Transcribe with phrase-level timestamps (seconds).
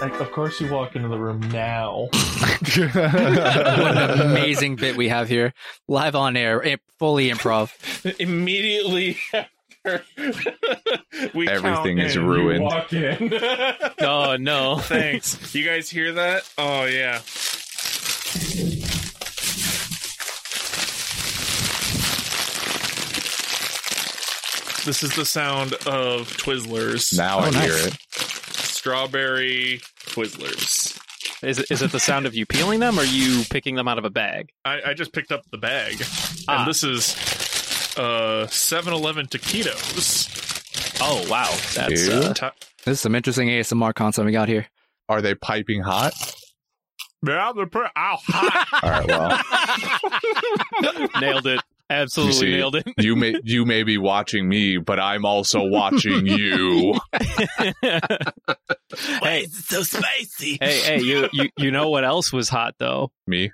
[0.00, 2.08] Like, of course, you walk into the room now.
[2.12, 5.54] what an amazing bit we have here,
[5.86, 7.70] live on air, im- fully improv.
[8.18, 10.02] Immediately after
[11.34, 12.64] we Everything count is in, you ruined.
[12.64, 13.32] walk in.
[14.00, 14.78] Oh no!
[14.78, 15.54] Thanks.
[15.54, 16.50] You guys hear that?
[16.58, 17.20] Oh yeah.
[24.84, 27.16] This is the sound of Twizzlers.
[27.16, 27.64] Now Oh, I nice.
[27.64, 27.94] hear it.
[28.50, 30.98] Strawberry Twizzlers.
[31.44, 33.98] Is it, is it the sound of you peeling them, or you picking them out
[33.98, 34.50] of a bag?
[34.64, 36.02] I, I just picked up the bag,
[36.48, 36.60] Ah.
[36.60, 37.14] and this is
[37.96, 40.28] uh 7-Eleven taquitos.
[41.00, 42.52] Oh wow, that's uh, Ta-
[42.84, 44.66] This is some interesting ASMR content we got here.
[45.08, 46.12] Are they piping hot?
[47.26, 47.90] Yeah, they're pretty.
[47.96, 48.82] Ow, hot.
[48.82, 49.06] All right.
[50.82, 51.60] Well, nailed it.
[51.90, 52.52] Absolutely see.
[52.52, 52.86] nailed it.
[52.98, 56.94] you may you may be watching me, but I'm also watching you.
[59.22, 60.56] hey, so spicy?
[60.60, 61.00] hey, hey!
[61.02, 63.12] You, you you know what else was hot though?
[63.26, 63.52] Me.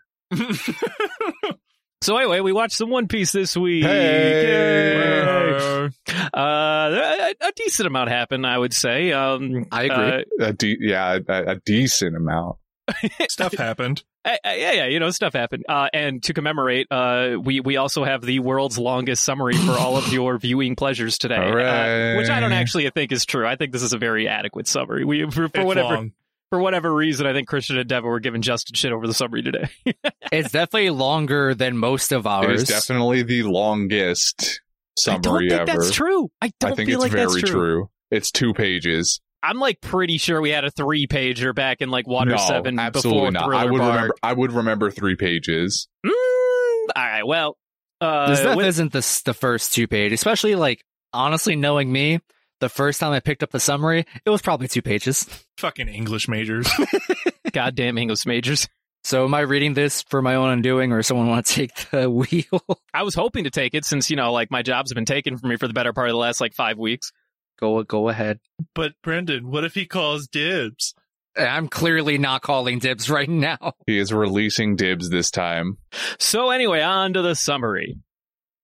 [2.00, 3.83] So anyway, we watched some One Piece this week.
[3.84, 4.46] Hey!
[4.46, 5.89] Yay!
[6.33, 9.11] Uh, a, a decent amount happened, I would say.
[9.11, 10.24] Um, I agree.
[10.41, 12.56] uh, A de- yeah, a, a decent amount.
[13.28, 14.03] Stuff happened.
[14.25, 15.64] Uh, uh, yeah, yeah, you know, stuff happened.
[15.69, 19.97] Uh, and to commemorate, uh, we we also have the world's longest summary for all
[19.97, 23.47] of your viewing pleasures today, uh, which I don't actually think is true.
[23.47, 25.05] I think this is a very adequate summary.
[25.05, 26.12] We for, for It's whatever long.
[26.50, 29.42] for whatever reason, I think Christian and Devin were giving Justin shit over the summary
[29.42, 29.69] today.
[30.30, 32.62] It's definitely longer than most of ours.
[32.62, 34.61] is definitely the longest
[35.06, 35.73] I don't summary think ever.
[35.80, 36.30] that's true.
[36.42, 37.89] I don't I think feel it's like very that's true.
[38.11, 39.20] It's two pages.
[39.42, 42.78] I'm like pretty sure we had a three pager back in like Water no, Seven
[42.78, 43.45] absolutely before not.
[43.45, 43.95] Thriller I would Bark.
[43.95, 44.14] remember.
[44.22, 45.89] I would remember three pages.
[46.05, 47.56] Mm, all right, well,
[48.00, 52.20] uh, this stuff with- isn't the, the first two page, especially like honestly knowing me.
[52.61, 55.29] The first time I picked up the summary, it was probably two pages.
[55.58, 56.68] Fucking English majors.
[57.52, 58.67] goddamn English majors.
[59.05, 62.11] So am I reading this for my own undoing, or someone want to take the
[62.11, 62.61] wheel?
[62.92, 65.51] I was hoping to take it since you know, like my job's been taken from
[65.51, 67.12] me for the better part of the last like five weeks.
[67.58, 68.41] Go go ahead.
[68.74, 70.95] but Brendan, what if he calls dibs?
[71.36, 73.73] I'm clearly not calling dibs right now.
[73.86, 75.79] He is releasing dibs this time.
[76.18, 77.97] So anyway, on to the summary.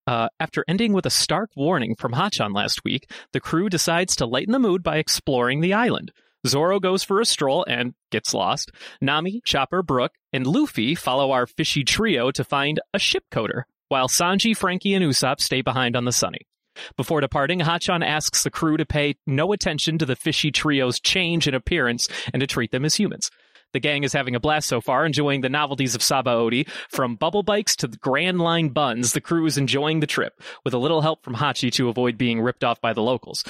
[0.06, 4.26] Uh, after ending with a stark warning from Hachan last week, the crew decides to
[4.26, 6.12] lighten the mood by exploring the island.
[6.46, 8.70] Zoro goes for a stroll and gets lost.
[9.00, 14.08] Nami, Chopper, Brook, and Luffy follow our fishy trio to find a ship coater, while
[14.08, 16.46] Sanji, Franky, and Usopp stay behind on the Sunny.
[16.96, 21.46] Before departing, Hachan asks the crew to pay no attention to the fishy trio's change
[21.46, 23.30] in appearance and to treat them as humans.
[23.74, 26.68] The gang is having a blast so far, enjoying the novelties of Sabaody.
[26.88, 30.74] From bubble bikes to the Grand Line buns, the crew is enjoying the trip, with
[30.74, 33.44] a little help from Hachi to avoid being ripped off by the locals.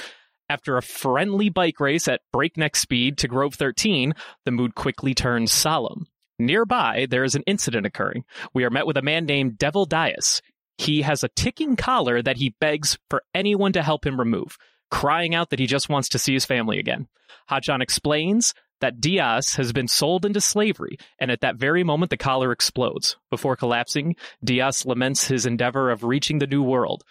[0.49, 4.13] After a friendly bike race at breakneck speed to Grove 13,
[4.45, 6.07] the mood quickly turns solemn.
[6.37, 8.25] Nearby, there is an incident occurring.
[8.53, 10.41] We are met with a man named Devil Dias.
[10.77, 14.57] He has a ticking collar that he begs for anyone to help him remove,
[14.91, 17.07] crying out that he just wants to see his family again.
[17.49, 22.17] Hachan explains that Dias has been sold into slavery, and at that very moment the
[22.17, 23.17] collar explodes.
[23.29, 27.03] Before collapsing, Dias laments his endeavor of reaching the new world.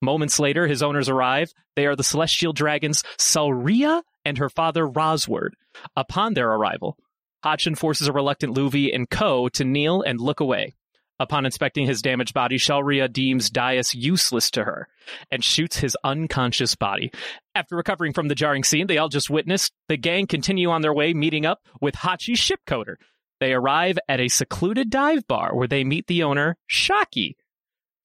[0.00, 1.52] Moments later, his owners arrive.
[1.74, 5.54] They are the celestial dragons Shalria and her father Rosward.
[5.96, 6.96] Upon their arrival,
[7.44, 10.74] Hachan forces a reluctant Luffy and Ko to kneel and look away.
[11.20, 14.88] Upon inspecting his damaged body, Shalria deems Dias useless to her
[15.30, 17.10] and shoots his unconscious body.
[17.54, 20.92] After recovering from the jarring scene they all just witnessed, the gang continue on their
[20.94, 22.98] way, meeting up with Hachi's ship coater.
[23.40, 27.34] They arrive at a secluded dive bar where they meet the owner, Shaki.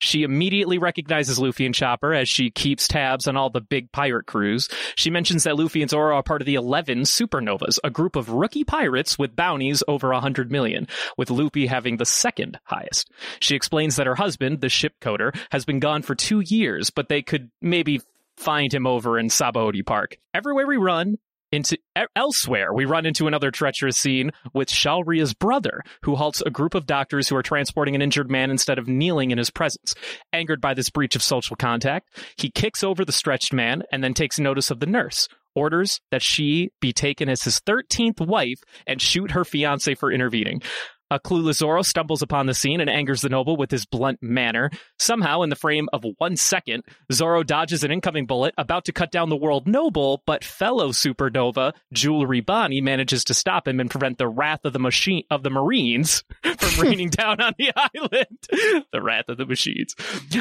[0.04, 4.26] She immediately recognizes Luffy and Chopper as she keeps tabs on all the big pirate
[4.26, 4.68] crews.
[4.96, 8.30] She mentions that Luffy and Zoro are part of the 11 Supernovas, a group of
[8.30, 10.88] rookie pirates with bounties over 100 million,
[11.18, 13.10] with Luffy having the second highest.
[13.40, 17.08] She explains that her husband, the ship coater, has been gone for two years, but
[17.08, 18.02] they could maybe
[18.36, 20.18] find him over in Sabaody Park.
[20.34, 21.18] Everywhere we run,
[21.54, 21.78] into
[22.16, 26.88] elsewhere, we run into another treacherous scene with Shalria's brother, who halts a group of
[26.88, 29.94] doctors who are transporting an injured man instead of kneeling in his presence.
[30.34, 34.14] Angered by this breach of social contact, he kicks over the stretched man and then
[34.14, 35.28] takes notice of the nurse.
[35.56, 40.64] Orders that she be taken as his 13th wife and shoot her fiance for intervening.
[41.12, 44.72] A clueless Zoro stumbles upon the scene and angers the noble with his blunt manner.
[44.98, 49.12] Somehow, in the frame of one second, Zoro dodges an incoming bullet about to cut
[49.12, 54.18] down the world noble, but fellow supernova Jewelry Bonnie manages to stop him and prevent
[54.18, 56.24] the wrath of the machine of the Marines
[56.58, 58.84] from raining down on the island.
[58.92, 59.96] the wrath of the machines.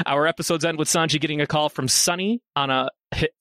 [0.06, 2.88] Our episodes end with Sanji getting a call from Sunny on a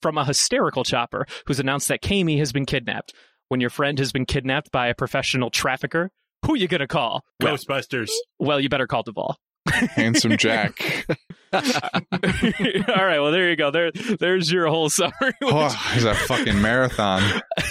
[0.02, 3.14] from a hysterical chopper who's announced that Camie has been kidnapped.
[3.48, 6.12] When your friend has been kidnapped by a professional trafficker,
[6.46, 7.24] who you gonna call?
[7.42, 8.10] Ghostbusters.
[8.40, 9.38] well, you better call Duvall.
[9.70, 11.06] Handsome Jack.
[11.54, 13.72] All right, well there you go.
[13.72, 15.34] There, there's your whole summary.
[15.44, 17.22] oh, it's a fucking marathon.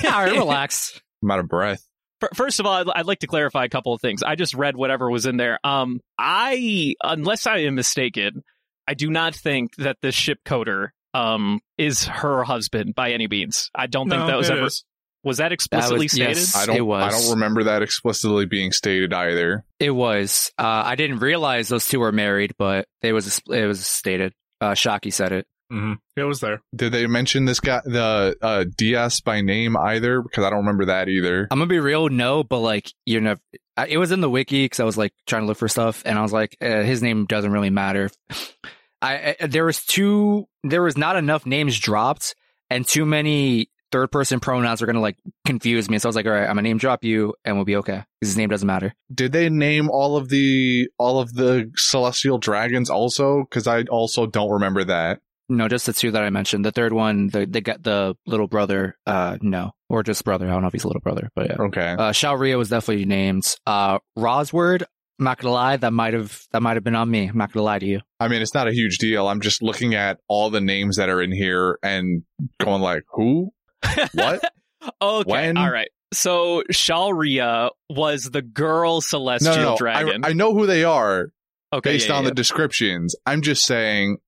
[0.05, 1.01] All right, relax.
[1.23, 1.85] I'm out of breath.
[2.35, 4.23] First of all, I'd, I'd like to clarify a couple of things.
[4.23, 5.59] I just read whatever was in there.
[5.65, 8.43] Um, I, unless I am mistaken,
[8.87, 13.71] I do not think that this ship coater um is her husband by any means.
[13.75, 14.85] I don't think No, that was ever is.
[15.23, 16.37] Was that explicitly was- stated.
[16.37, 16.57] yes.
[16.57, 16.77] I don't.
[16.77, 17.03] It was.
[17.05, 19.65] I don't remember that explicitly being stated either.
[19.79, 20.51] It was.
[20.59, 24.33] Uh, I didn't realize those two were married, but it was it was stated.
[24.61, 25.47] Uh, Shaki said it.
[25.71, 26.61] hmm It was there.
[26.75, 30.21] Did they mention this guy, the uh, DS by name either?
[30.23, 31.49] Because I don't remember that either.
[31.51, 33.37] I'm gonna be real, no, but like you know,
[33.89, 36.19] it was in the wiki because I was like trying to look for stuff, and
[36.19, 38.11] I was like, uh, his name doesn't really matter.
[39.03, 42.35] I, I there was two, there was not enough names dropped,
[42.69, 45.17] and too many third person pronouns are gonna like
[45.47, 45.99] confuse me.
[45.99, 48.05] So I was like, all right, I'm gonna name drop you, and we'll be okay
[48.21, 48.95] because his name doesn't matter.
[49.13, 53.45] Did they name all of the all of the celestial dragons also?
[53.45, 55.21] Because I also don't remember that.
[55.49, 56.65] No, just the two that I mentioned.
[56.65, 58.97] The third one, the they got the little brother.
[59.05, 60.47] Uh, no, or just brother.
[60.47, 61.57] I don't know if he's a little brother, but yeah.
[61.59, 61.91] Okay.
[61.91, 63.57] Uh, Shalria was definitely named.
[63.67, 64.85] Uh, Rosward.
[65.19, 67.27] I'm not gonna lie, that might have that might have been on me.
[67.27, 68.01] I'm not gonna lie to you.
[68.21, 69.29] I mean, it's not a huge deal.
[69.29, 72.23] I'm just looking at all the names that are in here and
[72.59, 73.51] going like, who?
[74.13, 74.53] What?
[75.03, 75.57] okay, When?
[75.57, 75.89] all right.
[76.13, 79.77] So Shalria was the girl no, celestial no, no.
[79.77, 80.25] dragon.
[80.25, 81.29] I, I know who they are
[81.73, 83.15] okay, based yeah, on yeah, the descriptions.
[83.27, 84.19] I'm just saying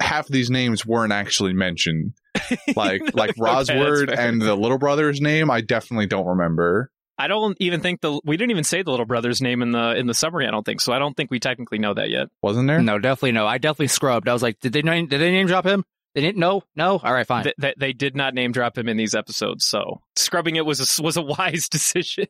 [0.00, 2.14] half of these names weren't actually mentioned.
[2.76, 4.20] Like like Okay, that's Rosward fair.
[4.20, 6.90] and the little brother's name, I definitely don't remember.
[7.18, 9.96] I don't even think the we didn't even say the little brother's name in the
[9.96, 10.46] in the summary.
[10.46, 10.92] I don't think so.
[10.92, 12.28] I don't think we technically know that yet.
[12.42, 12.82] Wasn't there?
[12.82, 13.46] No, definitely no.
[13.46, 14.28] I definitely scrubbed.
[14.28, 15.84] I was like, did they name did they name drop him?
[16.14, 16.38] They didn't.
[16.38, 16.98] No, no.
[17.02, 17.44] All right, fine.
[17.44, 20.98] Th- They, they did not name drop him in these episodes, so scrubbing it was
[20.98, 22.26] a, was a wise decision.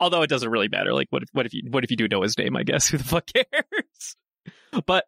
[0.00, 0.92] Although it doesn't really matter.
[0.92, 2.56] Like, what if what if you what if you do know his name?
[2.56, 4.16] I guess who the fuck cares?
[4.86, 5.04] But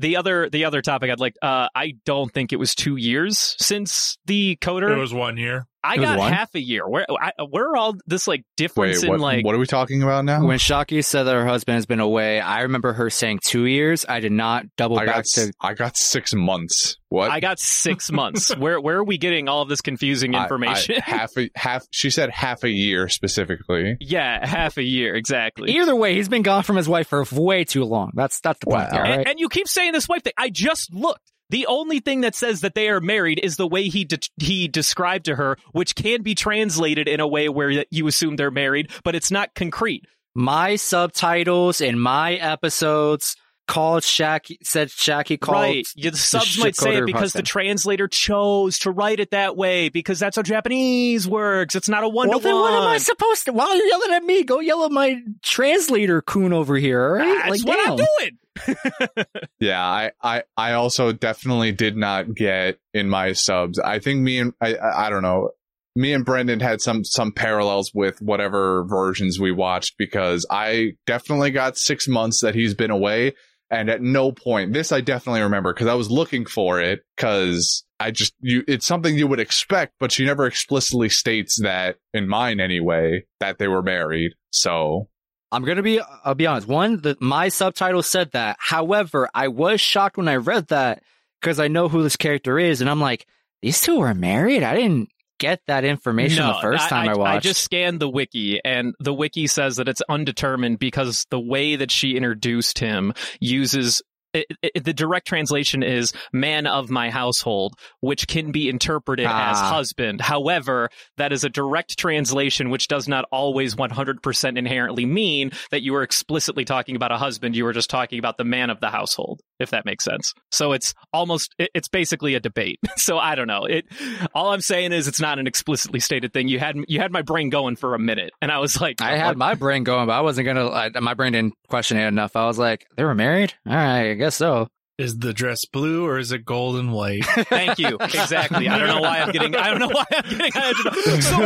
[0.00, 1.34] the other the other topic I'd like.
[1.42, 4.92] Uh, I don't think it was two years since the coater.
[4.92, 5.66] It was one year.
[5.84, 6.32] I got one?
[6.32, 6.86] half a year.
[6.88, 9.66] Where I, where are all this like Wait, difference what, in like what are we
[9.66, 10.44] talking about now?
[10.44, 14.04] when Shaki said that her husband has been away, I remember her saying two years.
[14.08, 15.40] I did not double I back got to.
[15.42, 16.96] s- I got six months.
[17.10, 17.30] What?
[17.30, 18.54] I got six months.
[18.56, 20.96] where where are we getting all of this confusing I- I- information?
[21.00, 21.86] half a half.
[21.92, 23.96] She said half a year specifically.
[24.00, 25.70] yeah, half a year exactly.
[25.76, 28.10] Either way, he's been gone from his wife for way too long.
[28.14, 28.90] That's that's the point.
[28.92, 28.98] Wow.
[28.98, 30.32] All And, and you keep saying this wife thing.
[30.36, 31.22] I just looked.
[31.50, 34.68] The only thing that says that they are married is the way he de- he
[34.68, 38.90] described to her, which can be translated in a way where you assume they're married,
[39.04, 40.04] but it's not concrete.
[40.34, 43.34] my subtitles in my episodes
[43.66, 45.86] called Shaki said Shaki called right?
[45.96, 50.18] The subs might say it because the translator chose to write it that way because
[50.18, 51.76] that's how Japanese works.
[51.76, 53.52] It's not a one Well, then what am I supposed to?
[53.52, 57.04] While you're yelling at me, go yell at my translator coon over here.
[57.04, 57.26] All right?
[57.26, 57.92] That's like, what damn.
[57.92, 58.38] I'm doing.
[59.60, 63.78] Yeah, I, I, I also definitely did not get in my subs.
[63.78, 65.50] I think me and I, I don't know.
[65.96, 71.50] Me and Brendan had some some parallels with whatever versions we watched because I definitely
[71.50, 73.34] got six months that he's been away,
[73.68, 77.84] and at no point this I definitely remember because I was looking for it because
[77.98, 82.28] I just you it's something you would expect, but she never explicitly states that in
[82.28, 84.34] mine anyway that they were married.
[84.50, 85.08] So
[85.50, 86.00] I'm gonna be.
[86.24, 86.68] I'll be honest.
[86.68, 88.56] One, the, my subtitle said that.
[88.58, 91.02] However, I was shocked when I read that
[91.40, 93.26] because I know who this character is, and I'm like,
[93.62, 94.62] these two were married.
[94.62, 97.36] I didn't get that information the first time I, watched.
[97.36, 101.76] I just scanned the wiki, and the wiki says that it's undetermined because the way
[101.76, 104.02] that she introduced him uses.
[104.34, 109.56] It, it, the direct translation is "man of my household," which can be interpreted as
[109.58, 109.70] Ah.
[109.70, 110.20] husband.
[110.20, 115.94] However, that is a direct translation, which does not always 100% inherently mean that you
[115.94, 117.56] are explicitly talking about a husband.
[117.56, 120.34] You are just talking about the man of the household, if that makes sense.
[120.50, 122.78] So it's almost, it, it's basically a debate.
[122.98, 123.64] So I don't know.
[123.64, 123.86] It.
[124.34, 126.48] All I'm saying is it's not an explicitly stated thing.
[126.48, 129.16] You had you had my brain going for a minute, and I was like, I
[129.16, 130.90] had my brain going, but I wasn't gonna.
[131.00, 132.36] My brain didn't question it enough.
[132.36, 133.54] I was like, they were married.
[133.66, 134.68] All right, guess so.
[134.98, 137.24] Is the dress blue or is it gold and white?
[137.26, 137.96] Thank you.
[138.00, 138.68] Exactly.
[138.68, 139.54] I don't know why I'm getting.
[139.54, 141.22] I don't know why I'm getting.
[141.22, 141.38] So,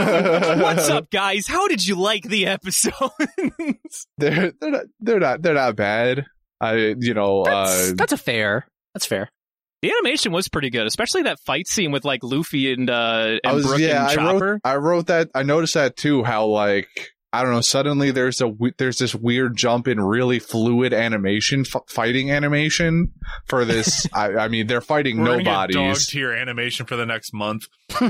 [0.63, 1.47] what's up, guys?
[1.47, 2.93] How did you like the episode?
[4.19, 6.25] they're they're not they're not they're not bad.
[6.63, 8.67] I you know That's, uh, that's a fair.
[8.95, 9.29] That's fair.
[9.83, 13.49] the animation was pretty good, especially that fight scene with like Luffy and uh I
[13.49, 14.53] and was Brook yeah and I Chopper.
[14.53, 16.25] wrote I wrote that I noticed that too.
[16.25, 17.63] How like I don't know.
[17.63, 23.13] Suddenly there's a there's this weird jump in really fluid animation, f- fighting animation
[23.47, 24.07] for this.
[24.13, 26.07] I, I mean, they're fighting We're gonna get dog nobodies.
[26.09, 27.69] tier animation for the next month.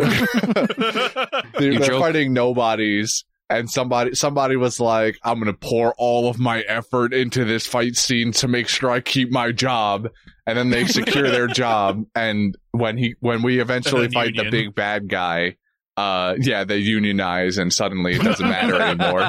[1.58, 3.24] they're they're fighting nobodies.
[3.50, 7.96] And somebody, somebody was like, "I'm gonna pour all of my effort into this fight
[7.96, 10.08] scene to make sure I keep my job."
[10.46, 12.02] And then they secure their job.
[12.14, 15.56] And when he, when we eventually And then fight the big bad guy,
[15.96, 19.20] uh, yeah, they unionize, and suddenly it doesn't matter anymore.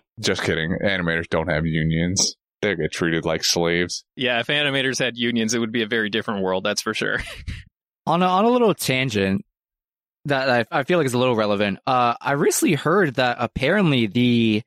[0.20, 0.76] Just kidding.
[0.84, 2.36] Animators don't have unions.
[2.62, 4.04] They get treated like slaves.
[4.16, 6.64] Yeah, if animators had unions, it would be a very different world.
[6.64, 7.20] That's for sure.
[8.06, 9.44] on a, on a little tangent
[10.26, 11.78] that I, I feel like is a little relevant.
[11.86, 14.62] Uh, I recently heard that apparently the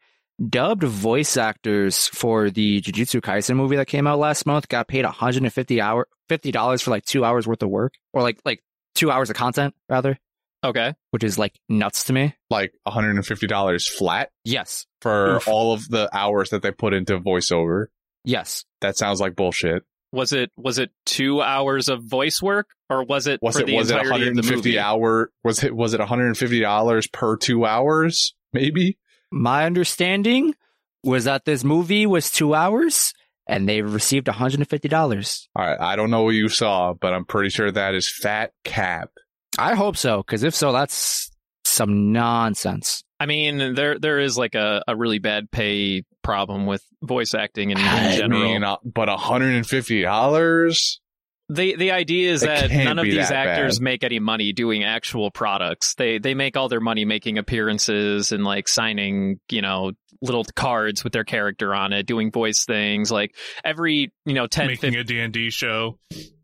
[0.49, 5.03] dubbed voice actors for the Jujutsu Kaisen movie that came out last month got paid
[5.03, 8.61] 150 hour fifty dollars for like two hours worth of work, or like like
[8.97, 10.17] two hours of content rather,
[10.63, 10.93] Okay.
[11.11, 12.35] which is like nuts to me.
[12.49, 15.47] Like $150 flat Yes, for Oof.
[15.47, 17.85] all of the hours that they put into voiceover.
[18.23, 18.65] yes.
[18.81, 19.83] That sounds like bullshit.
[20.13, 23.65] Was it was it two hours of voice work, or was it Was for it
[23.67, 24.79] the was it entirety of the 150 movie?
[24.79, 28.97] hour was it was it 150 dollars per 2 hours maybe?
[29.31, 30.55] My understanding
[31.03, 33.13] was that this movie was two hours
[33.47, 35.49] and they received 150 dollars.
[35.55, 38.51] All right, I don't know what you saw, but I'm pretty sure that is fat
[38.63, 39.11] cap.
[39.57, 41.31] I hope so, because if so, that's
[41.63, 43.03] some nonsense.
[43.19, 47.71] I mean, there there is like a, a really bad pay problem with voice acting
[47.71, 51.01] in, in I mean, uh, but 150 dollars?
[51.49, 53.83] The the idea is It that none of these actors bad.
[53.83, 55.95] make any money doing actual products.
[55.95, 61.03] They they make all their money making appearances and like signing, you know, little cards
[61.03, 63.11] with their character on it, doing voice things.
[63.11, 65.99] Like every, you know, 10 Making a D&D show.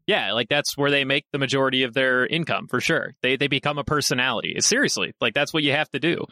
[0.06, 3.14] Yeah, like that's where they make the majority of their income for sure.
[3.22, 4.56] They they become a personality.
[4.60, 6.26] Seriously, like that's what you have to do.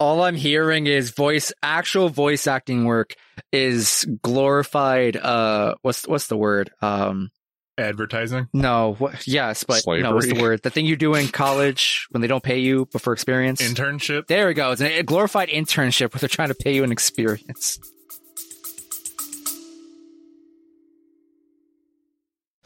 [0.00, 3.14] All I'm hearing is voice, actual voice acting work
[3.52, 5.16] is glorified.
[5.16, 6.72] Uh, what's what's the word?
[6.82, 7.30] Um,
[7.76, 8.48] Advertising.
[8.52, 10.62] no, what, yes, but no, what's the word?
[10.62, 13.60] The thing you do in college when they don't pay you, but for experience.
[13.60, 14.26] Internship.
[14.28, 14.70] there we go.
[14.72, 17.78] It's a glorified internship where they're trying to pay you an experience.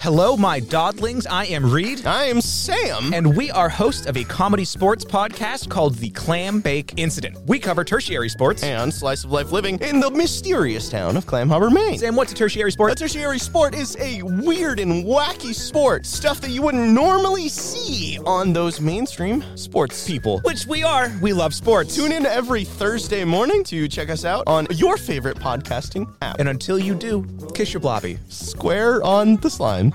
[0.01, 1.27] Hello, my dodlings.
[1.29, 2.07] I am Reed.
[2.07, 3.13] I am Sam.
[3.13, 7.37] And we are hosts of a comedy sports podcast called The Clam Bake Incident.
[7.49, 8.63] We cover tertiary sports.
[8.63, 11.99] and slice of life living in the mysterious town of Clam Harbor, Maine.
[11.99, 12.93] Sam, what's a tertiary sport?
[12.93, 18.21] A tertiary sport is a weird and wacky sport, stuff that you wouldn't normally see
[18.25, 20.39] on those mainstream sports people.
[20.45, 21.11] Which we are.
[21.21, 21.97] We love sports.
[21.97, 26.39] Tune in every Thursday morning to check us out on your favorite podcasting app.
[26.39, 28.21] And until you do, kiss your blobby.
[28.29, 29.88] Square on the slime.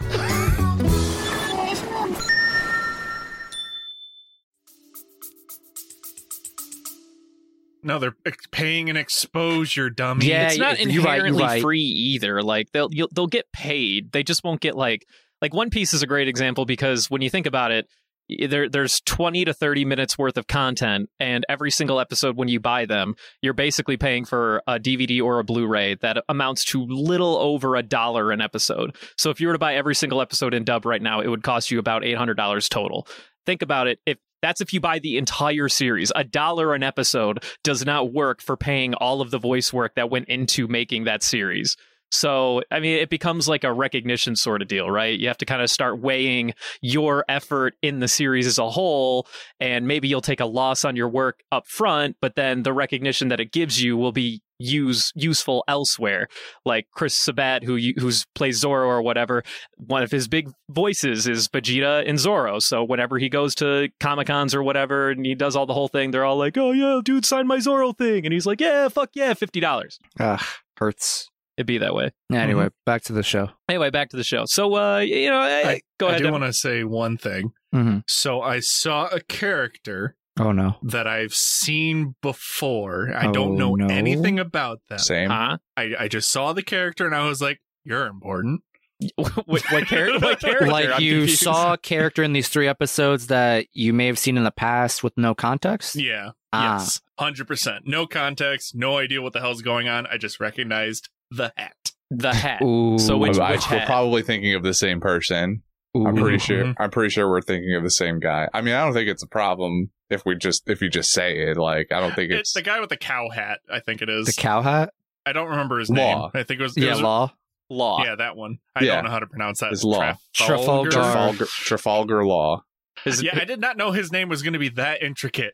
[7.86, 10.28] No, they're ex- paying an exposure, dummy.
[10.28, 11.62] Yeah, it's not you're right, inherently right.
[11.62, 12.42] free either.
[12.42, 14.14] Like they'll you'll, they'll get paid.
[14.14, 15.06] They just won't get like
[15.42, 18.03] like One Piece is a great example because when you think about it, y-
[18.48, 22.60] there there's 20 to 30 minutes worth of content and every single episode when you
[22.60, 27.38] buy them, you're basically paying for a DVD or a Blu-ray that amounts to little
[27.38, 28.96] over a dollar an episode.
[29.18, 31.44] So if you were to buy every single episode in dub right now, it would
[31.44, 33.08] cost you about $800 total.
[33.46, 34.00] Think about it.
[34.06, 36.12] If that's if you buy the entire series.
[36.16, 40.10] A dollar an episode does not work for paying all of the voice work that
[40.10, 41.78] went into making that series.
[42.14, 45.20] So, I mean, it becomes like a recognition sort of deal, right?
[45.20, 49.28] You have to kind of start weighing your effort in the series as a whole,
[49.60, 53.30] and maybe you'll take a loss on your work up front, but then the recognition
[53.30, 56.28] that it gives you will be use useful elsewhere.
[56.66, 59.44] Like Chris Sabat, who who's plays Zoro or whatever,
[59.78, 62.60] one of his big voices is Vegeta and Zoro.
[62.60, 65.88] So whenever he goes to Comic Cons or whatever, and he does all the whole
[65.88, 68.88] thing, they're all like, "Oh yeah, dude, sign my Zoro thing," and he's like, "Yeah,
[68.90, 70.42] fuck yeah, fifty dollars." Ugh,
[70.78, 71.32] hurts.
[71.58, 72.12] It'd be that way.
[72.34, 73.50] Anyway, back to the show.
[73.70, 74.46] Anyway, back to the show.
[74.46, 76.22] So, uh, you know, I, I, go ahead.
[76.22, 77.52] I do want to say one thing.
[77.72, 80.78] hmm So I saw a character Oh no.
[80.82, 83.12] that I've seen before.
[83.16, 83.86] I Oh, don't know no.
[83.88, 84.98] anything about them.
[85.00, 85.30] Same.
[85.30, 85.58] Huh?
[85.78, 88.62] I, I just saw the character and I was like, "You're important."
[89.16, 90.68] what, what, char- what character?
[90.68, 91.42] Like I'm you confused.
[91.44, 95.04] saw a character in these three episodes that you may have seen in the past
[95.04, 95.96] with no context.
[95.96, 96.32] Yeah.
[96.52, 96.78] Ah.
[96.80, 97.02] Yes.
[97.20, 97.84] Hundred percent.
[97.86, 98.74] No context.
[98.76, 100.08] No idea what the hell's going on.
[100.08, 101.92] I just recognized the hat.
[102.12, 102.62] The hat.
[102.62, 102.98] Ooh.
[103.00, 105.64] So which- I- which we're probably thinking of the same person.
[105.96, 106.64] I'm pretty sure.
[106.64, 106.76] Mhm.
[106.80, 108.48] I'm pretty sure we're thinking of the same guy.
[108.54, 111.38] I mean, I don't think it's a problem if we just if you just say
[111.50, 111.58] it.
[111.58, 113.60] Like, I don't think It's it's the guy with the cow hat.
[113.72, 114.26] I think it is.
[114.26, 114.92] the cow hat.
[115.26, 115.96] I don't remember his Law.
[115.96, 116.32] name.
[116.34, 116.76] I think it was.
[116.78, 117.34] It Yeah, was- law.
[117.70, 118.04] Law.
[118.04, 118.58] Yeah, that one.
[118.76, 118.96] I Yeah.
[118.96, 119.72] don't know how to pronounce that.
[119.72, 120.16] It's Law.
[120.34, 120.90] Trafalgar.
[120.92, 122.64] Trafalgar, Trafalgar Law.
[123.06, 125.54] Is- Yeah, I did not know his name was going to be that intricate.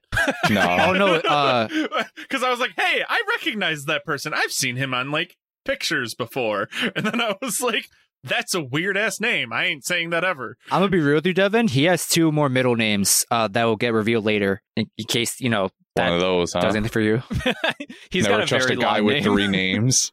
[0.50, 1.16] No, Oh no.
[1.16, 1.68] Uh,
[2.16, 4.34] Because I was like, hey, I recognize that person.
[4.34, 5.38] I've seen him on like
[5.70, 6.68] pictures before.
[6.96, 7.88] And then I was like,
[8.24, 9.54] that's a weird ass name.
[9.54, 10.58] I ain't saying that ever.
[10.72, 11.68] I'm gonna be real with you, Devin.
[11.70, 15.40] He has two more middle names uh, that will get revealed later, in, in case
[15.40, 16.62] you know one that of those, huh?
[16.62, 17.22] does anything for you.
[18.12, 19.24] He's Never got a trust very a guy long with name.
[19.24, 20.12] three names.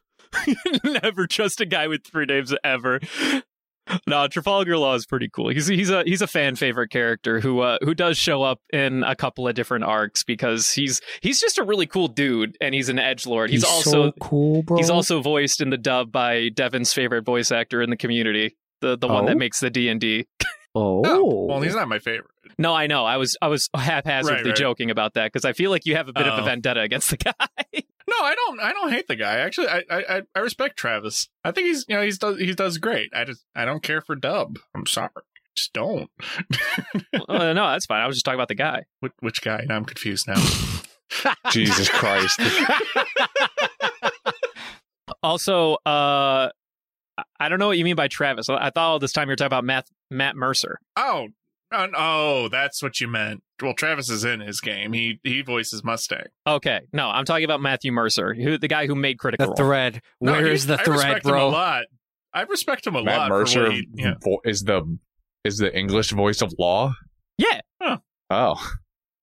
[0.83, 2.99] Never trust a guy with three names ever.
[4.07, 5.49] No, Trafalgar Law is pretty cool.
[5.49, 9.03] He's he's a he's a fan favorite character who uh, who does show up in
[9.03, 12.89] a couple of different arcs because he's he's just a really cool dude and he's
[12.89, 13.49] an edge lord.
[13.49, 14.77] He's, also so cool, bro.
[14.77, 18.97] he's also voiced in the dub by Devin's favorite voice actor in the community, the
[18.97, 19.27] the one Oh?
[19.27, 20.27] that makes the D and D.
[20.75, 22.31] oh, Oh, well, he's not my favorite.
[22.57, 23.05] No, I know.
[23.05, 24.55] I was I was haphazardly Right, right.
[24.55, 26.45] joking about that because I feel like you have a bit of a Oh.
[26.45, 27.83] vendetta against the guy.
[28.09, 28.59] No, I don't.
[28.61, 29.37] I don't hate the guy.
[29.39, 31.27] Actually, I I, I- I respect Travis.
[31.43, 33.11] I think he's you know he's does he does great.
[33.13, 34.57] I just I don't care for Dub.
[34.73, 35.09] I'm sorry,
[35.55, 36.09] just don't.
[37.27, 38.01] Uh, no, that's fine.
[38.01, 38.85] I was just talking about the guy.
[39.01, 39.65] which, which guy?
[39.67, 40.41] Now I'm confused now.
[41.51, 42.39] Jesus Christ!
[45.23, 46.49] Also, uh,
[47.17, 48.49] I- I don't know what you mean by Travis.
[48.49, 50.79] I I thought all this time you were talking about Matt Matt Mercer.
[50.95, 51.27] oh,
[51.73, 53.41] oh, that's what you meant.
[53.61, 54.93] Well, Travis is in his game.
[54.93, 56.25] He he voices Mustang.
[56.47, 59.69] Okay, no, I'm talking about Matthew Mercer, who the guy who made Critical the Role.
[59.69, 60.01] thread.
[60.21, 61.49] No, Where he- is the I thread, respect Him a bro?
[61.49, 61.83] lot.
[62.33, 63.27] I respect him a Matt lot.
[63.29, 64.13] For Mercer what he, yeah.
[64.23, 64.97] vo- is the
[65.43, 66.93] is the English voice of Law.
[67.37, 67.61] Yeah,
[68.29, 68.55] Oh,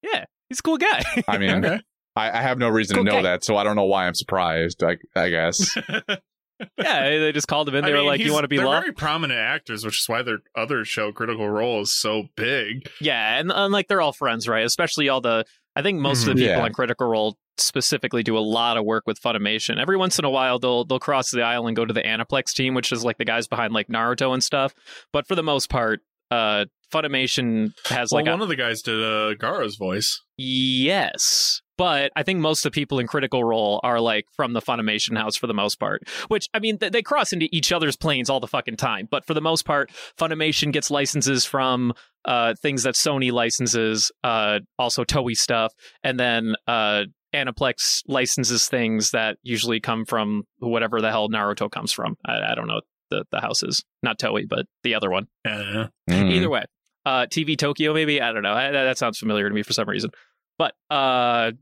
[0.02, 1.02] yeah, he's a cool guy.
[1.28, 1.80] I mean, Okay.
[2.16, 3.22] I, I have no reason Cool to know guy.
[3.22, 4.82] that, so I don't know why I'm surprised.
[4.82, 5.76] I, I guess.
[6.78, 7.84] yeah, they just called him in.
[7.84, 10.00] They I were mean, like, "You want to be they're law?" very prominent actors, which
[10.00, 12.88] is why their other show, Critical Role, is so big.
[13.00, 14.64] Yeah, and, and like they're all friends, right?
[14.64, 15.44] Especially all the.
[15.76, 16.36] I think most of the Mhm.
[16.46, 16.64] people Yeah.
[16.64, 19.78] on Critical Role specifically do a lot of work with Funimation.
[19.80, 22.52] Every once in a while, they'll they'll cross the aisle and go to the Aniplex
[22.52, 24.72] team, which is like the guys behind like Naruto and stuff.
[25.12, 28.82] But for the most part, uh, Funimation has Well, like a, one of the guys
[28.82, 30.20] did uh, Gaara's voice.
[30.36, 31.60] Yes.
[31.76, 35.16] But I think most of the people in Critical Role are like from the Funimation
[35.16, 36.02] house for the most part.
[36.28, 39.08] Which, I mean, th- they cross into each other's planes all the fucking time.
[39.10, 41.92] But for the most part, Funimation gets licenses from
[42.24, 45.72] uh, things that Sony licenses, uh, also Toei stuff.
[46.02, 51.92] And then uh, Aniplex licenses things that usually come from whatever the hell Naruto comes
[51.92, 52.16] from.
[52.24, 53.84] I, I don't know the, the houses.
[54.02, 55.26] Not Toei, but the other one.
[55.44, 55.88] Yeah.
[56.08, 56.30] Mm.
[56.30, 56.64] Either way,
[57.04, 58.54] uh, TV Tokyo maybe I don't know.
[58.54, 60.10] I, that, that sounds familiar to me for some reason.
[60.58, 61.52] But uh,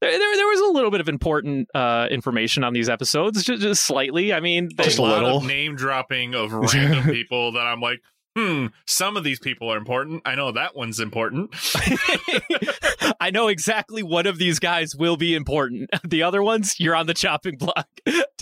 [0.00, 3.62] there, there there was a little bit of important uh, information on these episodes, just,
[3.62, 4.32] just slightly.
[4.32, 5.38] I mean, they, Just a lot little.
[5.38, 8.00] of name dropping of random people that I'm like,
[8.36, 10.22] hmm, some of these people are important.
[10.24, 11.54] I know that one's important.
[13.20, 15.88] I know exactly one of these guys will be important.
[16.04, 17.88] The other ones, you're on the chopping block.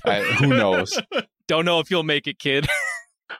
[0.04, 0.98] I, who knows?
[1.46, 2.66] Don't know if you'll make it, kid.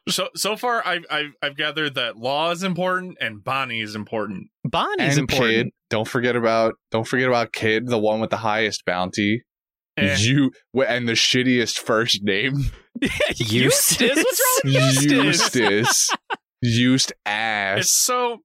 [0.09, 4.51] so so far, I've, I've I've gathered that Law is important and Bonnie is important.
[4.65, 5.65] Bonnie's and important.
[5.65, 5.73] Kid.
[5.91, 9.43] Don't forget about don't forget about Kid, the one with the highest bounty.
[9.97, 10.17] Eh.
[10.19, 10.53] You
[10.87, 12.71] and the shittiest first name,
[13.37, 14.17] Eustace.
[14.17, 15.51] What's wrong with Eustace?
[15.51, 16.11] Eustace.
[16.63, 17.81] Used ass.
[17.81, 18.39] It's so.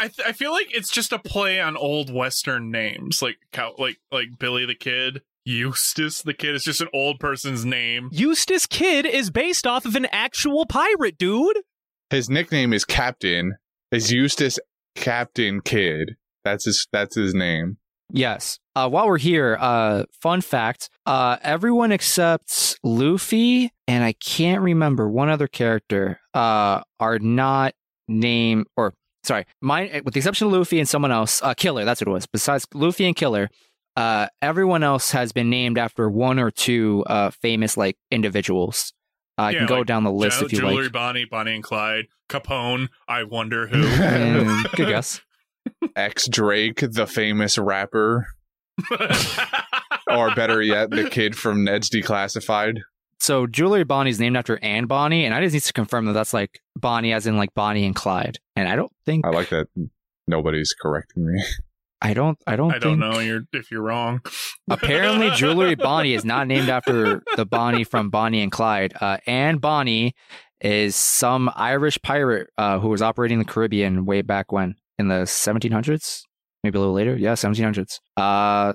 [0.00, 3.74] I, th- I feel like it's just a play on old Western names, like cow-
[3.78, 6.54] like like Billy the Kid, Eustace the Kid.
[6.54, 8.08] It's just an old person's name.
[8.12, 11.58] Eustace Kid is based off of an actual pirate, dude.
[12.10, 13.56] His nickname is Captain.
[13.90, 14.58] Is Eustace
[14.94, 16.16] Captain Kid?
[16.50, 16.86] That's his.
[16.92, 17.78] That's his name.
[18.10, 18.58] Yes.
[18.74, 25.08] Uh, while we're here, uh, fun fact: uh, everyone except Luffy and I can't remember
[25.08, 27.74] one other character uh, are not
[28.06, 31.42] named, or sorry, mine with the exception of Luffy and someone else.
[31.42, 32.26] Uh, Killer, that's what it was.
[32.26, 33.50] Besides Luffy and Killer,
[33.96, 38.92] uh, everyone else has been named after one or two uh, famous like individuals.
[39.36, 40.92] Uh, I can go like down the list Ju- if you Jewelry like.
[40.92, 42.88] Bonnie, Bonnie and Clyde, Capone.
[43.06, 43.82] I wonder who.
[44.76, 45.20] Good guess.
[45.96, 48.26] X Drake, the famous rapper,
[50.10, 52.80] or better yet, the kid from Ned's Declassified.
[53.20, 56.12] So Jewelry Bonnie is named after Anne Bonny, and I just need to confirm that
[56.12, 58.38] that's like Bonnie, as in like Bonnie and Clyde.
[58.54, 59.66] And I don't think I like that.
[60.26, 61.42] Nobody's correcting me.
[62.00, 64.20] I don't I don't I don't think know you're, if you're wrong.
[64.70, 68.94] apparently Jewelry Bonnie is not named after the Bonnie from Bonnie and Clyde.
[69.00, 70.14] Uh, Anne Bonny
[70.60, 75.22] is some Irish pirate uh, who was operating the Caribbean way back when in the
[75.22, 76.22] 1700s,
[76.64, 77.16] maybe a little later.
[77.16, 78.00] Yeah, 1700s.
[78.16, 78.72] Uh,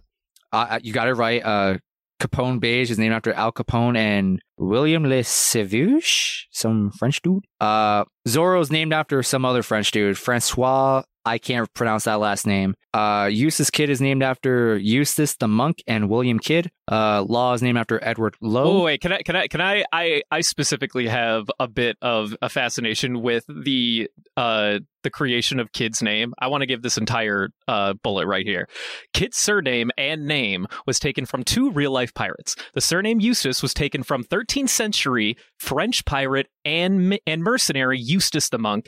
[0.52, 1.44] uh, you got it right.
[1.44, 1.78] Uh,
[2.24, 7.44] Capone Bege is named after Al Capone and William Le Sauvage, some French dude.
[7.60, 11.04] Uh, Zoro's named after some other French dude, Francois.
[11.26, 12.76] I can't pronounce that last name.
[12.94, 16.70] Uh, Eustace Kid is named after Eustace the monk and William Kidd.
[16.90, 18.64] Uh, Law is named after Edward Lowe.
[18.64, 22.36] Oh wait, can I can I can I I I specifically have a bit of
[22.42, 26.34] a fascination with the uh the creation of Kid's name.
[26.40, 28.68] I want to give this entire uh bullet right here.
[29.14, 32.56] Kid's surname and name was taken from two real life pirates.
[32.74, 38.60] The surname Eustace was taken from 13th century French pirate and and mercenary Eustace the
[38.60, 38.88] monk.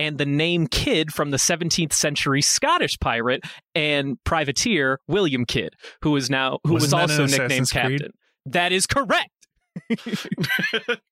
[0.00, 3.42] And the name Kidd from the 17th century Scottish pirate
[3.74, 5.70] and privateer William Kidd,
[6.02, 8.00] who is now who was Wasn't that also nicknamed Assassin's Creed?
[8.00, 8.12] Captain.
[8.46, 9.30] That is correct.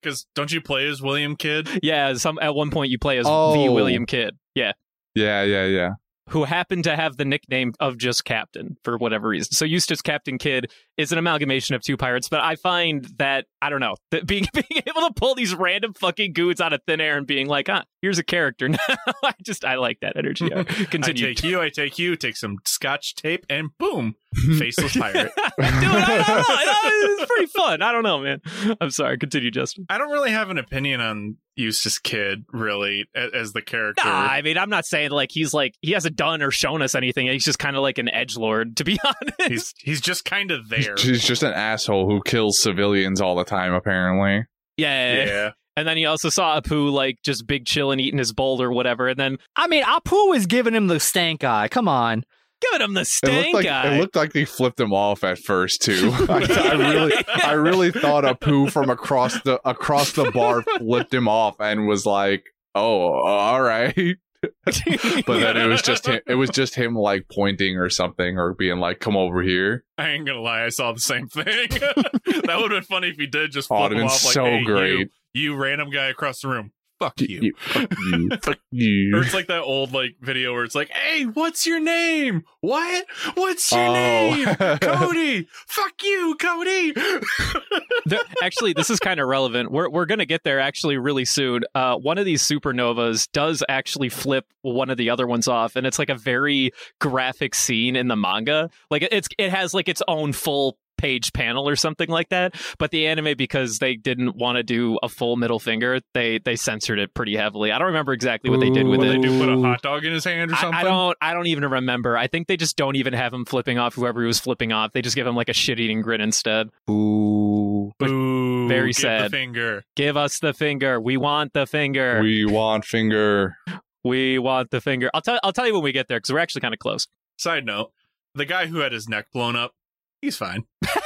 [0.02, 1.68] Because don't you play as William Kidd?
[1.83, 3.72] Yeah, some at one point you play as the Oh.
[3.72, 4.37] William Kidd.
[4.55, 4.72] Yeah.
[5.14, 5.90] Yeah, yeah, yeah.
[6.31, 9.52] Who happened to have the nickname of just Captain for whatever reason.
[9.52, 13.70] So Eustace Captain Kidd is an amalgamation of two pirates, but I find that I
[13.70, 17.00] don't know that being being able to pull these random fucking goons out of thin
[17.00, 18.79] air and being like, ah, here's a character now.
[19.22, 20.52] I just I like that energy.
[20.52, 21.26] I Continue.
[21.26, 24.58] take you, I take you, take some scotch tape, and boom, Mm-hmm.
[24.58, 25.32] faceless pirate.
[25.36, 27.22] Dude, I don't know.
[27.22, 27.80] It's pretty fun.
[27.82, 28.40] I don't know, man.
[28.80, 29.16] I'm sorry.
[29.18, 29.86] Continue, Justin.
[29.88, 34.04] I don't really have an opinion on Eustace Kidd, really, a- as the character.
[34.04, 36.94] Nah, I mean, I'm not saying like he's like he hasn't done or shown us
[36.94, 37.28] anything.
[37.28, 39.40] He's just kind of like an edge lord, to be honest.
[39.48, 40.96] He's he's just kind of there.
[40.98, 44.44] He's just an asshole who kills civilians all the time, apparently.
[44.76, 45.24] yeah.
[45.24, 45.50] Yeah.
[45.78, 49.08] And then he also saw Apu like just big chilling, eating his bowl or whatever,
[49.08, 51.68] and then I mean, Apu was giving him the stank eye.
[51.68, 52.24] Come on.
[52.60, 53.94] Giving him the It stank looked like eye.
[53.94, 56.10] it looked like they flipped him off at first too.
[56.28, 57.12] I, I really,
[57.44, 62.06] I really thought Apu from across the across the bar flipped him off and was
[62.06, 64.16] like, "Oh, all right."
[64.64, 68.54] but then it was just him, it was just him like pointing or something or
[68.54, 71.44] being like, "Come over here." I ain't gonna lie, I saw the same thing.
[71.70, 74.24] that would have been funny if he did just Oh, flip it'd him been off
[74.24, 74.98] like, so hey, great.
[74.98, 76.72] You, you random guy across the room.
[76.98, 77.40] Fuck you.
[77.42, 79.12] You, fuck you, fuck you.
[79.16, 82.42] Or it's like that old like video where it's like, "Hey, what's your name?
[82.62, 83.04] What?
[83.35, 83.92] What's your Oh.
[83.92, 84.54] name?
[84.80, 85.46] Cody.
[85.68, 89.70] Fuck you, Cody." The- actually, this is kind of relevant.
[89.70, 91.62] We're we're gonna get there actually really soon.
[91.74, 95.87] Uh, one of these supernovas does actually flip one of the other ones off, and
[95.87, 98.70] it's like a very graphic scene in the manga.
[98.90, 102.54] Like it's it has like its own full page panel or something like that.
[102.78, 106.56] But the anime, because they didn't want to do a full middle finger, they they
[106.56, 107.72] censored it pretty heavily.
[107.72, 109.20] I don't remember exactly what they did with What it.
[109.22, 109.38] they do?
[109.38, 110.74] Put a hot dog in his hand or something?
[110.78, 111.16] I don't.
[111.20, 112.16] I don't even remember.
[112.16, 114.92] I think they just don't even have him flipping off whoever he was flipping off.
[114.92, 116.68] They just give him like a shit-eating grin instead.
[116.90, 117.92] Ooh.
[117.98, 118.68] Boo.
[118.68, 119.24] Very give sad.
[119.26, 119.85] The finger.
[119.94, 121.00] Give us the finger.
[121.00, 122.20] We want the finger.
[122.20, 123.56] we want finger.
[124.04, 125.11] We want the finger.
[125.14, 125.38] I'll tell.
[125.42, 127.06] I'll tell you when we get there because we're actually kind of close.
[127.38, 127.92] Side note:
[128.35, 129.72] the guy who had his neck blown up,
[130.20, 130.64] he's fine.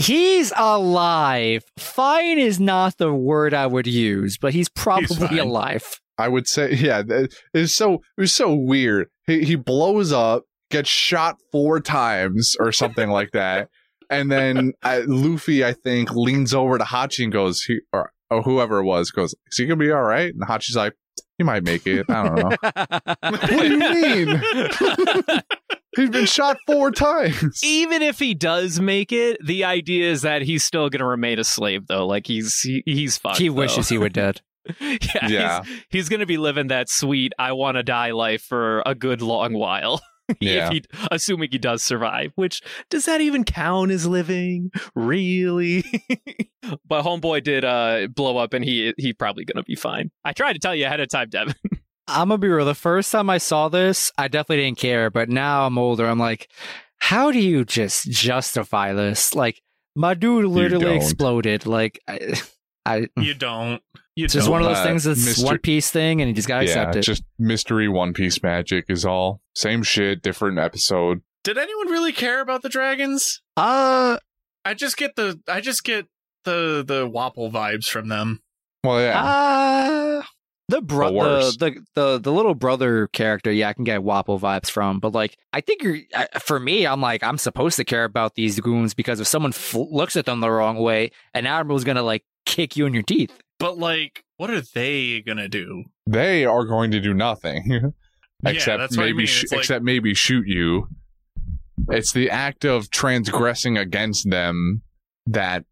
[0.00, 1.64] He's alive.
[1.76, 5.38] Fine is not the word I would use, but he's probably fine.
[5.40, 6.00] alive.
[6.16, 7.02] I would say, yeah,
[7.52, 9.08] it's so it was so weird.
[9.26, 13.70] He he blows up, gets shot four times or something like that,
[14.10, 18.42] and then uh, Luffy, I think, leans over to Hachi and goes, he, or, or
[18.42, 20.94] whoever it was, goes, "Is he gonna be all right?" And Hachi's like,
[21.38, 22.06] "He might make it.
[22.08, 22.56] I don't know.
[23.20, 24.42] what do you mean?
[25.98, 30.42] He's been shot four times." Even if he does make it, the idea is that
[30.42, 32.06] he's still going to remain a slave, though.
[32.06, 33.38] Like he's he, he's fucked.
[33.38, 33.54] he though.
[33.54, 34.40] wishes he were dead.
[34.80, 35.62] yeah, Yeah.
[35.64, 38.94] He's, he's going to be living that sweet "I want to die" life for a
[38.94, 40.00] good long while.
[40.40, 40.66] Yeah.
[40.66, 44.70] if he, assuming he does survive, which does that even count as living?
[44.94, 45.82] Really?
[46.86, 50.10] but homeboy did uh, blow up, and he he probably gonna be fine.
[50.26, 51.54] I tried to tell you ahead of time, Devin.
[52.08, 52.64] I'm gonna be real.
[52.66, 56.06] The first time I saw this, I definitely didn't care, but now I'm older.
[56.06, 56.50] I'm like,
[56.98, 59.34] how do you just justify this?
[59.34, 59.60] Like,
[59.94, 61.66] my dude literally exploded.
[61.66, 62.34] Like, I,
[62.86, 63.82] I You don't.
[64.16, 64.52] You it's just don't.
[64.52, 65.04] one of those Uh, things.
[65.04, 65.44] That's Mr.
[65.44, 67.02] One Piece thing, and you just gotta yeah, accept it.
[67.02, 69.40] just mystery One Piece magic is all.
[69.54, 71.20] Same shit, different episode.
[71.44, 73.40] Did anyone really care about the dragons?
[73.56, 74.18] uh,
[74.64, 76.06] I just get the I just get
[76.44, 78.40] the the Wapol vibes from them.
[78.84, 79.20] Well, yeah.
[79.22, 80.22] uh
[80.68, 84.38] the bro, The the, the the the little brother character, yeah, I can get Wapol
[84.40, 85.98] vibes from, but like, I think you're
[86.40, 89.74] for me, I'm like, I'm supposed to care about these goons because if someone f-
[89.74, 93.30] looks at them the wrong way, an admiral's gonna like kick you in your teeth.
[93.58, 95.84] But like, what are they gonna do?
[96.06, 97.92] they are going to do nothing
[98.46, 99.26] except that's what I maybe mean.
[99.26, 100.88] sh- like- except maybe shoot you
[101.90, 104.82] it's the act of transgressing against them
[105.26, 105.64] that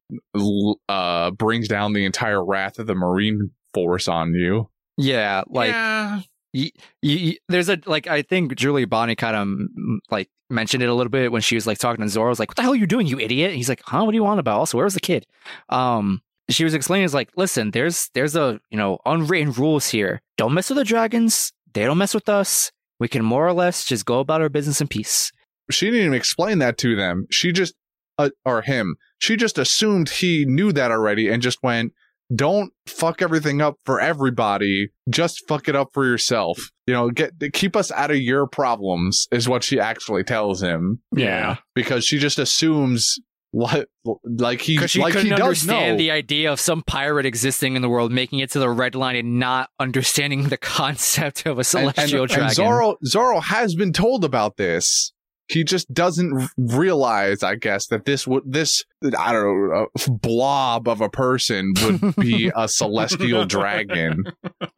[0.89, 6.21] uh brings down the entire wrath of the marine force on you Yeah, like yeah,
[6.53, 6.71] you,
[7.03, 11.11] you, there's a like I think Jewelry Bonnie kind of like mentioned it a little
[11.11, 12.27] bit when she was like talking to Zoro.
[12.27, 14.05] I was like, "What the hell are you doing, you idiot?" And he's like, "Huh?
[14.05, 15.27] What do you want about?" Also, where was the kid?
[15.69, 20.23] Um, she was explaining, "Is like, listen, there's there's a you know unwritten rules here.
[20.37, 21.53] Don't mess with the dragons.
[21.75, 22.73] They don't mess with us.
[22.99, 25.31] We can more or less just go about our business in peace."
[25.71, 27.27] She didn't even explain that to them.
[27.31, 27.75] She just,
[28.19, 31.93] uh, or him, she just assumed he knew that already and just went,
[32.35, 34.89] don't fuck everything up for everybody.
[35.09, 36.59] Just fuck it up for yourself.
[36.87, 41.01] You know, get keep us out of your problems is what she actually tells him
[41.15, 41.57] Yeah.
[41.75, 43.19] because she just assumes
[43.53, 43.89] what
[44.25, 45.99] like he Because she like couldn't does understand know.
[45.99, 49.17] the idea of some pirate existing in the world, making it to the red line,
[49.17, 52.47] and not understanding the concept of a and, celestial and, dragon.
[52.47, 55.13] and Zoro Zoro has been told about this.
[55.49, 58.85] He just doesn't realize, I guess, that this would this
[59.19, 64.25] I don't know uh, a blob of a person would be a celestial dragon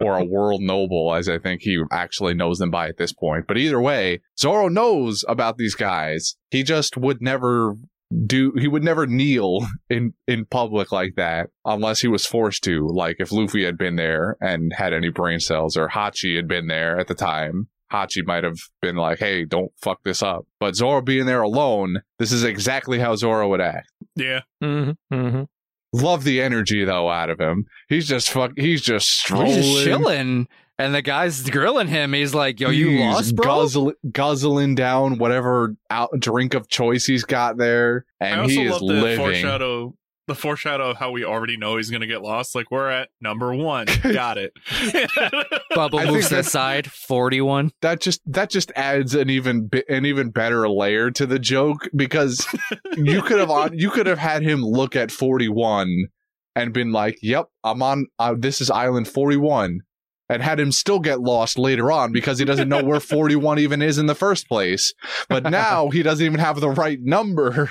[0.01, 3.47] or a world noble, as I think he actually knows them by at this point.
[3.47, 6.37] But either way, Zoro knows about these guys.
[6.51, 7.75] He just would never
[8.27, 12.89] do he would never kneel in in public like that unless he was forced to
[12.89, 16.69] like if luffy had been there and had any brain cells or hachi had been
[16.69, 20.75] there at the time hachi might have been like hey don't fuck this up but
[20.77, 24.41] zoro being there alone this is exactly how zoro would act Yeah.
[24.61, 25.43] hmm hmm
[25.93, 29.85] love the energy though out of him he's just fuck he's just strolling He's just
[29.85, 30.49] chilling,
[30.79, 32.13] and the guy's grilling him.
[32.13, 37.05] He's like, "Yo, you He's lost, bro." guzzle- guzzling down whatever out drink of choice
[37.07, 39.95] he's got there I and also he is love the living foreshadow
[40.29, 42.55] the foreshadow of how we already know he's gonna get lost.
[42.55, 43.87] Like we're at number one.
[44.03, 44.53] Got it.
[45.75, 46.91] Bubble moves to the side.
[46.91, 47.73] Forty-one.
[47.83, 52.47] that just that just adds an even an even better layer to the joke because
[52.97, 55.89] you could have on you could have had him look at 41
[56.55, 59.81] and been like yep i'm on uh, this is island 41
[60.29, 63.81] and had him still get lost later on because he doesn't know where 41 even
[63.83, 64.93] is in the first place
[65.29, 67.71] but now he doesn't even have the right number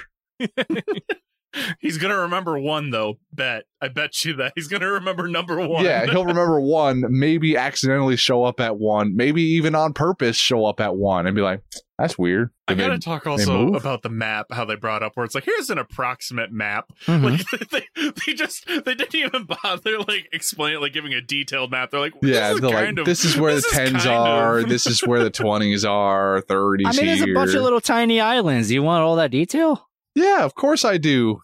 [1.80, 3.16] he's gonna remember one though.
[3.34, 3.64] Bet.
[3.82, 5.86] I bet you that he's gonna remember number one.
[5.86, 10.66] yeah he'll remember one maybe accidentally show up at one maybe even on purpose show
[10.66, 11.62] up at one and be like
[12.00, 15.26] that's weird I gotta then- talk also about the map, how they brought up where
[15.26, 16.92] it's like, here's an approximate map.
[17.06, 17.24] Mhm.
[17.52, 21.92] Like they, they just they didn't even bother like explaining like giving a detailed map.
[21.92, 24.60] They're like, Yeah, this is they're like, of, this is where this the tens are.
[24.60, 26.42] of- This is where the twenties are.
[26.42, 27.32] Thirties I mean, there's here.
[27.32, 28.72] a bunch of little tiny islands.
[28.72, 29.88] You want all that detail?
[30.18, 31.42] Yeah, of course I do.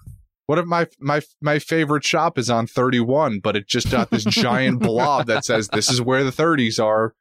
[0.47, 4.09] What if my my my favorite shop is on thirty one, but it just got
[4.09, 7.13] this giant blob that says this is where the thirties are.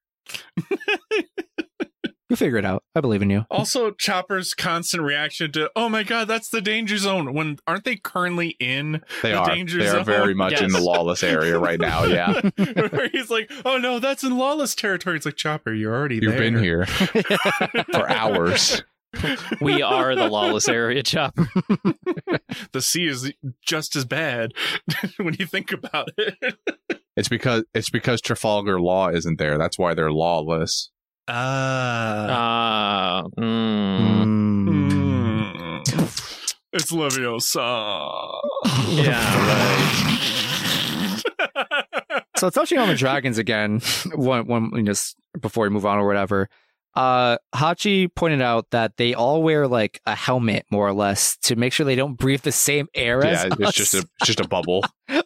[2.31, 2.83] You figure it out.
[2.95, 3.45] I believe in you.
[3.51, 7.97] Also, Chopper's constant reaction to, "Oh my god, that's the danger zone." When aren't they
[7.97, 9.03] currently in?
[9.23, 9.47] They The are.
[9.47, 12.05] danger They are very much in the lawless area right now.
[12.13, 16.21] Yeah, Where he's like, "Oh no, that's in lawless territory." It's like Chopper, you're already
[16.23, 16.39] you've there.
[16.39, 18.83] been here for hours.
[19.61, 21.49] We are the lawless area, Chopper.
[22.73, 24.53] The sea is just as bad
[25.17, 26.35] when you think about it.
[27.17, 29.57] It's because it's because Trafalgar Law isn't there.
[29.59, 30.91] That's why they're lawless.
[31.29, 32.27] Ah.
[32.31, 34.65] Ah, mm.
[34.69, 35.83] Mm.
[36.73, 38.41] It's Leviosa.
[38.89, 40.13] yeah, right.
[42.37, 43.81] So touching on the dragons again,
[44.15, 46.49] one one you know, just before we move on or whatever.
[46.95, 51.57] Uh, Hachi pointed out that they all wear like a helmet, more or less, to
[51.57, 53.75] make sure they don't breathe the same air as Yeah, it's us.
[53.75, 54.83] just a it's just a bubble.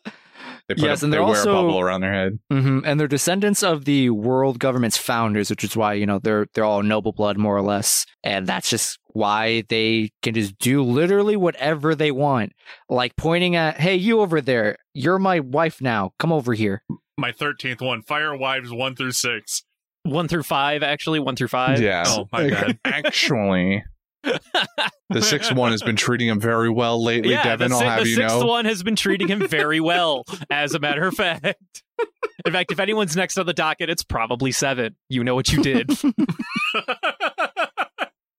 [0.68, 2.40] They put Yes, a, and they wear also- a bubble around their head.
[2.50, 6.46] hmm And they're descendants of the world government's founders, which is why you know they're
[6.54, 10.82] they're all noble blood, more or less, and that's just why they can just do
[10.82, 12.52] literally whatever they want,
[12.88, 16.12] like pointing at, "Hey, you over there, you're my wife now.
[16.18, 16.82] Come over here."
[17.16, 19.62] My thirteenth one, Fire Wives one through six.
[20.06, 21.20] One through five, actually.
[21.20, 21.80] One through five.
[21.80, 22.04] Yeah.
[22.06, 22.78] Oh, my bad.
[22.84, 23.84] Actually,
[24.22, 27.30] the sixth one has been treating him very well lately.
[27.32, 28.46] yeah, Devin, the, I'll si- have the you sixth know.
[28.46, 31.54] one has been treating him very well, as a matter of fact.
[32.44, 34.96] In fact, if anyone's next on the docket, it's probably seven.
[35.08, 35.88] You know what you did.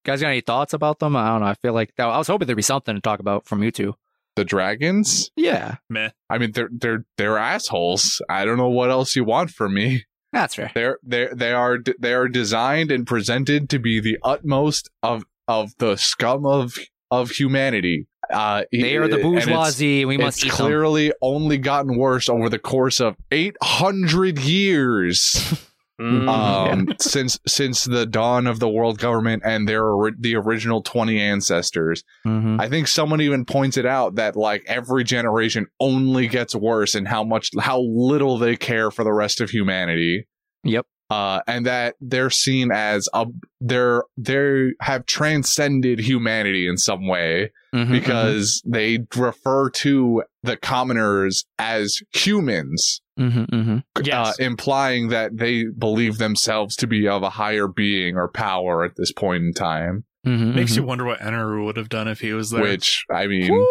[0.05, 1.15] guys, got any thoughts about them?
[1.15, 1.47] I don't know.
[1.47, 3.95] I feel like I was hoping there'd be something to talk about from you two.
[4.35, 5.31] The dragons.
[5.35, 6.09] Yeah, Meh.
[6.29, 8.21] I mean, they're they're they're assholes.
[8.29, 10.05] I don't know what else you want from me.
[10.33, 10.71] That's fair.
[10.75, 15.73] They're they they are they are designed and presented to be the utmost of of
[15.79, 16.77] the scum of
[17.11, 18.07] of humanity.
[18.31, 20.01] Uh, They are the bourgeoisie.
[20.01, 20.65] and we must it's them.
[20.65, 25.55] clearly only gotten worse over the course of 800 years
[25.99, 26.29] Mm.
[26.29, 31.19] um, since since the dawn of the world government and their ori- the original 20
[31.19, 32.61] ancestors Mhm.
[32.61, 37.07] i think someone even points it out that like every generation only gets worse and
[37.07, 40.27] how much how little they care for the rest of humanity
[40.63, 40.85] Yep.
[41.09, 43.25] Uh, and that they're seen as a
[43.61, 51.45] they're they have transcended humanity in some way Mhm, because they refer to the commoners
[51.59, 54.13] as humans, mhm, mhm, mhm.
[54.13, 58.95] uh, implying that they believe themselves to be of a higher being or power at
[58.95, 60.05] this point in time.
[60.25, 62.61] Mhm, Makes you wonder what Eneru would have done if he was there.
[62.61, 63.65] Which I mean, Woo!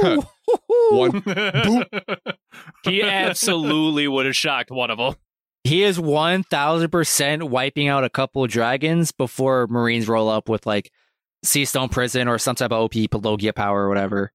[0.90, 1.22] one
[2.84, 5.14] he absolutely would have shocked one of them.
[5.70, 10.48] He is one thousand percent wiping out a couple of dragons before Marines roll up
[10.48, 10.90] with like
[11.44, 14.32] Sea Stone Prison or some type of OP Pelogia power or whatever.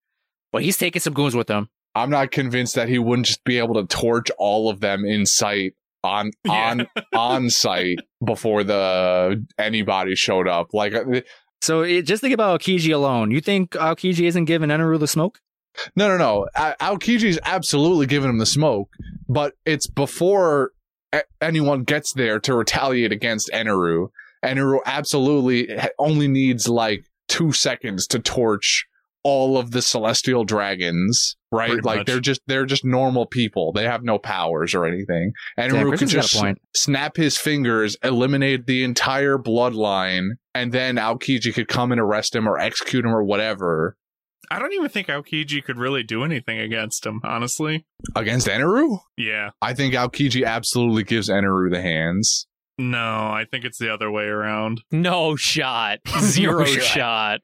[0.53, 1.67] But he's taking some goons with him.
[1.93, 5.25] I'm not convinced that he wouldn't just be able to torch all of them in
[5.25, 5.73] sight
[6.05, 6.69] on Yeah.
[6.71, 10.73] on on site before the anybody showed up.
[10.73, 11.21] Like uh,
[11.61, 13.31] So it, just think about Aokiji alone.
[13.31, 15.39] You think Aokiji isn't giving Eneru the smoke?
[15.97, 16.47] no, no, no.
[16.55, 18.89] A- Aokiji's absolutely giving him the smoke,
[19.27, 20.69] but it's before a-
[21.41, 24.09] anyone gets there to retaliate against Eneru.
[24.43, 28.85] Eneru absolutely only needs like two seconds to torch
[29.23, 31.71] all of the celestial dragons, right?
[31.71, 32.07] Pretty like much.
[32.07, 33.71] they're just they're just normal people.
[33.73, 35.33] They have no powers or anything.
[35.57, 36.61] Damn, Eneru could Kristen's got a just point.
[36.75, 42.47] snap his fingers, eliminate the entire bloodline, and then Aokiji could come and arrest him
[42.47, 43.97] or execute him or whatever.
[44.51, 47.85] I don't even think Aokiji could really do anything against him, honestly.
[48.15, 48.99] Against Eneru?
[49.17, 49.51] Yeah.
[49.61, 52.47] I think Aokiji absolutely gives Eneru the hands.
[52.77, 54.83] No, I think it's the other way around.
[54.91, 55.99] No shot.
[56.19, 56.83] Zero shot.
[56.83, 57.41] shot.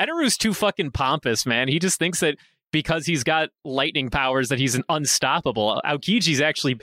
[0.00, 1.68] Eneru's too fucking pompous, man.
[1.68, 2.36] He just thinks that
[2.72, 5.80] because he's got lightning powers that he's an unstoppable.
[5.84, 6.80] Aokiji's actually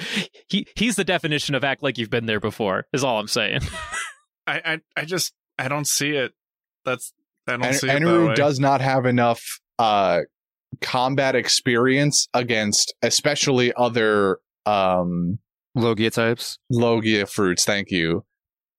[0.47, 3.61] he he's the definition of act like you've been there before, is all I'm saying.
[4.47, 6.33] I I, I just I don't see it.
[6.85, 7.13] That's
[7.47, 8.33] I don't En- see it that Eneru way.
[8.35, 9.41] does not have enough
[9.79, 10.19] uh,
[10.81, 15.39] combat experience against, especially other um,
[15.75, 16.57] Logia types.
[16.69, 17.65] Logia fruits.
[17.65, 18.25] Thank you.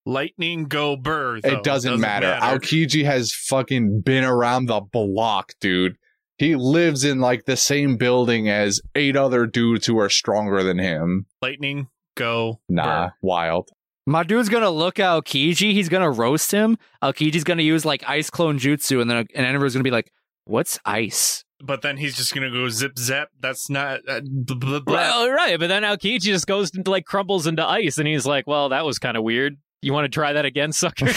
[0.05, 1.41] Lightning go burr.
[1.41, 1.49] though.
[1.49, 2.27] it doesn't, matter.
[2.27, 2.59] matter.
[2.59, 5.97] Aokiji has fucking been around the block, dude.
[6.39, 10.79] He lives in like the same building as eight other dudes who are stronger than
[10.79, 11.27] him.
[11.41, 13.13] Lightning go Nah, burr.
[13.23, 13.71] wild.
[14.07, 15.73] My dude's gonna look at Aokiji.
[15.73, 16.77] He's gonna roast him.
[17.03, 20.11] Aokiji's gonna use like ice clone jutsu, and then and Eneru's gonna be like,
[20.45, 23.29] "What's ice?" But then he's just gonna go zip zap.
[23.39, 24.95] That's not uh, blah, blah, blah.
[24.95, 28.49] well, right, but then Aokiji just goes into like crumbles into ice and he's like,
[28.49, 29.57] Well, that was kind of weird.
[29.81, 31.07] You want to try that again, sucker?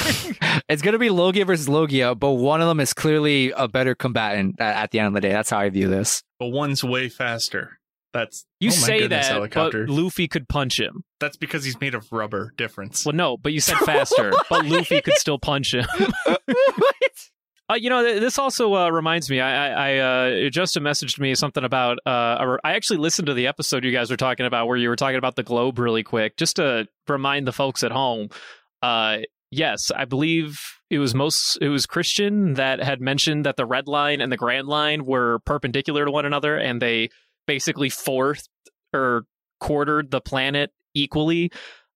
[0.70, 4.60] It's gonna be Logia versus Logia, but one of them is clearly a better combatant
[4.60, 5.32] at, at the end of the day.
[5.32, 6.24] That's how I view this.
[6.40, 7.80] But one's way faster.
[8.16, 9.86] That's you oh say goodness, that, helicopter.
[9.86, 11.04] but Luffy could punch him.
[11.20, 12.54] That's because he's made of rubber.
[12.56, 13.06] Difference.
[13.06, 15.86] Well, no, but you said faster, but Luffy could still punch him.
[17.68, 19.40] Uh, you know, th- this also uh, reminds me.
[19.40, 21.98] I, I, I uh, Justin messaged me something about.
[22.06, 24.88] Uh, or I actually listened to the episode you guys were talking about, where you
[24.88, 28.30] were talking about the globe really quick, just to remind the folks at home.
[28.84, 30.60] Uh, yes, I believe
[30.92, 31.58] it was most.
[31.60, 35.40] It was Christian that had mentioned that the red line and the grand line were
[35.40, 37.10] perpendicular to one another, and they
[37.46, 38.48] basically fourth
[38.94, 39.26] or
[39.60, 41.52] quartered the planet equally.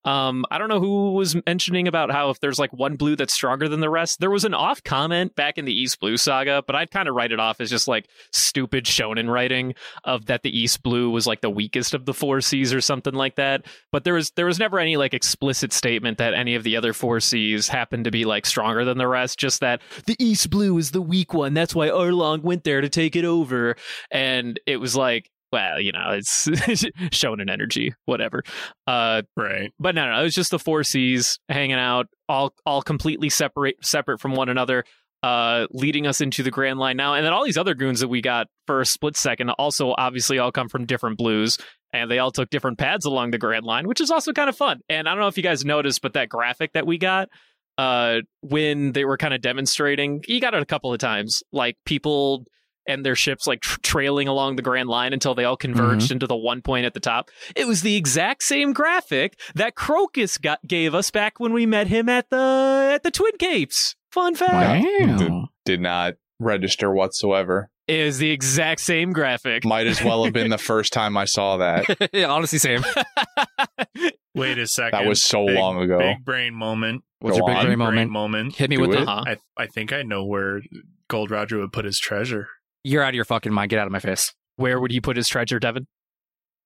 [0.06, 3.34] Um, I don't know who was mentioning about how if there's like one blue that's
[3.34, 4.22] stronger than the rest.
[4.22, 7.16] There was an off comment back in the East Blue saga, but I'd kind of
[7.16, 11.28] write it off as just like stupid shonen writing of that the East Blue was
[11.28, 13.66] like the weakest of the four seas or something like that.
[13.92, 16.94] But there was there was never any like explicit statement that any of the other
[16.94, 19.38] four seas happened to be like stronger than the rest.
[19.38, 21.54] Just that the East Blue is the weak one.
[21.54, 23.76] That's why Arlong went there to take it over.
[24.12, 28.44] And it was like, well, you know, it's shonen energy, whatever.
[28.88, 29.72] Uh, Right.
[29.80, 33.76] but no, no, it was just the four seas hanging out, all all completely separate
[33.84, 34.84] separate from one another,
[35.24, 37.14] uh, leading us into the Grand Line now.
[37.16, 40.38] And then all these other goons that we got for a split second also obviously
[40.40, 41.58] all come from different blues,
[41.94, 44.56] and they all took different paths along the Grand Line, which is also kind of
[44.56, 44.80] fun.
[44.90, 47.30] And I don't know if you guys noticed, but that graphic that we got.
[47.78, 51.78] Uh, when they were kind of demonstrating, you got it a couple of times, like
[51.86, 52.44] people
[52.88, 56.26] and their ships like tr- trailing along the Grand Line until they all converged into
[56.28, 57.30] the one point at the top.
[57.56, 61.88] It was the exact same graphic that Crocus got gave us back when we met
[61.88, 63.96] him at the at the Twin Capes.
[64.12, 64.86] Fun fact.
[65.02, 65.50] Wow.
[65.66, 67.70] Did not register whatsoever.
[67.88, 69.66] It is the exact same graphic.
[69.66, 72.10] Might as well have been the first time I saw that.
[72.14, 72.84] yeah, honestly, same.
[74.36, 75.00] Wait a second.
[75.00, 75.98] That was so Big- long ago.
[76.00, 77.04] Big brain moment.
[77.20, 77.66] What's Go your big on.
[77.66, 78.12] brain Brain moment?
[78.12, 78.56] moment.
[78.56, 79.06] Hit me Do with it.
[79.06, 79.12] the.
[79.12, 79.24] Uh-huh.
[79.58, 80.62] I I think I know where
[81.10, 82.48] Gold Roger would put his treasure.
[82.84, 83.70] You're out of your fucking mind.
[83.70, 84.34] Get out of my face.
[84.56, 85.88] Where would he put his treasure, Devin?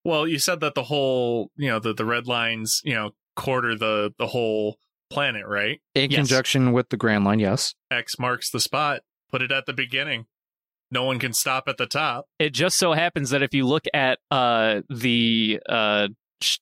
[0.03, 3.75] Well, you said that the whole, you know, the, the red lines, you know, quarter
[3.75, 4.77] the the whole
[5.09, 5.79] planet, right?
[5.95, 6.17] In Yes.
[6.19, 7.73] conjunction with the Grand Line, yes.
[7.91, 9.01] X marks the spot.
[9.31, 10.25] Put it at the beginning.
[10.91, 12.25] No one can stop at the top.
[12.37, 16.09] It just so happens that if you look at uh, the uh,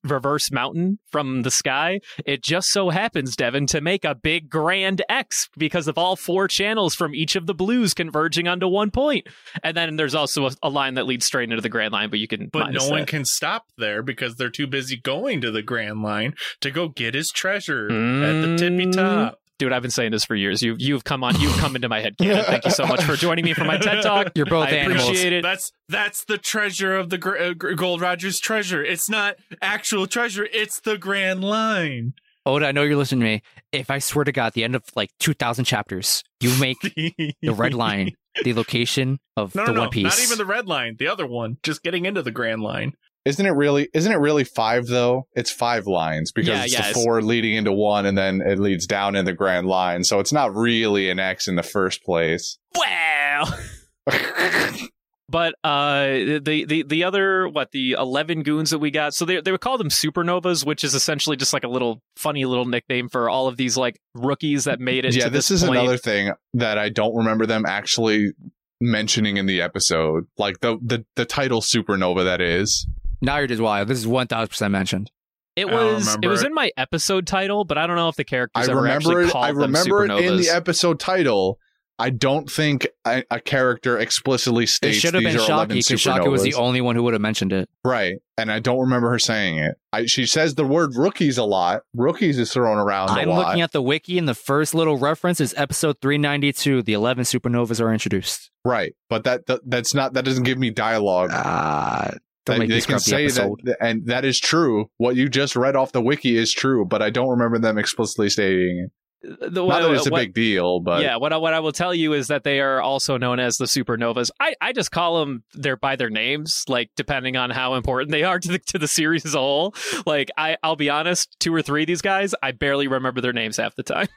[0.03, 1.99] reverse mountain from the sky.
[2.25, 6.47] It just so happens, Devin, to make a big grand X because of all four
[6.47, 9.27] channels from each of the blues converging onto one point.
[9.63, 12.19] And then there's also a, a line that leads straight into the grand line, but
[12.19, 12.47] you can.
[12.51, 13.07] But no one that.
[13.07, 17.13] can stop there because they're too busy going to the Grand Line to go get
[17.13, 18.91] his treasure at the tippy Mm.
[18.93, 19.40] top.
[19.62, 20.64] Dude, I've been saying this for years.
[20.64, 22.18] You you've come on, you've come into my head.
[22.18, 22.43] Canon.
[22.45, 24.32] Thank you so much for joining me for my TED talk.
[24.34, 25.03] You're both I animals.
[25.03, 25.43] appreciate it.
[25.43, 28.84] That's that's the treasure of the Gr- uh, Gold Rogers treasure.
[28.84, 30.47] It's not actual treasure.
[30.51, 32.14] It's the Grand Line.
[32.43, 33.41] Oda, I know you're listening to me.
[33.72, 37.36] If I swear to God, at the end of like 2,000 chapters, you make the
[37.53, 40.03] red line the location of No, the no, no, One Piece.
[40.05, 40.95] not even the red line.
[40.97, 42.93] The other one, just getting into the Grand Line.
[43.24, 43.88] Isn't it really?
[43.93, 45.28] Isn't it really five though?
[45.36, 48.41] It's five lines because Yeah, it's yeah, the it's- four leading into one, and then
[48.41, 50.03] it leads down in the grand line.
[50.03, 52.57] So it's not really an X in the first place.
[52.76, 53.59] Well.
[55.30, 56.03] But uh,
[56.43, 59.61] the the the other what the eleven goons that we got, so they they would
[59.61, 63.47] call them supernovas, which is essentially just like a little funny little nickname for all
[63.47, 65.15] of these like rookies that made it.
[65.15, 65.80] yeah, this, this, is point.
[65.80, 68.34] another thing that I don't remember them actually
[68.82, 72.86] mentioning in the episode, like the the the title supernova that is.
[73.22, 73.88] Now you're just wild.
[73.88, 75.11] This is 1,000% mentioned.
[75.55, 76.47] It was it was it.
[76.47, 79.26] in my episode title, but I don't know if the characters I ever remember actually
[79.26, 79.32] it.
[79.32, 81.59] called I them remember it in the episode title.
[81.99, 85.78] I don't think a, a character explicitly It states should have these been are 11
[85.78, 87.69] Shakky because Shakky was the only one who would have mentioned it.
[87.84, 88.15] Right.
[88.39, 89.76] And I don't remember her saying it.
[89.93, 91.82] I, she says the word rookies a lot.
[91.93, 93.45] Rookies is thrown around I'm lot.
[93.45, 96.82] looking at the wiki, and the first little reference is episode 392.
[96.82, 98.49] The 11 supernovas are introduced.
[98.65, 98.95] right.
[99.07, 101.30] But that, that that's not that doesn't give me dialogue.
[101.34, 102.13] Ah,
[102.45, 103.61] don't That- make me they can scrub the say episode.
[103.65, 104.89] that and that is true.
[104.97, 108.29] What you just read off the wiki is true, but I don't remember them explicitly
[108.29, 108.91] stating it.
[109.23, 111.71] The- Not that it's a what- big deal, but yeah, what I, what I will
[111.71, 114.31] tell you is that they are also known as the supernovas.
[114.39, 118.23] I, I just call them their by their names, like depending on how important they
[118.23, 119.75] are to the to the series as a whole.
[120.07, 123.31] Like I I'll be honest, two or three of these guys, I barely remember their
[123.33, 124.07] names half the time.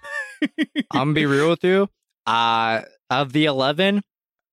[0.43, 1.91] I'm gonna be real with you.
[2.27, 4.03] Uh, of the 11,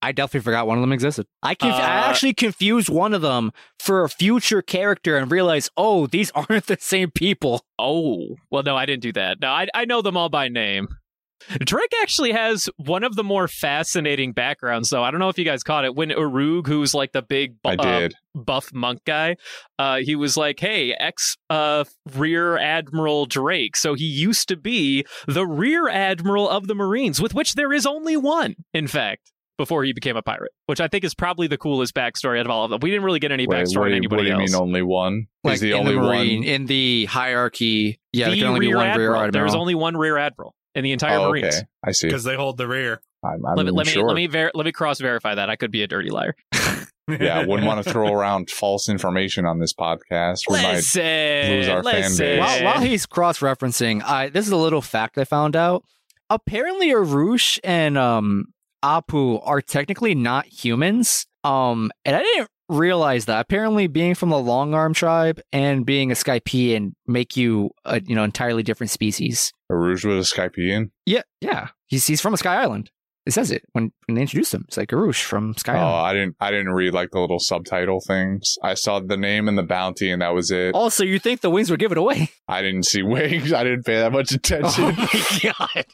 [0.02, 1.28] I definitely forgot one of them existed.
[1.44, 5.70] I conf- I Uh, actually confused one of them for a future character and realized,
[5.78, 7.64] oh, these aren't the same people.
[7.78, 9.40] Oh, well, no, I didn't do that.
[9.42, 10.88] No, I I know them all by name.
[11.66, 15.04] Drake actually has one of the more fascinating backgrounds, though.
[15.04, 17.70] I don't know if you guys caught it when Urouge, who's like the big bu-
[17.70, 18.14] I uh, did.
[18.36, 19.38] buff monk guy,
[19.80, 21.84] uh, he was like, "Hey, ex uh,
[22.16, 27.34] Rear Admiral Drake." So he used to be the Rear Admiral of the Marines, with
[27.34, 29.32] which there is only one, in fact,
[29.62, 30.52] before he became a pirate.
[30.66, 32.80] Which I think is probably the coolest backstory out of all of them.
[32.82, 34.52] We didn't really get any Wait, backstory what, on anybody what do you else.
[34.54, 35.28] mean only one?
[35.44, 36.48] Like is the only the Marine, one?
[36.48, 38.00] in the hierarchy.
[38.12, 39.08] Yeah, there the can only be one Admiral.
[39.10, 39.32] rear admiral.
[39.32, 41.56] There's only one Rear Admiral in the entire Oh, Marines.
[41.56, 41.66] okay.
[41.86, 42.08] I see.
[42.08, 43.02] because they hold the rear.
[43.24, 44.08] I'm, I'm Let me let me sure.
[44.08, 45.50] let me ver- let me cross verify that.
[45.50, 46.36] I could be a dirty liar.
[47.08, 50.42] yeah, I wouldn't want to throw around false information on this podcast.
[50.50, 52.40] We might Listen, lose our fan base.
[52.40, 55.84] While, while he's cross referencing, I this is a little fact I found out.
[56.32, 58.46] Apparently, Urouge and um
[58.84, 61.26] Apu are technically not humans.
[61.44, 63.42] Um, and I didn't realize that.
[63.42, 68.16] Apparently, being from the Long Arm tribe and being a Skypiean make you a you
[68.16, 69.52] know entirely different species.
[69.72, 70.92] Urouge was a Skypiean.
[71.06, 71.70] Yeah, yeah.
[71.88, 72.92] He's he's from a Sky Island.
[73.24, 74.66] It says it when, when they introduce him.
[74.68, 75.86] It's like Urouge from Sky Island.
[75.86, 76.06] Oh, Island.
[76.08, 76.36] I didn't.
[76.40, 78.58] I didn't read like the little subtitle things.
[78.64, 80.74] I saw the name and the bounty, and that was it.
[80.74, 82.30] Also, you think the wings would give it away?
[82.48, 83.54] I didn't see wings.
[83.54, 84.96] I didn't pay that much attention.
[84.98, 85.86] Oh my god!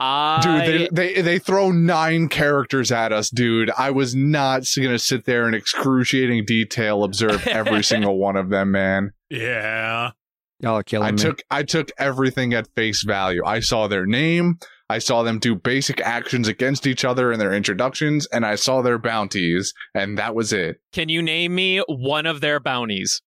[0.00, 3.70] I, Dude, they, they they throw nine characters at us, dude.
[3.76, 8.70] I was not gonna sit there in excruciating detail observe every single one of them,
[8.70, 9.12] man.
[9.28, 10.12] Yeah.
[10.60, 11.18] Y'all are killing I me.
[11.18, 13.42] took I took everything at face value.
[13.44, 14.58] I saw their name,
[14.90, 18.82] I saw them do basic actions against each other in their introductions, and I saw
[18.82, 20.80] their bounties, and that was it.
[20.92, 23.22] Can you name me one of their bounties?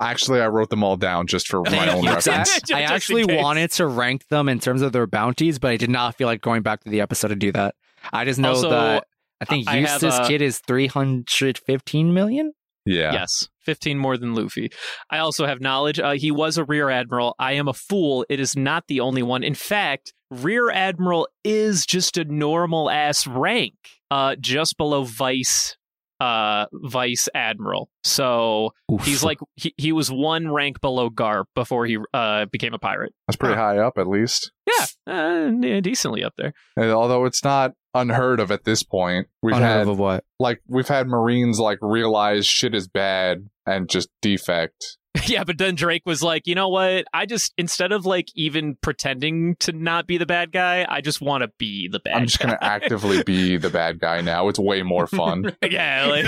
[0.00, 2.10] Actually, I wrote them all down just for my own you.
[2.10, 2.72] I, reference.
[2.72, 6.16] I actually wanted to rank them in terms of their bounties, but I did not
[6.16, 7.74] feel like going back to the episode to do that.
[8.12, 9.04] I just know Also, that
[9.40, 12.52] I think I have, Eustass uh, Kid is 315 million.
[12.86, 13.12] Yeah.
[13.12, 14.70] Yes, 15 more than Luffy.
[15.10, 15.98] I also have knowledge.
[15.98, 17.34] Uh, he was a Rear Admiral.
[17.38, 18.26] I am a fool.
[18.28, 19.42] It is not the only one.
[19.42, 23.74] In fact, Rear Admiral is just a normal ass rank,
[24.10, 25.76] uh, just below Vice,
[26.20, 27.88] uh, Vice Admiral.
[28.02, 29.04] So Oof.
[29.04, 33.12] he's like he, he was one rank below Garp before he uh became a pirate.
[33.26, 34.52] That's pretty high up, at least.
[34.66, 36.52] Yeah, uh, yeah, decently up there.
[36.76, 40.24] And although it's not unheard of at this point, we've Unheard had of what?
[40.40, 44.98] like we've had Marines like realize shit is bad and just defect.
[45.26, 47.06] Yeah, but then Drake was like, you know what?
[47.14, 51.20] I just instead of like even pretending to not be the bad guy, I just
[51.20, 52.16] want to be the bad.
[52.16, 54.48] I'm just gonna actively be the bad guy now.
[54.48, 55.56] It's way more fun.
[55.70, 56.26] yeah, like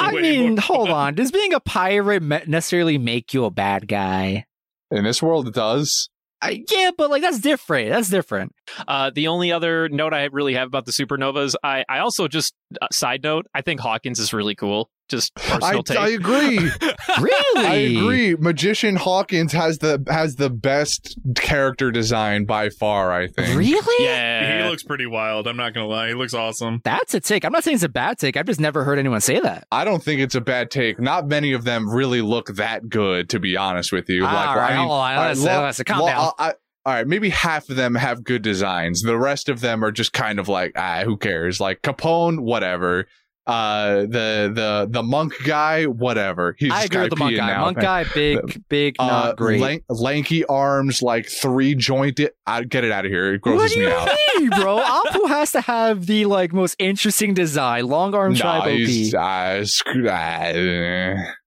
[0.00, 1.14] I mean, hold on.
[1.14, 4.46] Does being a pirate me- necessarily make you a bad guy?
[4.90, 6.08] In this world, it does.
[6.40, 7.90] I, yeah, but like that's different.
[7.90, 8.52] That's different.
[8.86, 12.54] Uh, the only other note I really have about the supernovas, I, I also just
[12.80, 14.88] uh, side note, I think Hawkins is really cool.
[15.08, 15.98] Just personal I, take.
[15.98, 16.70] I agree.
[17.18, 17.66] Really?
[17.66, 18.34] I agree.
[18.36, 23.12] Magician Hawkins has the has the best character design by far.
[23.12, 23.56] I think.
[23.58, 24.04] Really?
[24.04, 25.48] yeah, He looks pretty wild.
[25.48, 26.08] I'm not gonna lie.
[26.08, 26.80] He looks awesome.
[26.84, 27.44] That's a take.
[27.44, 28.36] I'm not saying it's a bad take.
[28.36, 29.66] I've just never heard anyone say that.
[29.72, 31.00] I don't think it's a bad take.
[31.00, 34.24] Not many of them really look that good, to be honest with you.
[34.26, 36.32] All like, right, I mean, hold let's- lo- let's calm down.
[36.38, 36.54] I- I-
[36.86, 39.02] all right, maybe half of them have good designs.
[39.02, 41.60] The rest of them are just kind of like, ah, who cares?
[41.60, 43.06] Like Capone, whatever.
[43.48, 46.54] Uh, the the the monk guy, whatever.
[46.58, 47.46] He's I just agree with the monk guy.
[47.46, 47.60] now.
[47.64, 49.60] Monk guy, big, big, Uh, not great.
[49.60, 52.32] lank- lanky arms, like three jointed.
[52.46, 53.32] I get it out of here.
[53.34, 54.10] It what grosses do me you out.
[54.38, 54.78] mean, bro?
[54.80, 57.86] Apu has to have the like most interesting design.
[57.86, 58.76] Long arm tribe Nah, OP.
[58.78, 60.54] he's uh, screw that.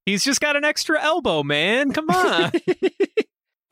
[0.08, 1.92] he's just got an extra elbow, man.
[1.92, 2.52] Come on.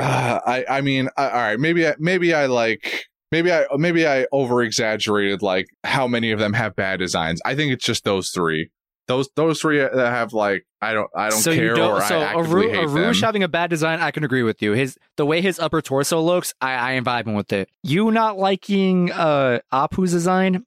[0.01, 4.07] Uh, I I mean, I, all right, maybe I, maybe I like maybe I maybe
[4.07, 7.41] I over exaggerated like how many of them have bad designs.
[7.45, 8.69] I think it's just those three.
[9.07, 11.91] Those those three that have like I don't I don't so care you don't.
[11.97, 13.23] or so I actively Aru- hate Urouge them.
[13.25, 14.73] having a bad design, I can agree with you.
[14.73, 17.69] His the way his upper torso looks, I, I am vibing with it.
[17.81, 20.63] You not liking uh Apu's design,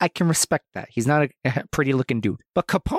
[0.00, 0.88] I can respect that.
[0.90, 2.40] He's not a, a pretty looking dude.
[2.56, 2.98] But Capone,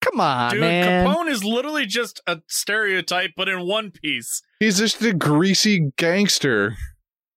[0.00, 1.04] come on, Dude, man.
[1.08, 4.42] Capone is literally just a stereotype, but in one piece.
[4.60, 6.76] He's just a greasy gangster.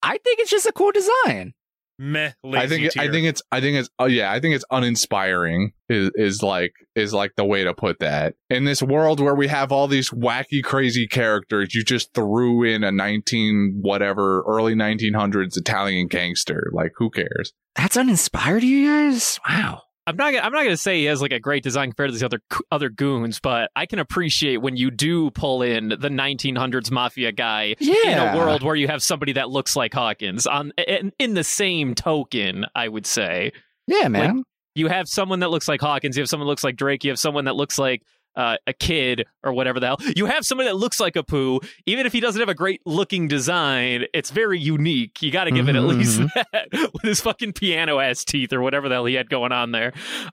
[0.04, 1.54] I think it's just a cool design.
[2.00, 2.32] Meh.
[2.54, 5.74] I think it, I think it's I think it's oh yeah I think it's uninspiring
[5.90, 9.48] is is like is like the way to put that in this world where we
[9.48, 15.58] have all these wacky crazy characters you just threw in a 19 whatever early 1900s
[15.58, 19.40] Italian gangster like who cares That's uninspired, you guys.
[19.48, 19.84] Wow.
[20.08, 20.32] I'm not.
[20.32, 22.24] gonna- I'm not going to say he has like a great design compared to these
[22.24, 22.40] other
[22.72, 27.76] other goons, but I can appreciate when you do pull in the 1900s mafia guy
[27.80, 28.32] Yeah.
[28.32, 30.48] in a world where you have somebody that looks like Hawkins.
[30.48, 33.52] On in, in the same token, I would say
[33.86, 34.44] Yeah, man.
[34.76, 37.12] you have someone that looks like Hawkins, you have someone that looks like Drake, you
[37.12, 38.02] have someone that looks like
[38.38, 39.98] uh, a kid or whatever the hell.
[40.16, 43.28] You have somebody that looks like Apu, even if he doesn't have a great looking
[43.28, 44.06] design.
[44.14, 45.22] It's very unique.
[45.22, 46.22] You got to give it at Mhm, least
[46.54, 49.72] that with his fucking piano ass teeth or whatever the hell he had going on
[49.72, 49.92] there.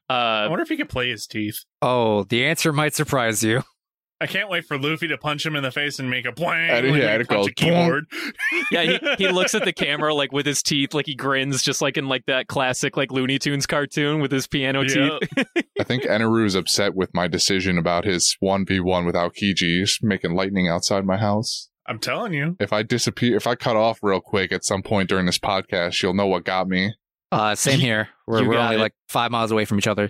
[0.08, 1.64] I Uh, wonder if he could play his teeth.
[1.82, 3.64] oh, the answer might surprise you.
[4.24, 6.70] I can't wait for Luffy to punch him in the face and make a blang.
[6.70, 8.04] And- like yeah, when and you it punch a keyboard.
[8.72, 11.82] yeah, he, he looks at the camera like with his teeth, like he grins, just
[11.82, 15.18] like in like that classic like Looney Tunes cartoon with his piano Yeah.
[15.20, 15.46] teeth.
[15.80, 21.04] I think Eneru's upset with my decision about his 1v1 without Kiji's making lightning outside
[21.04, 22.56] my house I'm telling you.
[22.60, 26.02] if I disappear if I cut off real quick at some point during this podcast
[26.02, 26.94] you'll know what got me
[27.30, 28.08] Uh, same here.
[28.26, 28.80] We're, we're only it.
[28.80, 30.08] like five miles away from each other.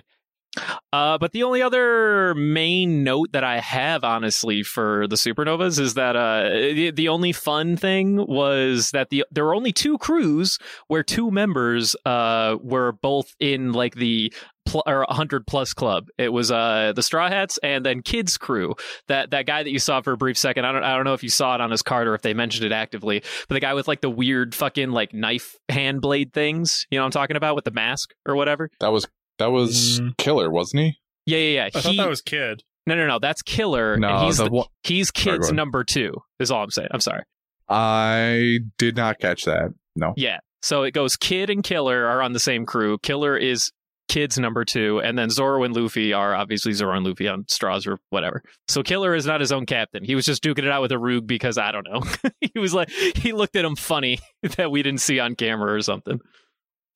[0.93, 5.95] Uh, but the only other main note that I have, honestly, for the supernovas is
[5.95, 10.57] that uh, the, the only fun thing was that the there were only two crews
[10.87, 14.33] where two members uh, were both in like the
[14.65, 16.07] pl- or 100 plus club.
[16.17, 18.75] It was uh, the Straw Hats and then Kids crew.
[19.07, 20.65] That that guy that you saw for a brief second.
[20.65, 22.33] I don't I don't know if you saw it on his card or if they
[22.33, 23.21] mentioned it actively.
[23.47, 26.85] But the guy with like the weird fucking like knife hand blade things.
[26.89, 28.69] You know I'm talking about with the mask or whatever.
[28.79, 29.07] that was
[29.39, 30.17] that was Mm.
[30.17, 30.93] killer wasn't he
[31.25, 31.65] Yeah, yeah, yeah.
[31.65, 32.63] I thought He- that was Kid.
[32.87, 33.19] no, no, no.
[33.19, 33.97] That's Killer.
[33.97, 35.55] no and he's the the- one- he's kids ahead.
[35.55, 36.13] number two.
[36.39, 36.89] Is all I'm saying.
[36.91, 37.23] I'm sorry.
[37.69, 40.39] I did not catch that no Yeah.
[40.61, 42.97] So it goes Kid and Killer are on the same crew.
[42.99, 43.71] Killer is
[44.07, 47.85] kids number two, and then Zoro and Luffy are obviously Zoro and Luffy on straws
[47.87, 48.41] or whatever.
[48.67, 50.03] So Killer is not his own captain.
[50.03, 52.01] He was just duking it out with Urouge because I don't know.
[52.53, 54.19] he was like he looked at him funny
[54.57, 56.19] that we didn't see on camera or something.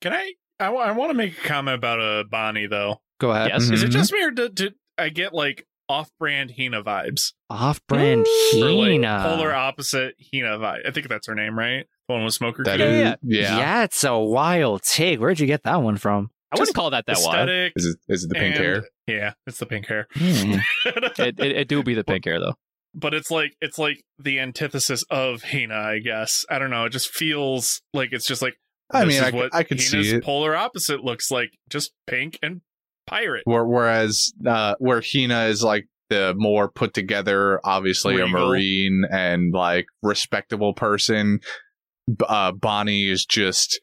[0.00, 0.32] Can I?
[0.60, 3.00] I, want to make a comment about uh, Bonnie though.
[3.18, 3.48] Go ahead.
[3.50, 3.70] Yes.
[3.70, 3.92] Is it Mhm.
[3.92, 7.32] just me or did, did I get like off-brand Hina vibes?
[7.50, 9.22] Off-brand Or like Hina.
[9.26, 10.86] polar opposite Hina vibe.
[10.86, 11.86] I think that's her name, right?
[12.08, 12.62] The one with Smoker.
[12.64, 12.88] That Kid?
[12.88, 13.56] is- Yeah, yeah.
[13.58, 13.84] yeah.
[13.84, 15.18] it's a wild take.
[15.20, 16.30] Where'd you get that one from?
[16.52, 17.48] I Just wouldn't call that that wild.
[17.48, 18.84] Is it is it the pink and- hair?
[19.06, 20.06] Yeah, it's the pink hair.
[20.14, 20.54] Hmm.
[20.84, 22.54] It, it, it do be the pink hair though.
[22.94, 26.44] but it's like it's like the antithesis of Hina, I guess.
[26.50, 26.84] I don't know.
[26.86, 28.56] It just feels like it's just like
[28.92, 30.24] I this mean, is I, c- what I could Hina's see it.
[30.24, 32.60] polar opposite looks like, just pink and
[33.06, 33.42] pirate.
[33.44, 39.52] Where, whereas uh, where Hina is like the more put together, obviously a marine and
[39.52, 41.40] like respectable person.
[42.28, 43.80] Uh, Bonnie is just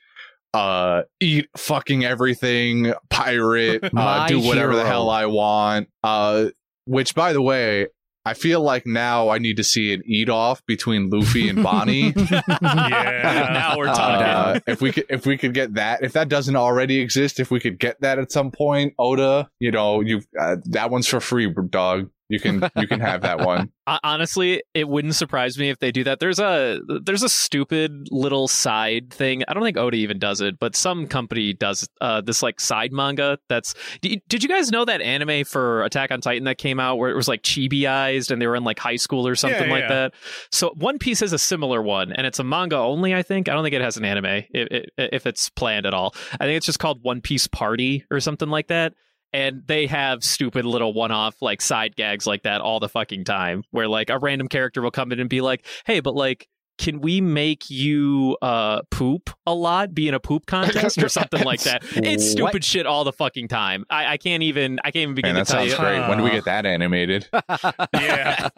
[0.53, 6.45] uh eat fucking everything pirate uh, do whatever the hell i want uh
[6.85, 7.85] which by the way
[8.27, 12.13] I feel like now I need to see an eat off between Luffy and Bonnie.
[12.67, 13.49] Yeah.
[13.53, 14.25] now we're talking.
[14.27, 17.51] Uh, if we could, if we could get that, if that doesn't already exist, if
[17.51, 21.19] we could get that at some point, Oda, you know, you uh, that one's for
[21.19, 22.09] free, dog.
[22.29, 23.71] You can you can have that one.
[24.03, 26.19] Honestly, it wouldn't surprise me if they do that.
[26.19, 29.43] There's a there's a stupid little side thing.
[29.47, 32.91] I don't think Oda even does it, but some company does uh, this like side
[32.91, 33.37] manga.
[33.47, 36.97] That's did did you guys know that anime for Attack on Titan that came out
[36.97, 39.73] where it was like chibiized and they were in like high school or something Yeah,
[39.73, 39.87] like yeah.
[39.87, 40.13] that?
[40.51, 43.15] So One Piece has a similar one, and it's a manga only.
[43.15, 45.93] I think I don't think it has an anime if, if, if it's planned at
[45.93, 46.13] all.
[46.33, 48.93] I think it's just called One Piece Party or something like that
[49.33, 53.63] and they have stupid little one-off like side gags like that all the fucking time
[53.71, 56.47] where like a random character will come in and be like hey but like
[56.79, 61.43] can we make you uh poop a lot be in a poop contest or something
[61.43, 62.63] like that it's stupid What?
[62.63, 65.51] shit all the fucking time i, I can't even i can't even begin Man, to
[65.51, 66.07] that tell sounds you great.
[66.07, 67.27] When do we get that animated?
[67.93, 68.49] Yeah.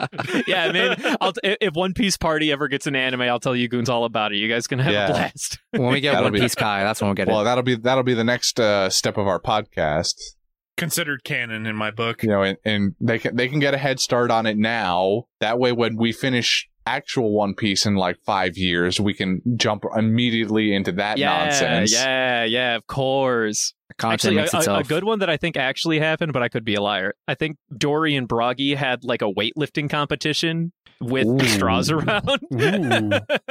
[0.47, 3.67] yeah man I'll t- if one piece party ever gets an anime i'll tell you
[3.69, 5.05] goons all about it you guys gonna have Yeah.
[5.07, 7.37] a blast when we get That'll One be- Piece Kai, that's when we'll get Well,
[7.37, 7.39] it.
[7.39, 10.15] Well that'll be that'll be the next uh, step of our podcast.
[10.79, 12.23] Considered canon in my book.
[12.23, 15.25] You know, and, and they can they can get a head start on it now.
[15.39, 19.83] That way, when we finish actual One Piece in like five years, we can jump
[19.95, 21.93] immediately into that yeah nonsense.
[21.93, 24.85] yeah yeah of course Actually, makes a, a- itself.
[24.85, 27.15] a good one that I think actually happened, but I could be a liar.
[27.27, 30.71] I think Dorry and Brogy had like a weightlifting competition
[31.01, 31.39] with Ooh.
[31.47, 32.39] straws around.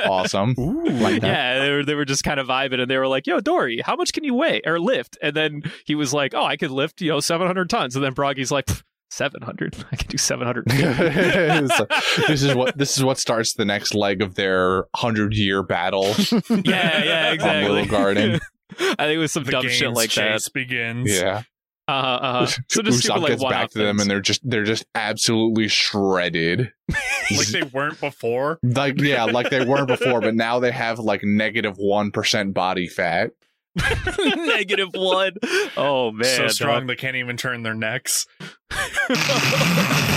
[0.05, 0.55] Awesome.
[0.57, 1.26] Like that.
[1.28, 3.80] yeah, they were, they were just kind of vibing, and they were like, "Yo, Dorry,
[3.84, 6.70] how much can you weigh or lift?" And then he was like, "Oh, I could
[6.70, 8.68] lift, you know, seven hundred tons." And then Brogy's like,
[9.11, 9.76] "Seven hundred?
[9.92, 10.66] I can do seven hundred.
[11.76, 11.86] So,
[12.28, 16.05] this is what this is what starts the next leg of their hundred year battle
[16.51, 17.68] yeah, yeah, on exactly.
[17.72, 18.40] Little Garden.
[18.78, 20.32] I think it was some The dumb shit like that.
[20.32, 21.11] chase begins.
[21.11, 21.42] Yeah.
[21.89, 24.64] Uh, uh, so just Usopp stupid, like gets back to them and they're just they're
[24.64, 26.72] just absolutely shredded.
[27.30, 28.59] Like they weren't before.
[28.62, 32.89] like yeah, like they weren't before, but now they have like negative one percent body
[32.89, 33.32] fat.
[34.46, 35.32] negative one.
[35.76, 36.50] Oh man, so dog.
[36.52, 38.26] strong they can't even turn their necks.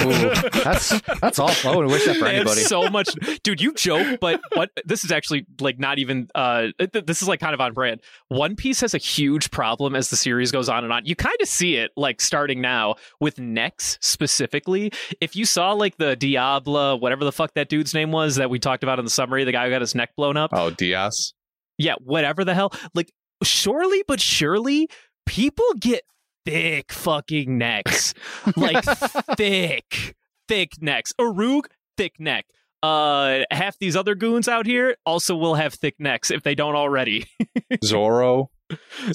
[0.03, 0.30] Ooh,
[0.64, 1.72] that's that's awful.
[1.72, 2.62] I wouldn't wish that for They anybody.
[2.62, 3.09] so much,
[3.43, 3.62] dude.
[3.62, 4.70] You joke, but what?
[4.86, 6.28] This is actually like not even.
[6.36, 8.01] Uh, th- this is like kind of on brand.
[8.28, 11.05] One Piece has a huge problem as the series goes on and on.
[11.05, 14.91] You kind of see it like starting now with necks specifically.
[15.22, 18.59] If you saw like the Diablo, whatever the fuck that dude's name was that we
[18.59, 20.51] talked about in the summary, the guy who got his neck blown up.
[20.53, 21.34] Oh, Dias.
[21.78, 22.72] Yeah, whatever the hell.
[22.93, 23.12] Like,
[23.44, 24.89] surely but surely,
[25.26, 26.04] people get
[26.46, 28.14] thick fucking necks.
[28.56, 28.84] like,
[29.38, 30.16] thick,
[30.48, 31.14] thick necks.
[31.20, 31.66] Urouge,
[31.98, 32.46] thick neck.
[32.84, 36.76] Uh, half these other goons out here also will have thick necks if they don't
[36.76, 37.28] already.
[37.84, 38.50] Zoro.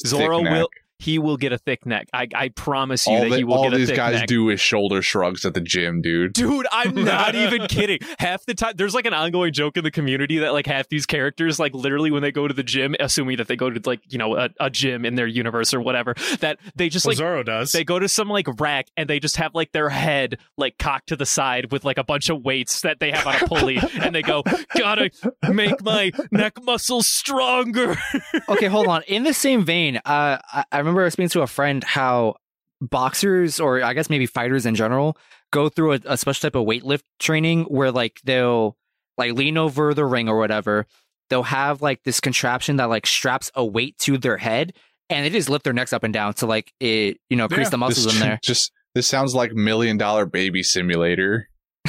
[0.07, 0.69] Zoro will.
[0.99, 2.09] He will get a thick neck.
[2.15, 3.77] I, I promise you All, that the- he will all get a short thing.
[3.77, 4.29] All these thick guys neck.
[4.29, 6.33] do is shoulder shrugs at the gym, dude.
[6.33, 7.99] Dude, I'm not even kidding.
[8.19, 11.05] Half the time, there's like an ongoing joke in the community that like half these
[11.07, 14.01] characters, like literally when they go to the gym, assuming that they go to like
[14.09, 17.43] you know a, a gym in their universe or whatever, that they just like Zoro
[17.43, 17.73] does.
[17.73, 21.09] they go to some like rack and they just have like their head like cocked
[21.09, 23.79] to the side with like a bunch of weights that they have on a pulley,
[24.01, 24.43] and they go,
[24.77, 25.11] "Gotta
[25.53, 27.97] make my neck muscles stronger."
[28.49, 29.03] okay, hold on.
[29.03, 32.37] In the same vein, uh, I, I remember speaking to a friend how
[32.81, 35.17] boxers, or I guess maybe fighters in general,
[35.51, 38.77] go through a, a special type of weightlift training where like they'll
[39.19, 40.87] like lean over the ring or whatever.
[41.31, 44.75] They'll have like this contraption that like straps a weight to their head,
[45.11, 47.67] and they just lift their necks up and down to like it, you know, increase
[47.67, 48.39] Yeah, the muscles This in there.
[48.45, 51.49] Just this sounds like million dollar baby simulator.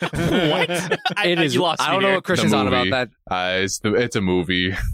[0.00, 0.70] what?
[1.16, 2.16] I, It I- You lost I don't know there.
[2.18, 3.08] what Christian's on about that.
[3.30, 4.72] Uh, it's the it's a movie.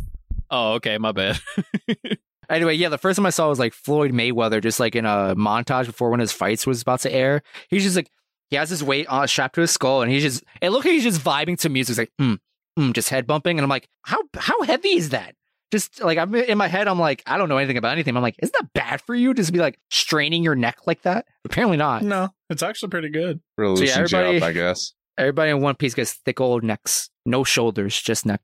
[0.53, 1.41] Oh, okay, my bad.
[2.51, 5.35] Anyway, yeah, the first time I saw was like Floyd Mayweather, just like in a
[5.37, 7.41] montage before one of his fights was about to air.
[7.71, 8.11] He's just like
[8.51, 10.93] he has his weight on strapped to his skull, and he's just it looked like
[10.93, 12.39] he's just vibing to music, He's like mm,
[12.79, 15.35] mm, just head bumping, and I'm like, how how heavy is that?
[15.71, 18.15] Just like I'm in my head, I'm like, I don't know anything about anything.
[18.15, 19.33] I'm like, isn't that bad for you?
[19.33, 21.25] Just be like straining your neck like that?
[21.47, 22.03] Apparently not.
[22.03, 23.41] no, it's actually pretty good.
[23.57, 24.93] Really So, yeah, loosens everybody- up, I guess.
[25.17, 28.41] Everybody in One Piece gets thick old necks, no shoulders, just neck.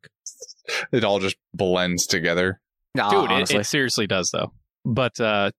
[0.93, 2.61] It all just blends together.
[2.95, 4.53] Nah, dude it, it seriously does though
[4.85, 5.51] but uh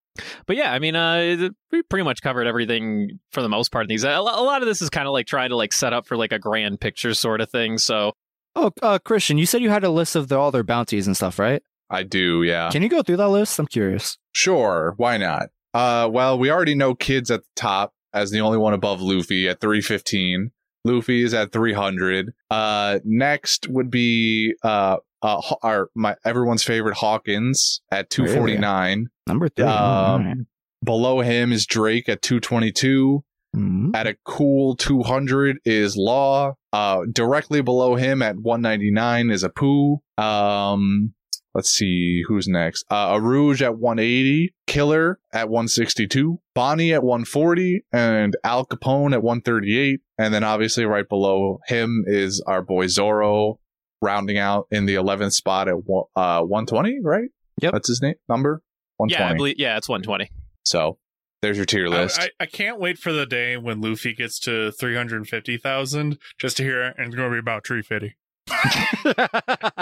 [0.48, 3.88] but yeah i mean uh we pretty much covered everything for the most part in
[3.88, 6.08] these a a lot of this is kind of like trying to like set up
[6.08, 8.14] for like a grand picture sort of thing so
[8.56, 11.16] oh, uh, Christian, you said you had a list of the, all their bounties and
[11.16, 11.62] stuff, right?
[11.90, 12.70] I do, yeah.
[12.70, 13.58] Can you go through that list?
[13.58, 14.18] I'm curious.
[14.32, 15.50] Sure, why not?
[15.74, 19.48] Uh, well, we already know Kids at the top as the only one above Luffy
[19.48, 20.52] at 315.
[20.86, 22.34] Luffy is at 300.
[22.50, 29.08] Uh, next would be uh, uh, our my everyone's favorite Hawkins at 249.
[29.28, 29.66] Number three.
[29.66, 30.38] Um, right.
[30.84, 33.24] Below him is Drake at 222.
[33.56, 33.96] Mhm.
[33.96, 36.54] At a cool 200 is Law.
[36.72, 39.98] Uh, directly below him at 199 is Apu.
[40.18, 41.14] Um,
[41.54, 42.86] let's see who's next.
[42.90, 50.02] Uh, Urouge at 180, Killer at 162, Bonnie at 140, and Al Capone at 138.
[50.18, 53.60] And then obviously right below him is our boy Zoro,
[54.02, 57.00] rounding out in the 11th spot at uh 120.
[57.04, 57.30] Right?
[57.62, 57.74] Yep.
[57.74, 58.62] That's his name number.
[58.98, 59.24] 120.
[59.24, 59.56] Yeah, I believe.
[59.58, 60.30] Yeah, it's 120.
[60.64, 60.98] so
[61.42, 62.20] there's your tier I, list.
[62.20, 66.84] I, I can't wait for the day when Luffy gets to 350,000 just to hear
[66.84, 68.16] it, and it's going to be about 350.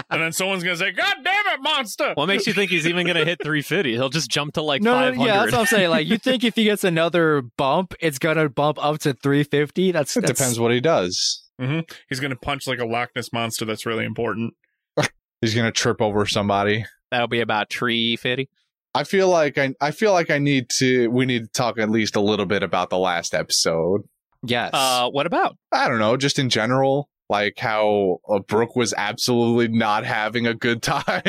[0.09, 2.13] And then someone's going to say, God damn it, monster!
[2.15, 3.93] What makes you think he's even going to hit 350?
[3.93, 5.25] He'll just jump to like no, no, 500.
[5.25, 5.89] yeah, that's what I'm saying.
[5.89, 9.91] Like, you think if he gets another bump, it's gonna bump up to 350?
[9.91, 11.43] That's, it that's depends what he does.
[11.59, 14.53] He's going to punch like a Loch Ness monster that's really important.
[15.41, 16.85] He's gonna trip over somebody.
[17.11, 18.49] That'll be about 350.
[18.93, 21.89] I feel like I I feel like I need to we need to talk at
[21.89, 24.01] least a little bit about the last episode.
[24.43, 24.71] Yes.
[24.73, 25.57] Uh, what about?
[25.71, 30.53] I don't know, just in general, like how uh, Brook was absolutely not having a
[30.53, 31.05] good time,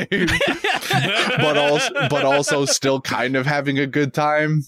[1.39, 4.63] but also but also still kind of having a good time.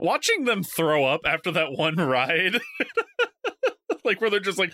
[0.00, 2.60] Watching them throw up after that one ride.
[4.04, 4.72] like where they're just like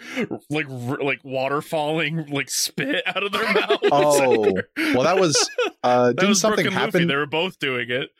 [0.51, 3.79] like r- like water falling like spit out of their mouth.
[3.93, 5.49] Oh, well, that was
[5.83, 6.85] uh, that didn't was something and Luffy.
[6.85, 7.09] happen?
[7.09, 8.11] They were both doing it.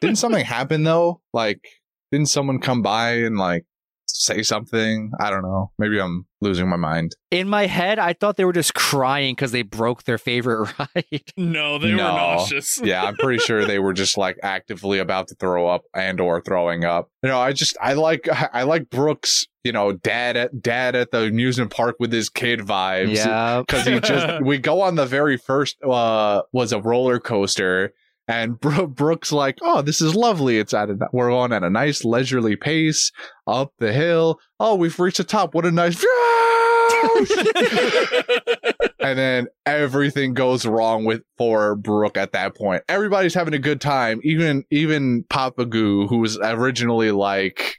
[0.00, 1.20] Didn't something happen though?
[1.32, 1.60] Like,
[2.12, 3.64] didn't someone come by and like
[4.18, 5.12] say something?
[5.20, 5.70] I don't know.
[5.78, 7.16] Maybe I'm losing my mind.
[7.30, 11.22] In my head, I thought they were just crying because they broke their favorite ride.
[11.36, 12.04] No, they No.
[12.04, 12.80] were nauseous.
[12.84, 16.40] yeah, I'm pretty sure they were just like actively about to throw up and or
[16.40, 17.10] throwing up.
[17.22, 21.10] You know, I just I like I like Brook's, you know, dad at dad at
[21.10, 23.14] the amusement park with his kid vibes.
[23.16, 23.62] yeah.
[23.68, 27.92] Cause he just we go on the very first uh was a roller coaster
[28.28, 30.58] and Bro- Brook's like, oh, this is lovely.
[30.58, 33.10] It's at a, we're on at a nice leisurely pace
[33.46, 34.38] up the hill.
[34.60, 35.54] Oh, we've reached the top.
[35.54, 36.04] What a nice
[39.00, 42.82] and then everything goes wrong with for Brook at that point.
[42.88, 44.20] Everybody's having a good time.
[44.24, 47.76] Even even Papa Goo, who was originally like,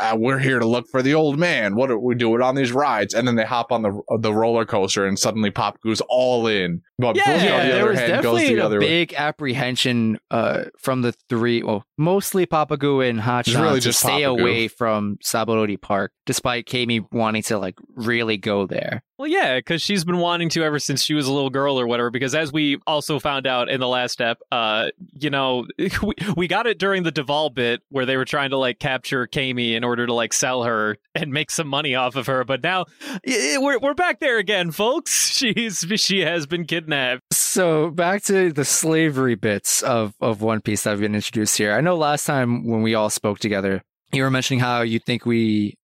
[0.00, 1.74] uh, "We're here to look for the old man.
[1.74, 4.64] What are we doing on these rides?" And then they hop on the the roller
[4.64, 6.82] coaster, and suddenly Papa Goo's all in.
[7.02, 8.86] But Brook, on the there other was hand, goes definitely the a other way.
[8.86, 14.22] big apprehension uh, from the three, well, mostly Papagu and Hachan really to just stay
[14.22, 14.40] Papagu.
[14.40, 19.02] away from Sabaody Park, despite Camie wanting to like really go there.
[19.18, 21.86] Well, yeah, because she's been wanting to ever since she was a little girl or
[21.86, 22.10] whatever.
[22.10, 26.48] Because as we also found out in the last step, uh, you know, we, we
[26.48, 29.84] got it during the Duval bit where they were trying to like capture Camie in
[29.84, 32.42] order to like sell her and make some money off of her.
[32.42, 32.86] But now
[33.24, 35.28] eh, we're we're back there again, folks.
[35.32, 36.91] She's she has been kidnapped.
[37.32, 41.72] So back to the slavery bits of, of One Piece that have been introduced here.
[41.72, 43.82] I know last time when we all spoke together,
[44.12, 45.74] you were mentioning how you think we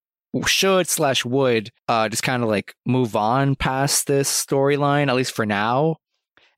[0.47, 5.35] should slash would uh, just kind of like move on past this storyline, at least
[5.35, 5.97] for now.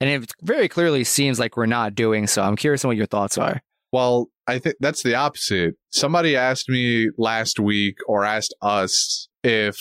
[0.01, 2.43] And it very clearly seems like we're not doing so.
[2.43, 3.61] I'm curious on what your thoughts are.
[3.93, 5.75] Well, I think that's the opposite.
[5.91, 9.77] Somebody asked me last week or asked us if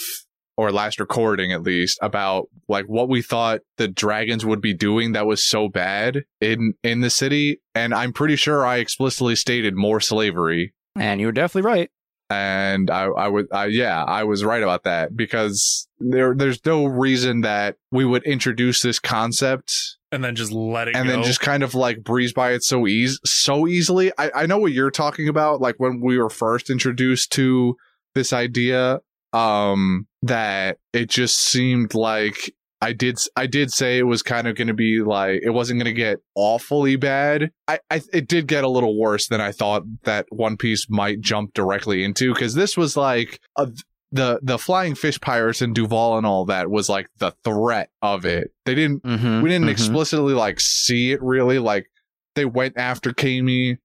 [0.59, 5.13] or last recording at least about like what we thought the dragons would be doing
[5.13, 9.73] that was so bad in in the city and I'm pretty sure I explicitly stated
[9.73, 11.89] more slavery And you were definitely right.
[12.29, 16.83] and I I would I, yeah I was right about that because there there's no
[16.85, 19.71] reason that we would introduce this concept
[20.11, 21.11] and then just let it and go.
[21.13, 24.11] then just kind of like breeze by it so easy so easily.
[24.17, 27.77] I, I know what you're talking about, like when we were first introduced to
[28.15, 28.99] this idea,
[29.33, 34.55] um, that it just seemed like I did I did say it was kind of
[34.55, 37.51] going to be like it wasn't going to get awfully bad.
[37.67, 41.19] I, I it did get a little worse than I thought that One Piece might
[41.19, 43.69] jump directly into because this was like a,
[44.11, 48.25] the the flying fish pirates and Duval and all that was like the threat of
[48.25, 48.51] it.
[48.65, 49.41] They didn't Mm-hmm.
[49.41, 51.87] we didn't explicitly like see it really like
[52.35, 53.77] they went after Camie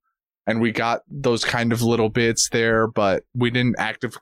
[0.46, 4.16] and we got those kind of little bits there but we didn't active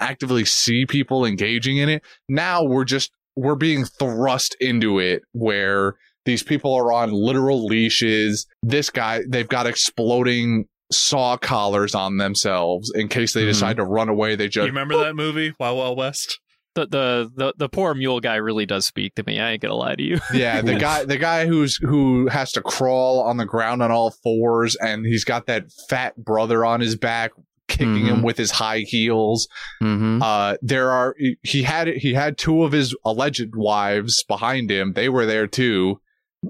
[0.00, 5.94] actively see people engaging in it now we're just we're being thrust into it where
[6.24, 12.92] these people are on literal leashes this guy they've got exploding saw collars on themselves
[12.94, 13.48] in case they Mhm.
[13.48, 16.38] decide to run away they you just remember that movie, Wild Wild West?
[16.74, 19.38] The, the the the poor mule guy really does speak to me.
[19.40, 20.18] I ain't gonna lie to you.
[20.34, 24.10] Yeah, the guy the guy who's who has to crawl on the ground on all
[24.22, 27.32] fours and he's got that fat brother on his back
[27.72, 28.24] kicking him Mhm.
[28.24, 29.48] with his high heels.
[29.82, 30.20] Mm-hmm.
[30.22, 34.92] Uh there are he had he had two of his alleged wives behind him.
[34.92, 35.98] They were there too.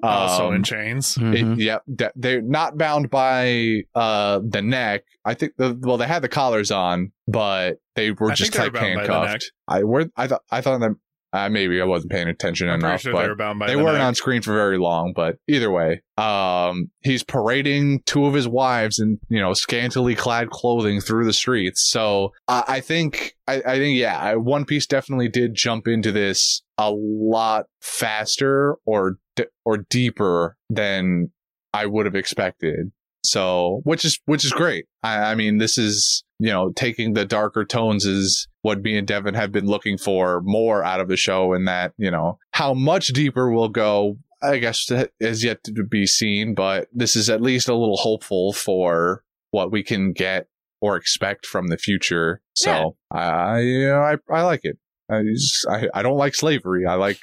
[0.02, 1.16] Also Um, in chains.
[1.18, 1.58] it- Mhm.
[1.58, 5.02] yep, de- they're not bound by uh the neck.
[5.24, 8.72] I think the well they had the collars on, but they were I just like
[8.72, 9.18] were bound by the neck.
[9.28, 9.52] handcuffed.
[9.68, 10.98] I were I thought I thought them
[11.32, 13.98] uh, maybe I wasn't paying attention I'm enough, sure but they were they the weren't
[13.98, 14.06] neck.
[14.06, 18.98] on screen for very long, but either way, um, he's parading two of his wives
[18.98, 21.88] in you know scantily clad clothing through the streets.
[21.88, 26.62] So I I think I, I think yeah, One Piece definitely did jump into this
[26.76, 29.16] a lot faster or
[29.64, 31.30] or deeper than
[31.72, 32.92] I would have expected.
[33.24, 34.86] So which is which is great.
[35.02, 39.06] I, I mean, this is you know taking the darker tones is what me and
[39.06, 42.74] Devin have been looking for more out of the show, and that you know how
[42.74, 44.16] much deeper we'll go.
[44.42, 44.90] I guess
[45.20, 49.70] is yet to be seen, but this is at least a little hopeful for what
[49.70, 50.48] we can get
[50.80, 52.42] or expect from the future.
[52.54, 54.78] So I, you uh, know, I, I like it.
[55.08, 56.86] I, just, I, I don't like slavery.
[56.86, 57.20] I like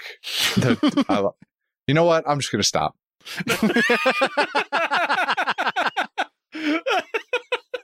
[0.55, 1.27] the, I,
[1.87, 2.23] you know what?
[2.25, 2.95] I'm just going to stop.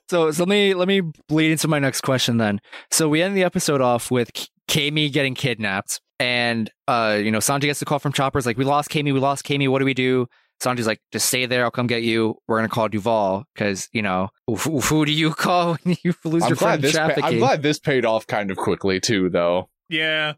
[0.10, 2.62] So, so let me let me bleed into my next question then.
[2.92, 7.40] So we end the episode off with K- Camie getting kidnapped, and uh, you know,
[7.40, 9.68] Sanji gets the call from Chopper's like, "We lost Camie, we lost Camie.
[9.68, 10.28] What do we do?"
[10.64, 11.64] Sanji's like, "Just stay there.
[11.64, 12.36] I'll come get you.
[12.48, 16.44] We're gonna call Duval because you know who, who do you call when you lose
[16.44, 16.96] I'm your friend this.
[16.96, 19.70] Pa- I'm glad this paid off kind of quickly too, though.
[19.90, 20.34] yeah.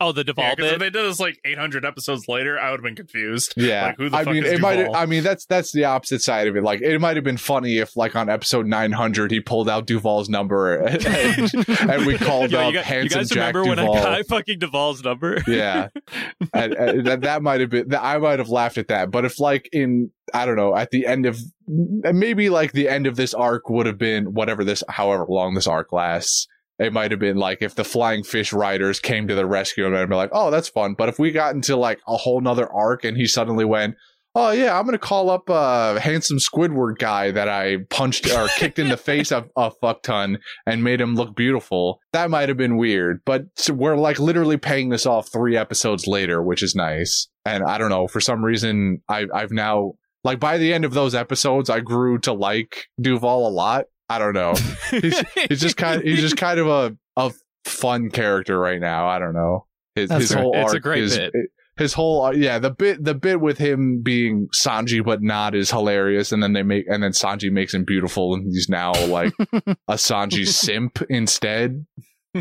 [0.00, 0.74] Oh, the Duval Yeah, because bit.
[0.74, 3.52] if they did this like 800 episodes later, I would have been confused.
[3.56, 4.88] Yeah, Like, who the I fuck mean, is it might.
[4.94, 6.62] I mean, that's that's the opposite side of it.
[6.62, 10.28] Like, it might have been funny if, like, on episode 900, he pulled out Duval's
[10.28, 13.68] number and, and we called Yo, up you, um, guys, you handsome guys Jack remember
[13.68, 13.94] when Duval.
[13.96, 15.42] I got fucking Duval's number?
[15.46, 15.88] yeah,
[16.54, 17.94] and, and that that might have been.
[17.94, 19.10] I might have laughed at that.
[19.10, 23.06] But if, like, in I don't know, at the end of maybe like the end
[23.06, 26.46] of this arc would have been whatever this, however long this arc lasts.
[26.80, 29.96] It might have been like if the flying fish riders came to the rescue and
[29.96, 30.94] I'd be like, oh, that's fun.
[30.94, 33.96] But if we got into like a whole nother arc and he suddenly went,
[34.34, 38.78] oh yeah, I'm gonna call up a handsome Squidward guy that I punched or kicked
[38.78, 42.00] in the face a, a fuck ton and made him look beautiful.
[42.12, 43.20] That might have been weird.
[43.26, 47.28] But we're like literally paying this off three episodes later, which is nice.
[47.44, 49.92] And I don't know, for some reason, I, I've now
[50.24, 53.86] like by the end of those episodes, I grew to like Duval a lot.
[54.10, 54.54] I don't know.
[54.90, 56.02] He's, he's just kind.
[56.02, 57.32] he's just kind of a a
[57.64, 59.06] fun character right now.
[59.08, 59.66] I don't know.
[59.94, 61.32] His, That's his whole It's a arc great is bit.
[61.76, 66.32] his whole yeah the bit the bit with him being Sanji but not is hilarious.
[66.32, 69.32] And then they make and then Sanji makes him beautiful and he's now like
[69.88, 71.86] a Sanji simp instead.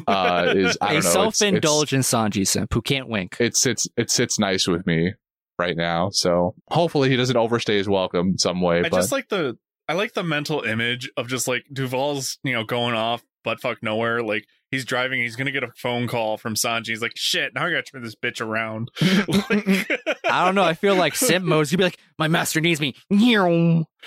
[0.08, 0.98] Uh, is I don't know.
[1.00, 3.38] it's- it's- self-indulgent Sanji simp who can't wink.
[3.40, 5.14] it sits it sits nice with me
[5.58, 6.10] right now.
[6.12, 8.80] So hopefully he doesn't overstay his welcome some way.
[8.80, 9.58] I but just like the
[9.90, 13.82] I like the mental image of just like Duval's, you know, going off butt fuck
[13.82, 14.22] nowhere.
[14.22, 16.88] Like he's driving, he's gonna get a phone call from Sanji.
[16.90, 18.90] He's like, shit, now I gotta turn this bitch around.
[19.50, 19.90] Like-
[20.32, 20.64] I don't know.
[20.64, 21.72] I feel like simp modes.
[21.72, 22.94] You'd be like, "My master needs me."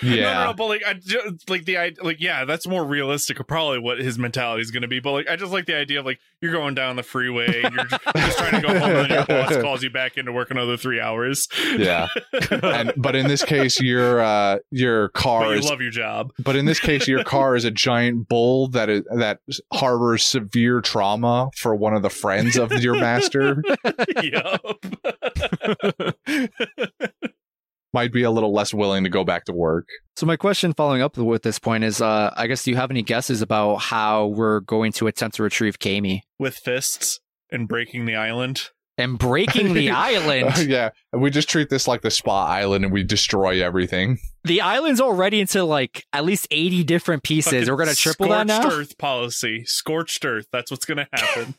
[0.01, 3.39] Yeah, no, no, but like, I just, like the idea, like, yeah, that's more realistic.
[3.39, 4.99] of Probably what his mentality is going to be.
[4.99, 7.75] But like, I just like the idea of like you're going down the freeway, and
[7.75, 10.51] you're, just, just trying to go home, and your boss calls you back into work
[10.51, 11.47] another three hours.
[11.77, 12.07] yeah.
[12.63, 16.31] and but in this case, your uh your car you is love your job.
[16.39, 19.39] But in this case, your car is a giant bull that is that
[19.71, 23.63] harbors severe trauma for one of the friends of your master.
[24.23, 24.85] yup.
[27.93, 29.87] Might be a little less willing to go back to work.
[30.15, 32.89] So my question following up with this point is, uh, I guess, do you have
[32.91, 37.19] any guesses about how we're going to attempt to retrieve Camie With fists
[37.51, 38.69] and breaking the island.
[38.97, 40.67] and breaking the island?
[40.67, 44.17] yeah, we just treat this like the spa island and we destroy everything.
[44.43, 47.53] The island's already into like at least eighty different pieces.
[47.53, 48.75] Fucking We're gonna triple that scorched now.
[48.75, 49.65] Earth policy.
[49.65, 50.47] Scorched Earth.
[50.51, 51.53] That's what's gonna happen.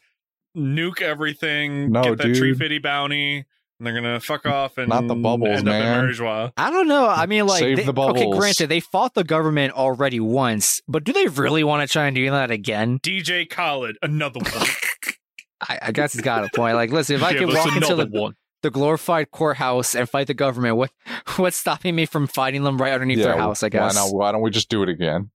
[0.57, 1.91] Nuke everything.
[1.93, 2.59] No, get that tree dude.
[2.59, 3.45] fitty bounty.
[3.79, 6.09] And they're gonna fuck off and Not the bubbles, end up man.
[6.09, 7.09] in I don't know.
[7.09, 11.03] I mean, like, Save they- the okay, granted, they fought the government already once, but
[11.03, 13.01] do they really want to try and do that again?
[13.01, 14.67] DJ Khaled, another one.
[15.69, 16.77] I, I guess he's got a point.
[16.77, 18.35] Like, listen, if I can walk into the, one.
[18.63, 20.91] the glorified courthouse and fight the government, what
[21.37, 23.63] what's stopping me from fighting them right underneath their house?
[23.63, 23.95] I guess.
[23.95, 25.31] Why, not, why don't we just do it again?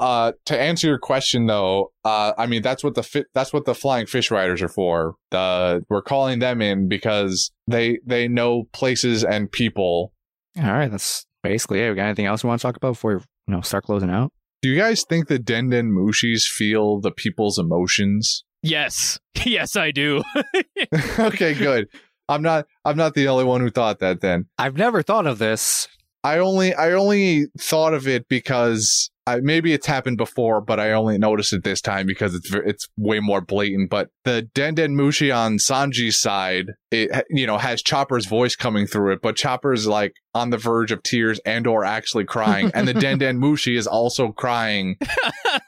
[0.00, 3.64] Uh, to answer your question though, uh, I mean that's what the fi- that's what
[3.64, 5.16] the flying fish riders are for.
[5.30, 10.12] The we're calling them in because they they know places and people.
[10.56, 11.90] All right, that's basically it.
[11.90, 14.10] We got anything else we want to talk about before we you know start closing
[14.10, 14.32] out?
[14.62, 18.44] Do you guys think the Denden Mushis feel the people's emotions?
[18.62, 19.18] Yes.
[19.44, 20.24] Yes, I do.
[21.18, 21.86] okay, good.
[22.28, 24.46] I'm not I'm not the only one who thought that then.
[24.58, 25.86] I've never thought of this.
[26.24, 30.92] I only I only thought of it because I, maybe it's happened before, but I
[30.92, 33.90] only noticed it this time because it's it's way more blatant.
[33.90, 39.12] But the Denden Mushi on Sanji's side, it you know has Chopper's voice coming through
[39.12, 42.94] it, but Chopper's like on the verge of tears and or actually crying, and the
[42.94, 44.96] Denden Mushi is also crying.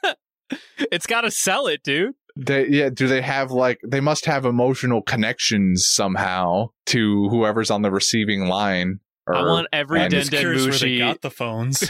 [0.91, 2.15] it's got to sell it, dude.
[2.35, 7.83] They yeah, do they have like they must have emotional connections somehow to whoever's on
[7.83, 8.99] the receiving line.
[9.27, 10.99] Or, I want every and I'm Denden curious where they Mushi.
[10.99, 11.87] got the phones.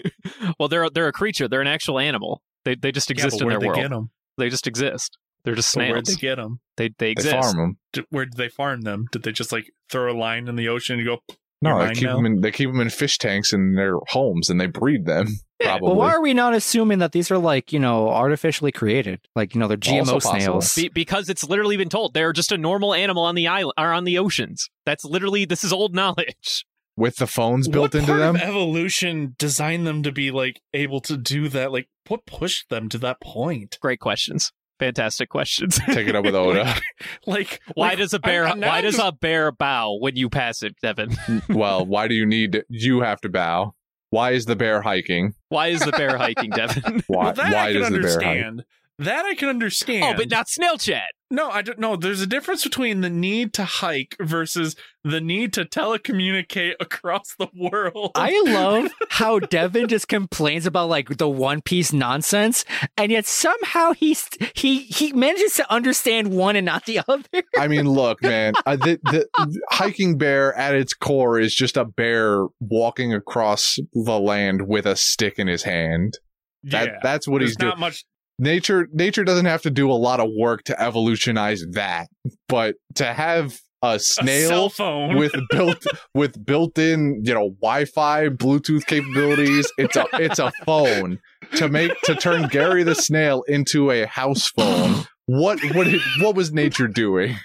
[0.58, 1.48] well, they're they're a creature.
[1.48, 2.42] They're an actual animal.
[2.64, 3.82] They they just Yeah, exist but in where'd their they world.
[3.82, 4.10] get them?
[4.36, 5.18] They just exist.
[5.44, 6.60] They're just Where'd they get them?
[6.76, 7.34] They they they exist.
[7.34, 8.04] farm them.
[8.10, 9.06] Where did they farm them?
[9.12, 11.18] Did they just like throw a line in the ocean and go?
[11.60, 12.16] No, they keep now?
[12.16, 15.26] them in they keep them in fish tanks in their homes and they breed them.
[15.60, 15.88] Probably.
[15.88, 19.20] Well, why are we not assuming that these are like you know artificially created?
[19.34, 20.74] Like you know they're GMO Also snails.
[20.74, 23.92] Be- because it's literally been told they're just a normal animal on the island or
[23.92, 24.68] on the oceans.
[24.86, 26.64] That's literally this is old knowledge.
[26.96, 28.36] with the phones built what into part them?
[28.36, 31.72] Of evolution designed them to be like able to do that.
[31.72, 33.78] Like, what pushed them to that point?
[33.80, 34.52] Great questions.
[34.78, 35.78] Fantastic questions.
[35.86, 36.74] Take it up with Oda.
[37.26, 39.98] Like, why like, does a bear I'm- I'm- why I'm does just- a bear bow
[40.00, 41.16] when you pass it, Devin?
[41.48, 43.74] well, why do you need you have to bow?
[44.10, 45.34] Why is the bear hiking?
[45.50, 47.02] Why is the bear hiking, Devin?
[47.08, 48.64] Why Well, that why I can does the bear hike?
[48.98, 49.16] Understand.
[49.16, 50.04] That I can understand.
[50.04, 51.12] oh, but not snail chat.
[51.30, 51.94] No, I don't know.
[51.94, 57.48] There's a difference between the need to hike versus the need to telecommunicate across the
[57.54, 58.12] world.
[58.14, 62.64] I love how Devin just complains about like the One Piece nonsense,
[62.96, 67.42] and yet somehow he's he he manages to understand one and not the other.
[67.58, 69.28] I mean, look, man, uh, the, the
[69.70, 74.96] hiking bear at its core is just a bear walking across the land with a
[74.96, 76.18] stick in his hand.
[76.64, 76.98] That yeah.
[77.02, 77.70] that's what There's he's doing.
[77.70, 78.04] not much.
[78.38, 82.08] Nature nature doesn't have to do a lot of work to evolutionize that
[82.48, 85.16] but to have a A snail cell phone.
[85.16, 91.20] with built with built-in you know wi-fi bluetooth capabilities it's a it's a phone.
[91.56, 96.34] To make to turn gary the snail into a house phone what what it, what
[96.34, 97.36] was nature doing?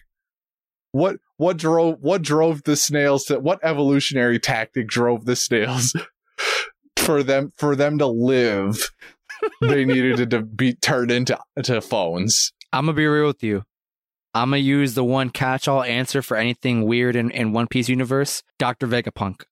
[0.93, 5.93] What what drove what drove the snails to what evolutionary tactic drove the snails
[6.97, 8.89] for them for them to live
[9.61, 12.51] they needed it to be turned into to phones.
[12.71, 13.63] I'm gonna be real with you.
[14.33, 18.41] I'm gonna use the one catch-all answer for anything weird in, in One Piece universe.
[18.57, 19.43] Doctor Vegapunk.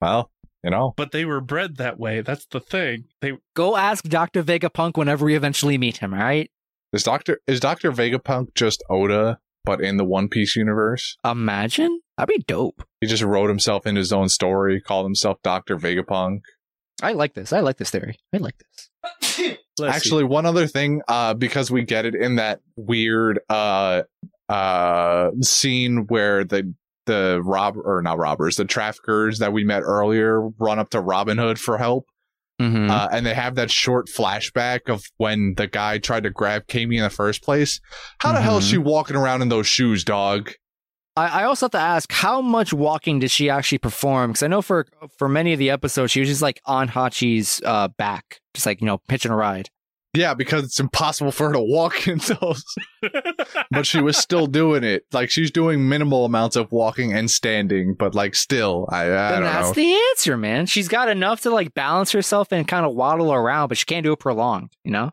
[0.00, 0.30] Well,
[0.64, 2.20] you know, but they were bred that way.
[2.20, 3.04] That's the thing.
[3.20, 6.14] They Go ask Doctor Vegapunk whenever we eventually meet him.
[6.14, 6.50] All right.
[6.92, 11.16] is Doctor is Doctor Vegapunk just Oda, but in the One Piece universe?
[11.24, 12.82] Imagine that'd be dope.
[13.00, 16.40] He just wrote himself in his own story, called himself Doctor Vegapunk.
[17.02, 17.52] I like this.
[17.52, 18.16] I like this theory.
[18.34, 18.87] I like this.
[19.86, 24.02] Actually, one other thing, uh, because we get it in that weird uh
[24.48, 26.74] uh scene where the
[27.06, 31.38] the rob or not robbers, the traffickers that we met earlier run up to Robin
[31.38, 32.06] Hood for help.
[32.60, 32.90] Mm-hmm.
[32.90, 36.96] uh, and they have that short flashback of when the guy tried to grab Camie
[36.96, 37.80] in the first place.
[38.18, 40.50] How the hell is she walking around in those shoes, dog?
[41.18, 44.30] I, I also have to ask, how much walking did she actually perform?
[44.30, 47.60] Because I know for for many of the episodes, she was just like on Hachi's
[47.64, 49.68] uh, back, just like you know, pitching a ride.
[50.14, 52.64] Yeah, because it's impossible for her to walk in those.
[53.70, 55.04] but she was still doing it.
[55.12, 59.42] Like she's doing minimal amounts of walking and standing, but like still, I, I don't
[59.42, 59.74] that's know.
[59.74, 60.66] the answer, man.
[60.66, 64.04] She's got enough to like balance herself and kind of waddle around, but she can't
[64.04, 64.72] do it prolonged.
[64.84, 65.10] You know,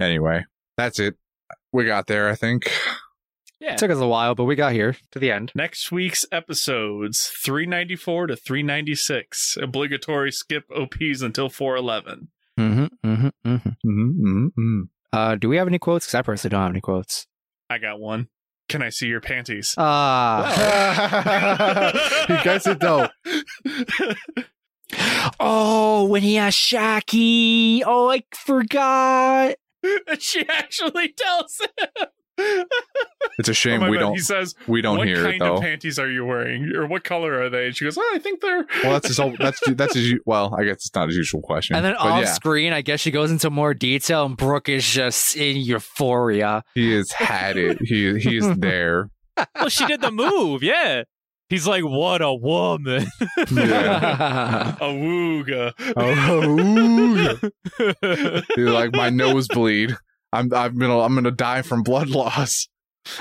[0.00, 0.44] anyway,
[0.76, 1.16] that's it.
[1.72, 2.70] We got there, I think.
[3.58, 3.72] Yeah.
[3.72, 5.52] it took us a while, but we got here to the end.
[5.54, 9.56] Next week's episodes 394 to 396.
[9.62, 12.28] Obligatory skip OPs until 411.
[12.58, 13.68] Mm-hmm, mm-hmm, mm-hmm.
[13.68, 14.82] Mm-hmm, mm-hmm.
[15.12, 16.06] Uh, do we have any quotes?
[16.06, 17.26] Because I personally don't have any quotes.
[17.70, 18.28] I got one.
[18.68, 19.74] Can I see your panties?
[19.78, 20.52] Ah,
[22.26, 23.08] he gets it though.
[25.38, 27.82] oh, when he asked Shakky.
[27.86, 29.54] Oh, I forgot.
[30.18, 32.06] she actually tells him.
[32.38, 35.34] It's a oh shame Oh we God, don't He says, we don't "What hear kind
[35.36, 35.54] it though.
[35.56, 38.18] of panties are you wearing, or what color are they?" And she goes, "Oh, I
[38.18, 40.54] think they're." Well, that's his old, that's that's his well.
[40.58, 41.76] I guess it's not his usual question.
[41.76, 44.68] And then but off yeah, screen, I guess she goes into more detail, and Brook
[44.68, 46.62] is just in euphoria.
[46.74, 47.78] he has had it.
[47.82, 49.10] He he is there.
[49.54, 50.62] well, she did the move.
[50.62, 51.02] Yeah.
[51.48, 53.06] He's like, what a woman.
[53.52, 54.74] Yeah.
[54.80, 55.72] A wooga.
[55.96, 57.36] Oh,
[58.56, 59.96] He's like my nosebleed.
[60.36, 62.68] I'm I'm gonna I'm gonna die from blood loss.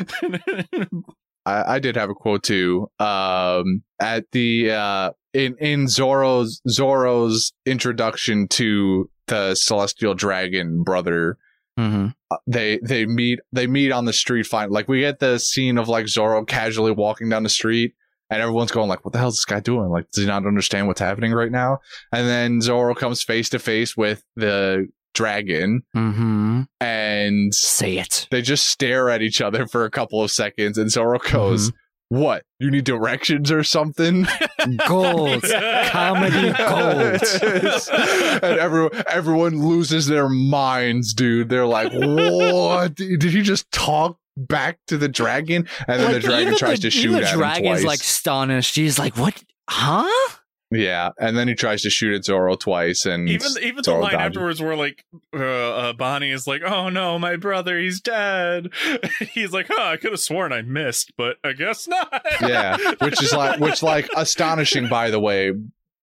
[1.45, 2.89] I, I did have a quote too.
[2.99, 11.38] Um, at the uh, in in Zoro's Zoro's introduction to the Celestial Dragon brother,
[11.78, 14.72] hmm uh, they they meet they meet on the street fight.
[14.72, 17.93] Like we get the scene of like Zoro casually walking down the street,
[18.30, 19.89] and everyone's going like, "What the hell is this guy doing?
[19.89, 21.80] Like, does he not understand what's happening right now?"
[22.11, 26.61] And then Zoro comes face to face with the dragon, Mm-hmm.
[26.80, 28.28] and Say it.
[28.30, 32.18] they just stare at each other for a couple of seconds, and Zoro goes, Mm-hmm.
[32.20, 32.43] "What?
[32.59, 34.28] You need directions or something?"
[34.88, 35.43] Gold.
[35.88, 37.24] Comedy gold.
[38.43, 41.49] and everyone everyone loses their minds, dude.
[41.49, 42.95] They're like, "What?
[42.95, 46.89] Did he just talk back to the dragon?" And then Like, the dragon tries the-
[46.89, 48.74] to shoot even at the him dragon's like astonished.
[48.74, 49.43] She's like, "What?
[49.70, 50.38] Huh?"
[50.76, 54.11] Yeah, and then he tries to shoot at Zoro twice, and even even the line
[54.13, 54.26] dodges.
[54.26, 58.69] afterwards where like uh, uh bonnie is like oh no my brother he's dead
[59.34, 63.21] he's like huh i could have sworn i missed but i guess not yeah, which
[63.21, 65.51] is like which like astonishing, by the way.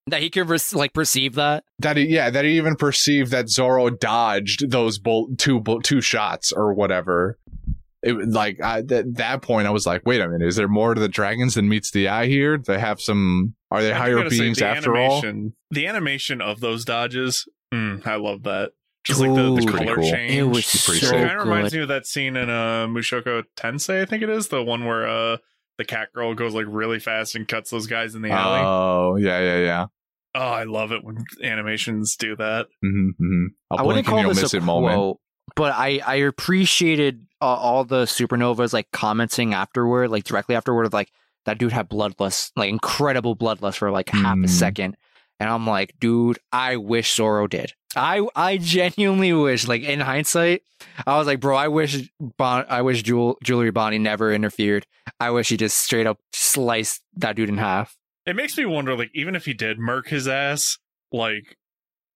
[0.07, 1.63] That he could res- like perceive that.
[1.79, 6.01] That he, yeah, that he even perceived that Zoro dodged those bul- two bul- two
[6.01, 7.37] shots or whatever.
[8.01, 10.93] It like I, at that point, I was like, "Wait a minute, is there more
[10.93, 12.57] to the dragons than meets the eye here?
[12.57, 13.55] They have some.
[13.73, 17.47] Are they higher gotta say, beings the after all?" animation, the animation of those dodges
[17.73, 18.71] mm, i love that
[19.03, 20.11] just like the, the It's pretty color cool.
[20.11, 22.49] change It was It's pretty so it kind of reminds me of that scene in
[22.49, 25.37] uh Mushoku Tensei, I think it is, the one where uh
[25.77, 28.61] the cat girl goes like really fast and cuts those guys in the alley.
[28.61, 29.85] Oh, yeah, yeah, yeah.
[30.35, 32.67] oh, I love it when animations do that.
[32.81, 35.17] hmm hmm I A wouldn't call you'll this miss a quote, moment.
[35.55, 40.93] but I I appreciated uh, all the supernovas like commenting afterward, like directly afterward, of
[40.93, 41.11] like
[41.45, 44.43] that dude had bloodlust, like incredible bloodlust for like half Hmm.
[44.45, 44.95] a second,
[45.39, 47.73] and I'm like, dude, I wish Zoro did.
[47.95, 50.63] I I genuinely wish, like in hindsight,
[51.05, 54.85] I was like, bro, I wish bon- I wish Jewel- Jewelry Bonnie never interfered.
[55.19, 57.95] I wish he just straight up sliced that dude in half.
[58.25, 60.77] It makes me wonder, like, even if he did murk his ass,
[61.11, 61.57] like,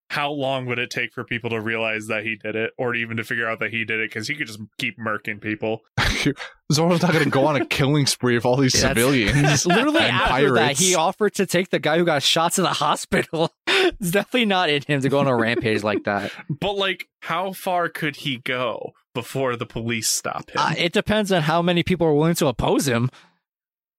[0.10, 3.18] how long would it take for people to realize that he did it, or even
[3.18, 4.10] to figure out that he did it?
[4.10, 5.82] Because he could just keep murking people.
[6.72, 9.66] Zoro's not going to go on a killing spree of all these That's- civilians.
[9.66, 12.70] Literally and after that, he offered to take the guy who got shot to the
[12.74, 13.52] hospital.
[13.68, 16.32] it's definitely not in him to go on a rampage like that.
[16.50, 20.58] But like, how far could he go before the police stop him?
[20.58, 23.10] Uh, it depends on how many people are willing to oppose him.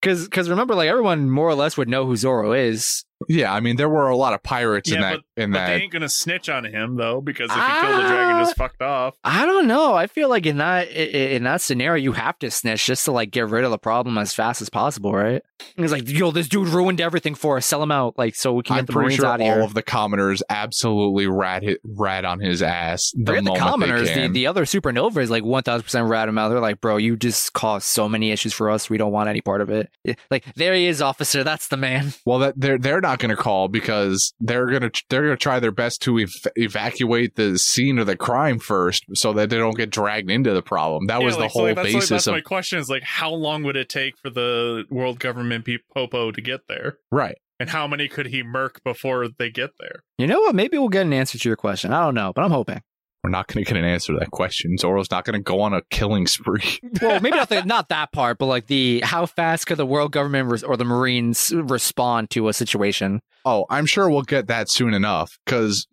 [0.01, 3.05] Because, because remember, like everyone more or less would know who Zoro is.
[3.29, 5.21] Yeah, I mean, there were a lot of pirates in Yeah, that.
[5.43, 8.09] in but that, they ain't gonna snitch on him though, because if he killed the
[8.09, 8.41] dragon, Ah.
[8.45, 9.14] just fucked off.
[9.25, 9.95] I don't know.
[9.95, 13.31] I feel like in that in that scenario, you have to snitch just to like
[13.31, 15.43] get rid of the problem as fast as possible, right?
[15.77, 17.66] He's like, yo, this dude ruined everything for us.
[17.66, 19.49] Sell him out, like so we can get I'm the pretty Marines sure out all
[19.51, 19.62] of here.
[19.64, 23.11] of the commoners absolutely rat hit, rat on his ass.
[23.16, 24.14] The Forget the moment they commoners.
[24.14, 26.51] The, the other supernova is like 1000% rat him out.
[26.51, 28.89] They're like, bro, you just caused so many issues for us.
[28.89, 29.91] We don't want any part of it.
[30.31, 31.43] Like, there he is, officer.
[31.43, 32.12] That's the man.
[32.25, 35.73] Well, that they're they're not going to call because they're gonna they're gonna try their
[35.73, 39.91] best to ev- evacuate the scene of the crime first, so that they don't get
[39.91, 41.07] dragged into the problem.
[41.07, 42.79] That Yeah, was the like, so, whole like, that's, like, basis that's of my question:
[42.79, 46.69] is like, how long would it take for the world government pe- popo to get
[46.69, 47.39] there, right.
[47.59, 50.03] and how many could he murk before they get there?
[50.19, 50.55] You know what?
[50.55, 51.93] Maybe we'll get an answer to your question.
[51.93, 52.83] I don't know, but I'm hoping.
[53.25, 54.79] We're not going to get an answer to that question.
[54.79, 56.79] Zoro's not going to go on a killing spree.
[57.03, 60.12] Well, maybe not, the, not that part, but like the how fast could the world
[60.12, 63.21] government res- or the Marines respond to a situation?
[63.45, 65.87] oh, I'm sure we'll get that soon enough because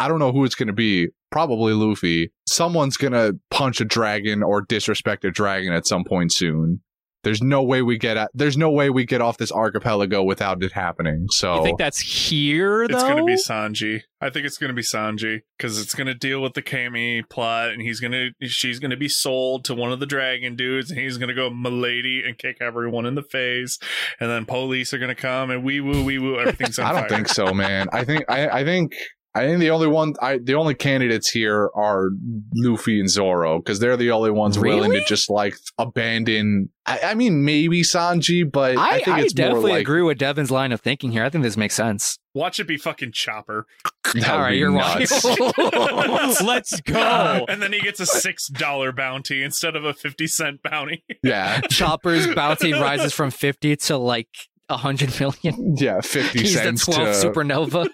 [0.00, 1.08] I don't know who it's going to be.
[1.30, 2.32] Probably Luffy.
[2.48, 6.82] Someone's going to punch a dragon or disrespect a dragon at some point soon.
[7.22, 10.62] There's no way we get at, there's no way we get off this archipelago without
[10.62, 11.26] it happening.
[11.30, 12.94] So You think that's here though?
[12.94, 14.02] It's going to be Sanji.
[14.20, 17.28] I think it's going to be Sanji because it's going to deal with the Camie
[17.28, 20.56] plot, and he's going to she's going to be sold to one of the dragon
[20.56, 23.78] dudes, and he's going to go milady and kick everyone in the face,
[24.20, 26.92] and then police are going to come and wee woo wee woo everything's on I
[26.92, 27.08] don't fire.
[27.08, 27.88] think so, man.
[27.92, 28.94] I think I, I think
[29.34, 32.10] I think the only one I the only candidates here are
[32.54, 36.68] Luffy and Zoro because they're the only ones willing to just like abandon.
[36.84, 40.02] I, I mean, maybe Sanji, but I, I, think I it's more definitely like agree
[40.02, 41.24] with Devin's line of thinking here.
[41.24, 42.18] I think this makes sense.
[42.34, 43.66] Watch it be fucking Chopper,
[44.28, 45.24] All right, you're nuts.
[46.42, 47.46] Let's go.
[47.48, 51.04] and then he gets a six dollar bounty instead of a fifty cent bounty.
[51.22, 54.28] yeah, Chopper's bounty rises from 50 to like
[54.68, 55.76] a 100 million.
[55.78, 57.30] yeah, fifty He's the cents 12th to.
[57.30, 57.88] supernova.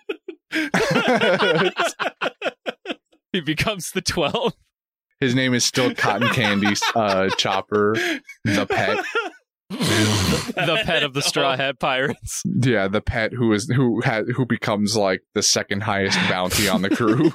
[3.33, 4.53] he becomes the 12.
[5.21, 7.95] His name is still Cotton Candy uh, Chopper,
[8.45, 8.99] the pet.
[9.71, 12.43] the pet of the Straw Hat Pirates.
[12.45, 16.83] Yeah, the pet who is who had who becomes like the second highest bounty on
[16.83, 17.31] the crew.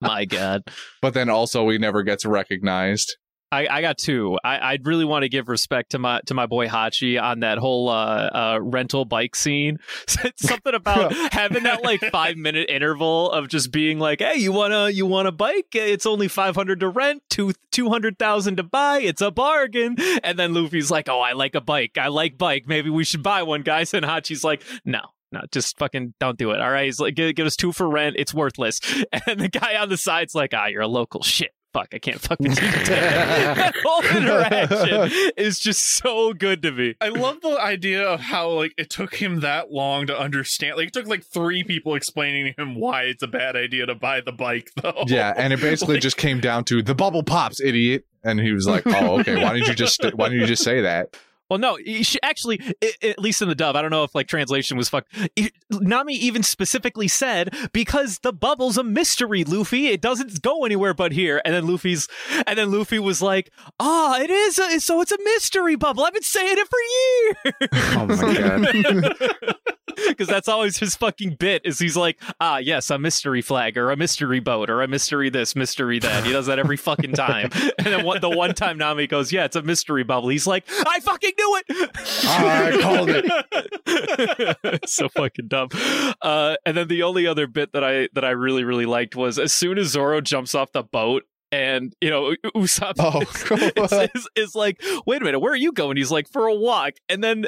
[0.00, 0.62] My God.
[1.02, 3.16] but then also he never gets recognized.
[3.52, 4.38] I, I got two.
[4.44, 7.58] I, I really want to give respect to my to my boy Hachi on that
[7.58, 9.78] whole uh, uh, rental bike scene.
[10.36, 14.90] Something about having that like five minute interval of just being like, "Hey, you wanna
[14.90, 15.74] you want a bike?
[15.74, 19.00] It's only five hundred to rent, two two hundred thousand to buy.
[19.00, 21.98] It's a bargain." And then Luffy's like, "Oh, I like a bike.
[21.98, 22.64] I like bike.
[22.66, 25.00] Maybe we should buy one, guys." And Hachi's like, "No,
[25.32, 26.60] no, just fucking don't do it.
[26.60, 26.86] All right.
[26.86, 28.16] He's like, give, give us two for rent.
[28.18, 28.80] It's worthless.
[29.26, 31.52] And the guy on the side's like, ah, you're a local shit.
[31.72, 32.68] Fuck, I can't fuck with you.
[32.68, 36.96] that whole interaction is just so good to me.
[37.00, 40.76] I love the idea of how like it took him that long to understand.
[40.76, 43.94] Like it took like three people explaining to him why it's a bad idea to
[43.94, 45.04] buy the bike, though.
[45.06, 48.04] Yeah, and it basically Like- just came down to the bubble pops, idiot.
[48.24, 49.36] And he was like, "Oh, okay.
[49.42, 51.16] Why didn't you just Why didn't you just say that?"
[51.50, 52.60] Well, no, he sh- actually,
[53.02, 55.12] at least in the dub, I don't know if like translation was fucked.
[55.70, 59.88] Nami even specifically said because the bubble's a mystery, Luffy.
[59.88, 61.42] It doesn't go anywhere but here.
[61.44, 62.06] And then Luffy's,
[62.46, 63.50] and then Luffy was like,
[63.80, 64.58] "Ah, it is.
[64.60, 66.04] A, so it's a mystery bubble.
[66.04, 69.56] I've been saying it for years." Oh my god.
[70.08, 71.62] Because that's always his fucking bit.
[71.64, 75.30] Is he's like, "Ah, yes, a mystery flag or a mystery boat or a mystery
[75.30, 77.50] this, mystery that." He does that every fucking time.
[77.78, 80.64] And then one, the one time Nami goes, "Yeah, it's a mystery bubble," he's like,
[80.68, 81.90] "I fucking knew it."
[82.24, 84.80] I called it.
[84.88, 85.68] so fucking dumb.
[86.20, 89.38] Uh, and then the only other bit that I that I really really liked was
[89.38, 91.24] as soon as Zoro jumps off the boat.
[91.52, 95.56] And you know, U- Usopp Oh, is, is, is like, wait a minute, where are
[95.56, 95.96] you going?
[95.96, 96.92] He's like, for a walk.
[97.08, 97.46] And then,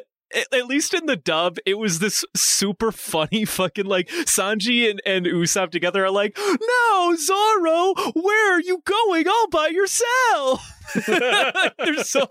[0.53, 5.27] at, least in the dub, it was this super funny fucking like Sanji and, and
[5.27, 10.69] Usopp together are like, no, Zoro, where are you going all by yourself?
[11.07, 12.27] they're so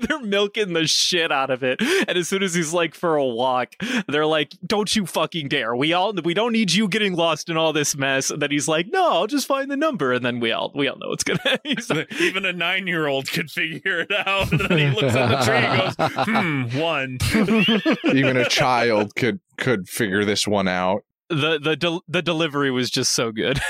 [0.00, 1.80] they're milking the shit out of it.
[1.80, 3.74] And as soon as he's like for a walk,
[4.08, 5.74] they're like, "Don't you fucking dare!
[5.76, 8.68] We all we don't need you getting lost in all this mess." And then he's
[8.68, 11.24] like, "No, I'll just find the number." And then we all we all know it's
[11.24, 11.40] gonna.
[11.64, 14.50] He's like, Even a nine year old could figure it out.
[14.52, 18.14] And then he looks at the tree and goes, hmm, one.
[18.16, 21.04] Even a child could could figure this one out.
[21.28, 23.60] the the del- the delivery was just so good.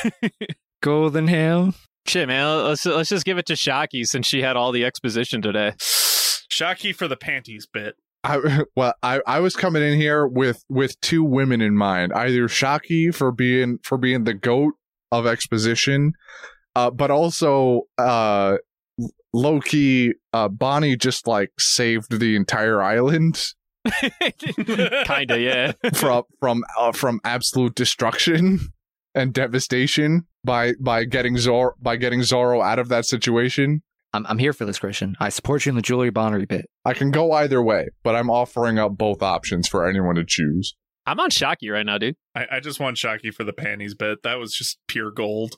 [0.81, 1.75] Golden Hail.
[2.07, 5.43] Shit, man, let's let's just give it to Shakky since she had all the exposition
[5.43, 5.73] today.
[5.81, 7.97] Shakky for the panties bit.
[8.25, 12.13] I well, I, I was coming in here with with two women in mind.
[12.13, 14.75] Either Shocky for being for being the goat
[15.11, 16.13] of exposition,
[16.75, 18.57] uh, but also uh,
[19.33, 23.55] low key, uh, Bonnie just like saved the entire island
[25.05, 25.73] Kinda, yeah.
[25.95, 28.73] from from uh, from absolute destruction
[29.15, 33.83] and devastation by by getting Zoro by getting Zoro out of that situation.
[34.13, 35.17] I'm I'm here for this, Christian.
[35.21, 36.67] I support you in the Jewelry Bonnery bit.
[36.85, 40.75] I can go either way, but I'm offering up both options for anyone to choose.
[41.07, 42.15] I'm on Shakky right now, dude.
[42.35, 44.23] I, I just want Shakky for the panties bit.
[44.23, 45.57] That was just pure gold.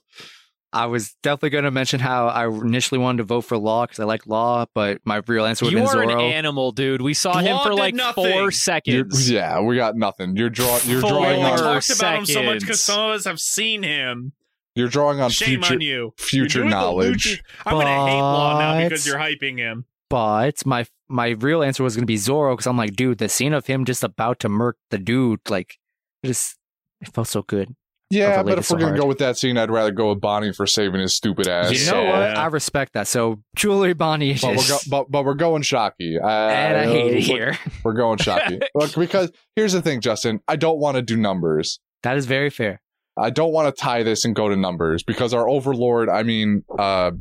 [0.72, 4.00] I was definitely going to mention how I initially wanted to vote for Law because
[4.00, 6.20] I like Law, but my real answer would You are an Zoro.
[6.22, 7.00] animal, dude.
[7.00, 8.24] We saw him for like nothing.
[8.24, 9.30] four You're- seconds.
[9.30, 10.36] yeah, we got nothing.
[10.36, 10.80] You're drawing.
[10.86, 11.58] You're Four drawing We on.
[11.58, 14.32] talked about him so much because some of us have seen him.
[14.74, 16.14] You're drawing on Shame future on you.
[16.18, 17.24] future You're doing the knowledge.
[17.26, 19.84] Lucha- I'm going to hate Law now because you're hyping him.
[20.10, 23.28] but my my real answer was going to be Zoro because I'm like, dude, the
[23.28, 25.76] scene of him just about to murk the dude, like,
[26.22, 26.56] it just
[27.00, 27.74] it felt so good.
[28.10, 29.00] Yeah, but related if we're so gonna hard.
[29.00, 31.72] go with that scene, I'd rather go with Bonnie for saving his stupid ass.
[31.72, 32.18] You know what?
[32.18, 32.40] Yeah.
[32.42, 33.06] I respect that.
[33.08, 36.20] So Jewelry Bonnie is But we're, go- but, but we're going Shakky.
[36.22, 37.58] Uh, and I hate it we're- here.
[37.82, 38.62] We're going Shakky.
[38.74, 40.40] Look, because here's the thing, Justin.
[40.46, 41.80] I don't want to do numbers.
[42.02, 42.80] That is very fair.
[43.16, 46.64] I don't want to tie this and go to numbers because our overlord, I mean,
[46.78, 47.12] uh,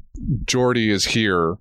[0.45, 1.57] Jordy is here,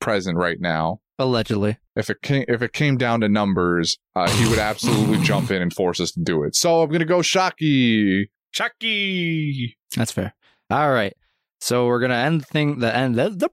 [0.00, 1.00] present right now.
[1.18, 1.78] Allegedly.
[1.94, 5.62] If it came, if it came down to numbers, uh, he would absolutely jump in
[5.62, 6.56] and force us to do it.
[6.56, 8.30] So I'm gonna go Shakky.
[8.54, 9.74] Shakky.
[9.94, 10.34] That's fair.
[10.70, 11.14] All right.
[11.60, 12.78] So we're gonna end the thing.
[12.78, 13.16] The end.
[13.16, 13.50] The, the,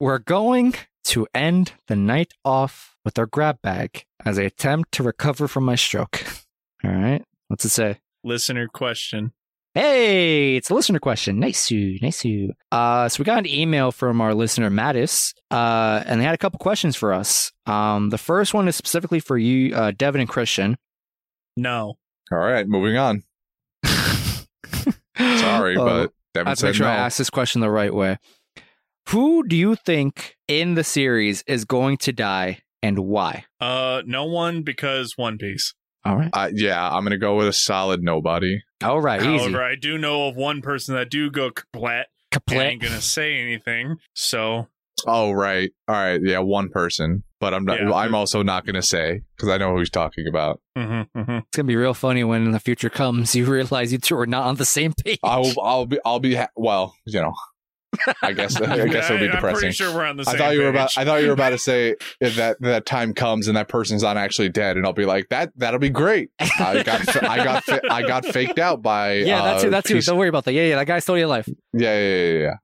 [0.00, 5.02] we're going to end the night off with our grab bag as I attempt to
[5.02, 6.24] recover from my stroke.
[6.84, 7.22] All right.
[7.48, 8.00] What's it say?
[8.24, 9.32] Listener question.
[9.74, 11.40] Hey, it's a listener question.
[11.40, 12.52] Nice you, nice you.
[12.70, 16.38] Uh, so we got an email from our listener Mattis, uh, and they had a
[16.38, 17.50] couple questions for us.
[17.66, 20.76] Um, the first one is specifically for you, uh, Devin and Christian.
[21.56, 21.98] No.
[22.30, 23.24] All right, moving on.
[25.16, 26.92] Sorry, Uh, but I Devin have to make said sure no.
[26.92, 28.18] I ask this question the right way.
[29.10, 33.44] Who do you think in the series is going to die and why?
[33.60, 35.74] Uh, no one because One Piece.
[36.04, 36.30] All right.
[36.32, 38.60] Uh, yeah, I'm gonna go with a solid nobody.
[38.82, 39.20] All right.
[39.22, 39.38] Easy.
[39.38, 42.04] However, I do know of one person that do go kaplat.
[42.32, 42.64] I Kaplet.
[42.64, 43.96] ain't gonna say anything.
[44.14, 44.68] So
[45.06, 47.80] Oh right, all right, yeah, one person, but I'm not.
[47.80, 47.92] Yeah.
[47.92, 50.60] I'm also not gonna say because I know who he's talking about.
[50.78, 51.38] mhm, mhm.
[51.40, 54.26] It's gonna be real funny when in the future comes, you realize you two are
[54.26, 55.18] not on the same page.
[55.22, 56.36] I'll, I'll be, I'll be.
[56.36, 57.34] Ha- well, you know,
[58.22, 59.28] I guess I guess it'll be depressing.
[59.28, 59.72] I'm pretty depressing.
[59.72, 60.96] sure we're on the I same thought you were about.
[60.96, 64.16] I thought you were about to say that that time comes and that person's not
[64.16, 65.52] actually dead, and I'll be like that.
[65.56, 66.30] That'll be great.
[66.40, 69.12] I got I got I got faked out by.
[69.14, 69.70] yeah, uh, that's it.
[69.70, 70.04] That's it.
[70.04, 70.52] Don't worry about that.
[70.52, 71.48] Yeah, yeah, that guy stole your life.
[71.72, 72.54] Yeah, yeah, yeah, yeah.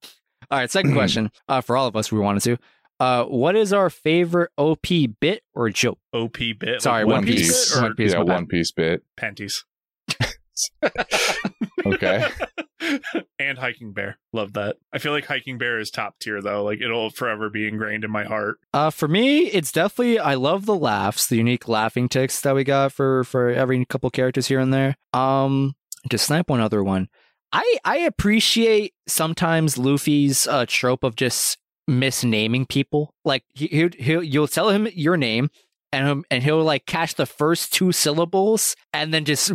[0.51, 2.57] All right, second question uh, for all of us we wanted to.
[2.98, 4.86] Uh, what is our favorite OP
[5.20, 5.98] bit or joke?
[6.12, 6.82] OP bit.
[6.82, 7.48] Sorry, like One Piece.
[7.48, 7.73] Piece.
[7.73, 8.32] bit or One Piece, yeah, my bad.
[8.35, 9.02] One Piece bit.
[9.16, 9.65] panties.
[11.86, 12.28] Okay.
[13.39, 14.19] and hiking bear.
[14.32, 14.77] Love that.
[14.93, 16.65] I feel like hiking bear is top tier though.
[16.65, 18.59] Like it'll forever be ingrained in my heart.
[18.73, 22.65] Uh, for me, it's definitely I love the laughs, the unique laughing ticks that we
[22.65, 24.97] got for for every couple characters here and there.
[25.12, 25.74] Um,
[26.09, 27.09] to snipe one other one,
[27.52, 31.59] I I appreciate sometimes Luffy's uh trope of just
[31.89, 33.15] misnaming people.
[33.24, 35.51] Like he he'll, he'll you'll tell him your name.
[35.93, 39.53] And, and he'll like catch the first two syllables and then just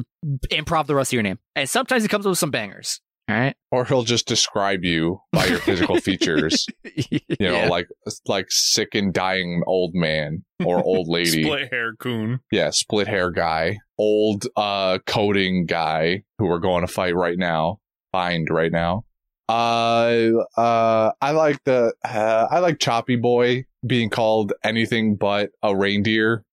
[0.52, 1.40] improv the rest of your name.
[1.56, 3.00] And sometimes he comes up with some bangers.
[3.28, 3.56] All right.
[3.72, 6.66] Or he'll just describe you by your physical features.
[6.84, 7.70] You know, Yeah.
[7.70, 7.88] like
[8.28, 11.42] like sick and dying old man or old lady.
[11.44, 12.40] Split hair coon.
[12.52, 17.78] Yeah, split hair guy, old uh coding guy who we're going to fight right now,
[18.12, 19.06] find right now.
[19.48, 25.76] Uh uh I like the uh, I like Choppy Boy being called anything but a
[25.76, 26.44] reindeer.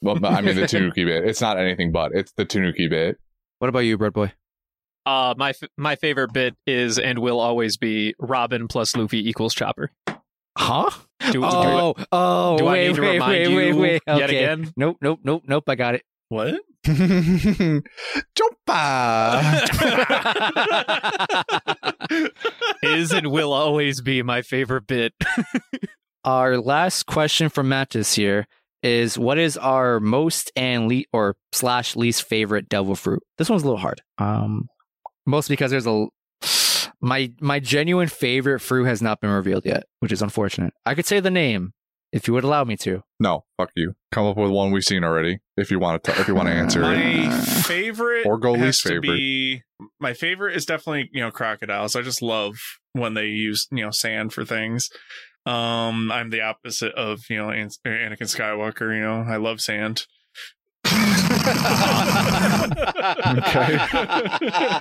[0.00, 1.24] well, I mean the Tanuki bit.
[1.24, 2.12] It's not anything but.
[2.14, 3.18] It's the Tanuki bit.
[3.58, 4.32] What about you, Bread Boy?
[5.04, 9.54] Uh, my f- my favorite bit is and will always be Robin plus Luffy equals
[9.54, 9.90] Chopper.
[10.56, 10.90] Huh?
[11.32, 14.02] Do, Oh, oh, do, do I need to wait, remind wait, you wait, wait.
[14.06, 14.36] yet Okay.
[14.44, 14.72] again?
[14.76, 15.64] Nope, nope, nope, nope.
[15.68, 16.02] I got it.
[16.30, 16.60] What?
[16.88, 17.82] Jumpa.
[22.82, 25.12] is and will always be my favorite bit.
[26.24, 28.46] our last question from Mattis here
[28.82, 33.22] is: What is our most and le- or slash least favorite devil fruit?
[33.36, 34.00] This one's a little hard.
[34.18, 34.68] Um,
[35.26, 36.06] mostly because there's a
[37.00, 40.72] my my genuine favorite fruit has not been revealed yet, which is unfortunate.
[40.86, 41.72] I could say the name
[42.12, 43.02] if you would allow me to.
[43.20, 43.94] No, fuck you.
[44.12, 45.40] Come up with one we've seen already.
[45.56, 47.32] If you want to, if you want to answer My it.
[47.64, 49.02] favorite Or go least favorite.
[49.02, 49.62] Be,
[50.00, 51.96] my favorite is definitely you know crocodiles.
[51.96, 52.56] I just love
[52.92, 54.90] when they use you know sand for things.
[55.46, 58.94] Um, I'm the opposite of you know An- Anakin Skywalker.
[58.94, 60.06] You know, I love sand.
[63.28, 63.78] Okay.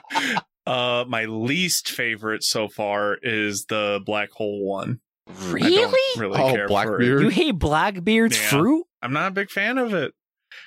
[0.68, 5.00] uh, my least favorite so far is the black hole one.
[5.30, 5.76] I Really?
[5.76, 7.22] don't really Oh, care for Blackbeard?
[7.22, 7.24] it.
[7.24, 8.50] You hate Blackbeard's Yeah.
[8.50, 8.86] fruit?
[9.02, 10.14] I'm not a big fan of it.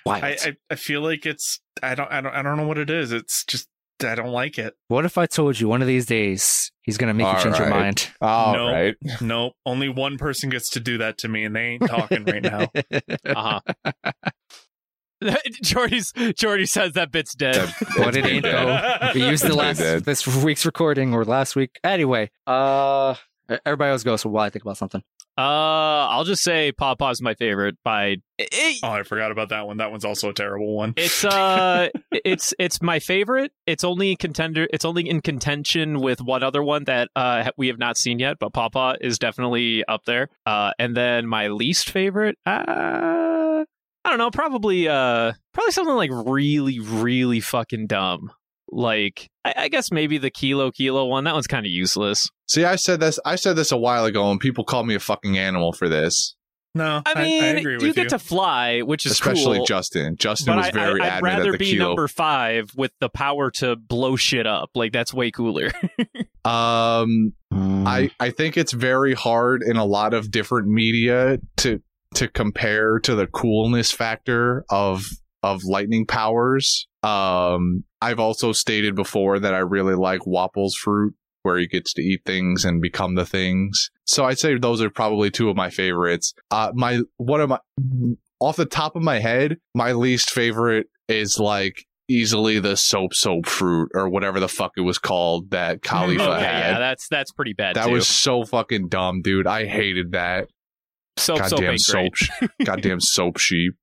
[0.05, 0.19] Why?
[0.21, 2.91] I, I I feel like it's I don't I don't I don't know what it
[2.91, 3.13] is.
[3.13, 3.69] It's just
[4.03, 4.75] I don't like it.
[4.89, 7.59] what if I told you one of these days he's gonna make you All change
[7.59, 8.11] your mind?
[8.21, 8.73] All No.
[8.73, 8.97] right.
[9.21, 9.55] Nope.
[9.67, 12.69] Only one person gets to do that to me, and they ain't talking right now.
[13.27, 13.61] Uh
[14.03, 14.13] huh.
[15.63, 17.55] Jordy's Jordy says that bit's dead.
[17.57, 19.11] That- But it it's ain't though.
[19.15, 21.79] We used the last this week's recording or last week.
[21.85, 23.15] Anyway, uh,
[23.67, 25.03] everybody else goes So while I think about something,
[25.39, 25.41] Uh,
[26.11, 27.77] I'll just say Paw Paw's my favorite.
[27.85, 29.79] By it, Oh, I forgot about that one.
[29.79, 30.95] That one's also a terrible one.
[30.97, 33.53] it's uh, it's it's my favorite.
[33.67, 34.67] It's only contender.
[34.73, 38.39] It's only in contention with one other one that uh we have not seen yet.
[38.39, 40.29] But Paw Paw is definitely up there.
[40.47, 42.37] Uh, and then my least favorite.
[42.47, 43.65] Uh,
[44.05, 44.31] I don't know.
[44.31, 48.31] Probably uh, probably something like really, really fucking dumb.
[48.73, 51.25] Like I, I guess maybe the Kilo Kilo one.
[51.25, 52.29] That one's kind of useless.
[52.49, 53.19] See, I said this.
[53.25, 56.35] I said this a while ago, and people call me a fucking animal for this.
[56.75, 57.95] no, I mean, I, agree with you you.
[57.95, 59.67] get to fly, which is Especially cool.
[59.67, 60.17] Justin.
[60.17, 61.89] Justin was very I, I'd adamant rather at the be kilo.
[61.89, 64.71] number five with the power to blow shit up.
[64.75, 65.71] Like that's way cooler.
[66.45, 71.83] um, I I think it's very hard in a lot of different media to
[72.15, 75.07] to compare to the coolness factor of
[75.43, 76.87] of lightning powers.
[77.03, 82.03] Um, I've also stated before that I really like Wapol's fruit, where he gets to
[82.03, 83.91] eat things and become the things.
[84.05, 86.35] So I'd say those are probably two of my favorites.
[86.51, 87.59] Uh, my one of my
[88.41, 93.47] off the top of my head, my least favorite is like easily the soap soap
[93.47, 96.73] fruit or whatever the fuck it was called that Kalifa okay, had.
[96.73, 97.77] yeah, that's that's pretty bad.
[97.77, 97.93] That too.
[97.93, 99.47] was so fucking dumb, dude.
[99.47, 100.49] I hated that.
[101.17, 102.13] soap soap Goddamn soap.
[102.39, 102.51] great.
[102.65, 103.75] Goddamn soap sheep.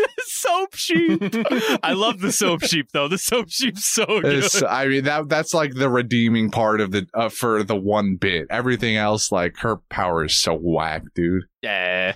[0.26, 1.22] soap sheep.
[1.82, 3.08] I love the soap sheep though.
[3.08, 4.44] The soap sheep's so good.
[4.44, 8.16] It's, I mean that that's like the redeeming part of the uh, for the one
[8.16, 8.46] bit.
[8.50, 11.44] Everything else, like her power is so whack, dude.
[11.62, 12.14] yeah.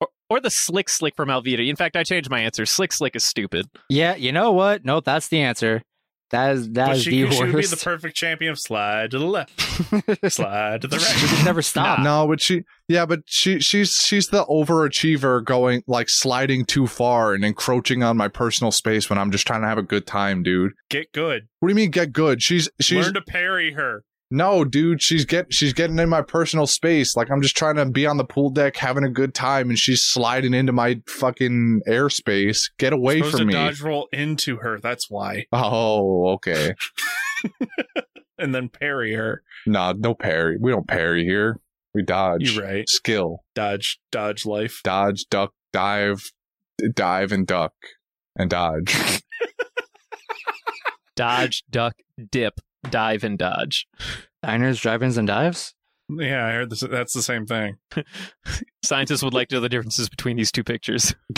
[0.00, 1.68] Or, or the slick slick from Alvida.
[1.68, 2.64] In fact, I changed my answer.
[2.66, 3.66] Slick slick is stupid.
[3.88, 4.84] yeah, you know what?
[4.84, 5.82] Nope, that's the answer.
[6.30, 9.12] That is that but is she, the she would be the perfect champion of slide
[9.12, 9.58] to the left,
[10.30, 11.06] slide to the right.
[11.06, 11.36] she right.
[11.36, 12.00] could never stop.
[12.00, 17.32] No, but she, yeah, but she, she's she's the overachiever, going like sliding too far
[17.32, 20.42] and encroaching on my personal space when I'm just trying to have a good time,
[20.42, 20.72] dude.
[20.90, 21.48] Get good.
[21.60, 22.42] What do you mean get good?
[22.42, 24.04] She's she's Learn to parry her.
[24.30, 27.16] No, dude, she's get she's getting in my personal space.
[27.16, 29.78] Like I'm just trying to be on the pool deck having a good time, and
[29.78, 32.70] she's sliding into my fucking airspace.
[32.78, 33.52] Get away from to me!
[33.54, 34.78] dodge roll into her.
[34.80, 35.46] That's why.
[35.52, 36.74] Oh, okay.
[38.38, 39.42] And then parry her.
[39.66, 40.58] nah, no parry.
[40.60, 41.58] We don't parry here.
[41.94, 42.52] We dodge.
[42.52, 42.88] You're right.
[42.88, 44.80] Skill, Dodge, dodge life.
[44.84, 46.30] dodge, duck, dive,
[46.94, 47.72] dive, and duck,
[48.36, 48.94] and dodge.
[51.16, 51.94] Dodge, duck,
[52.30, 52.60] dip,
[52.90, 53.86] dive, and dodge.
[54.42, 55.74] Diners, drive-ins, and dives.
[56.10, 56.80] Yeah, I heard this.
[56.80, 57.76] That's the same thing.
[58.82, 61.14] Scientists would like to know the differences between these two pictures.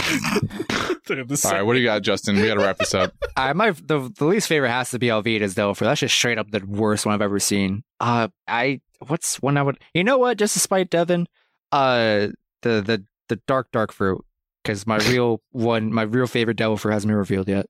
[1.07, 1.53] They're the same.
[1.53, 2.37] right, what do you got, Justin?
[2.37, 3.13] We got to wrap this up.
[3.37, 5.75] I my the the least favorite has to be Alvida's though.
[5.75, 7.83] For that's just straight up the worst one I've ever seen.
[7.99, 10.39] Uh, I what's one I would you know what?
[10.39, 11.27] Just to spite Devin,
[11.73, 12.29] uh,
[12.63, 14.25] the the the dark dark fruit
[14.63, 17.67] because my real one my real favorite devil fruit hasn't been revealed yet.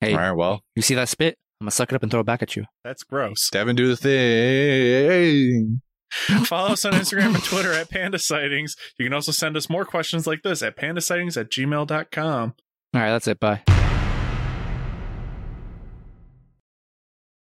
[0.00, 1.38] Hey, All right, well, you see that spit?
[1.60, 2.64] I'm gonna suck it up and throw it back at you.
[2.82, 3.48] That's gross.
[3.50, 5.80] Devin, do the thing.
[6.44, 8.76] Follow us on Instagram and Twitter at Panda Sightings.
[8.98, 12.54] You can also send us more questions like this at pandasightings at gmail.com.
[12.94, 13.40] All right, that's it.
[13.40, 13.62] Bye.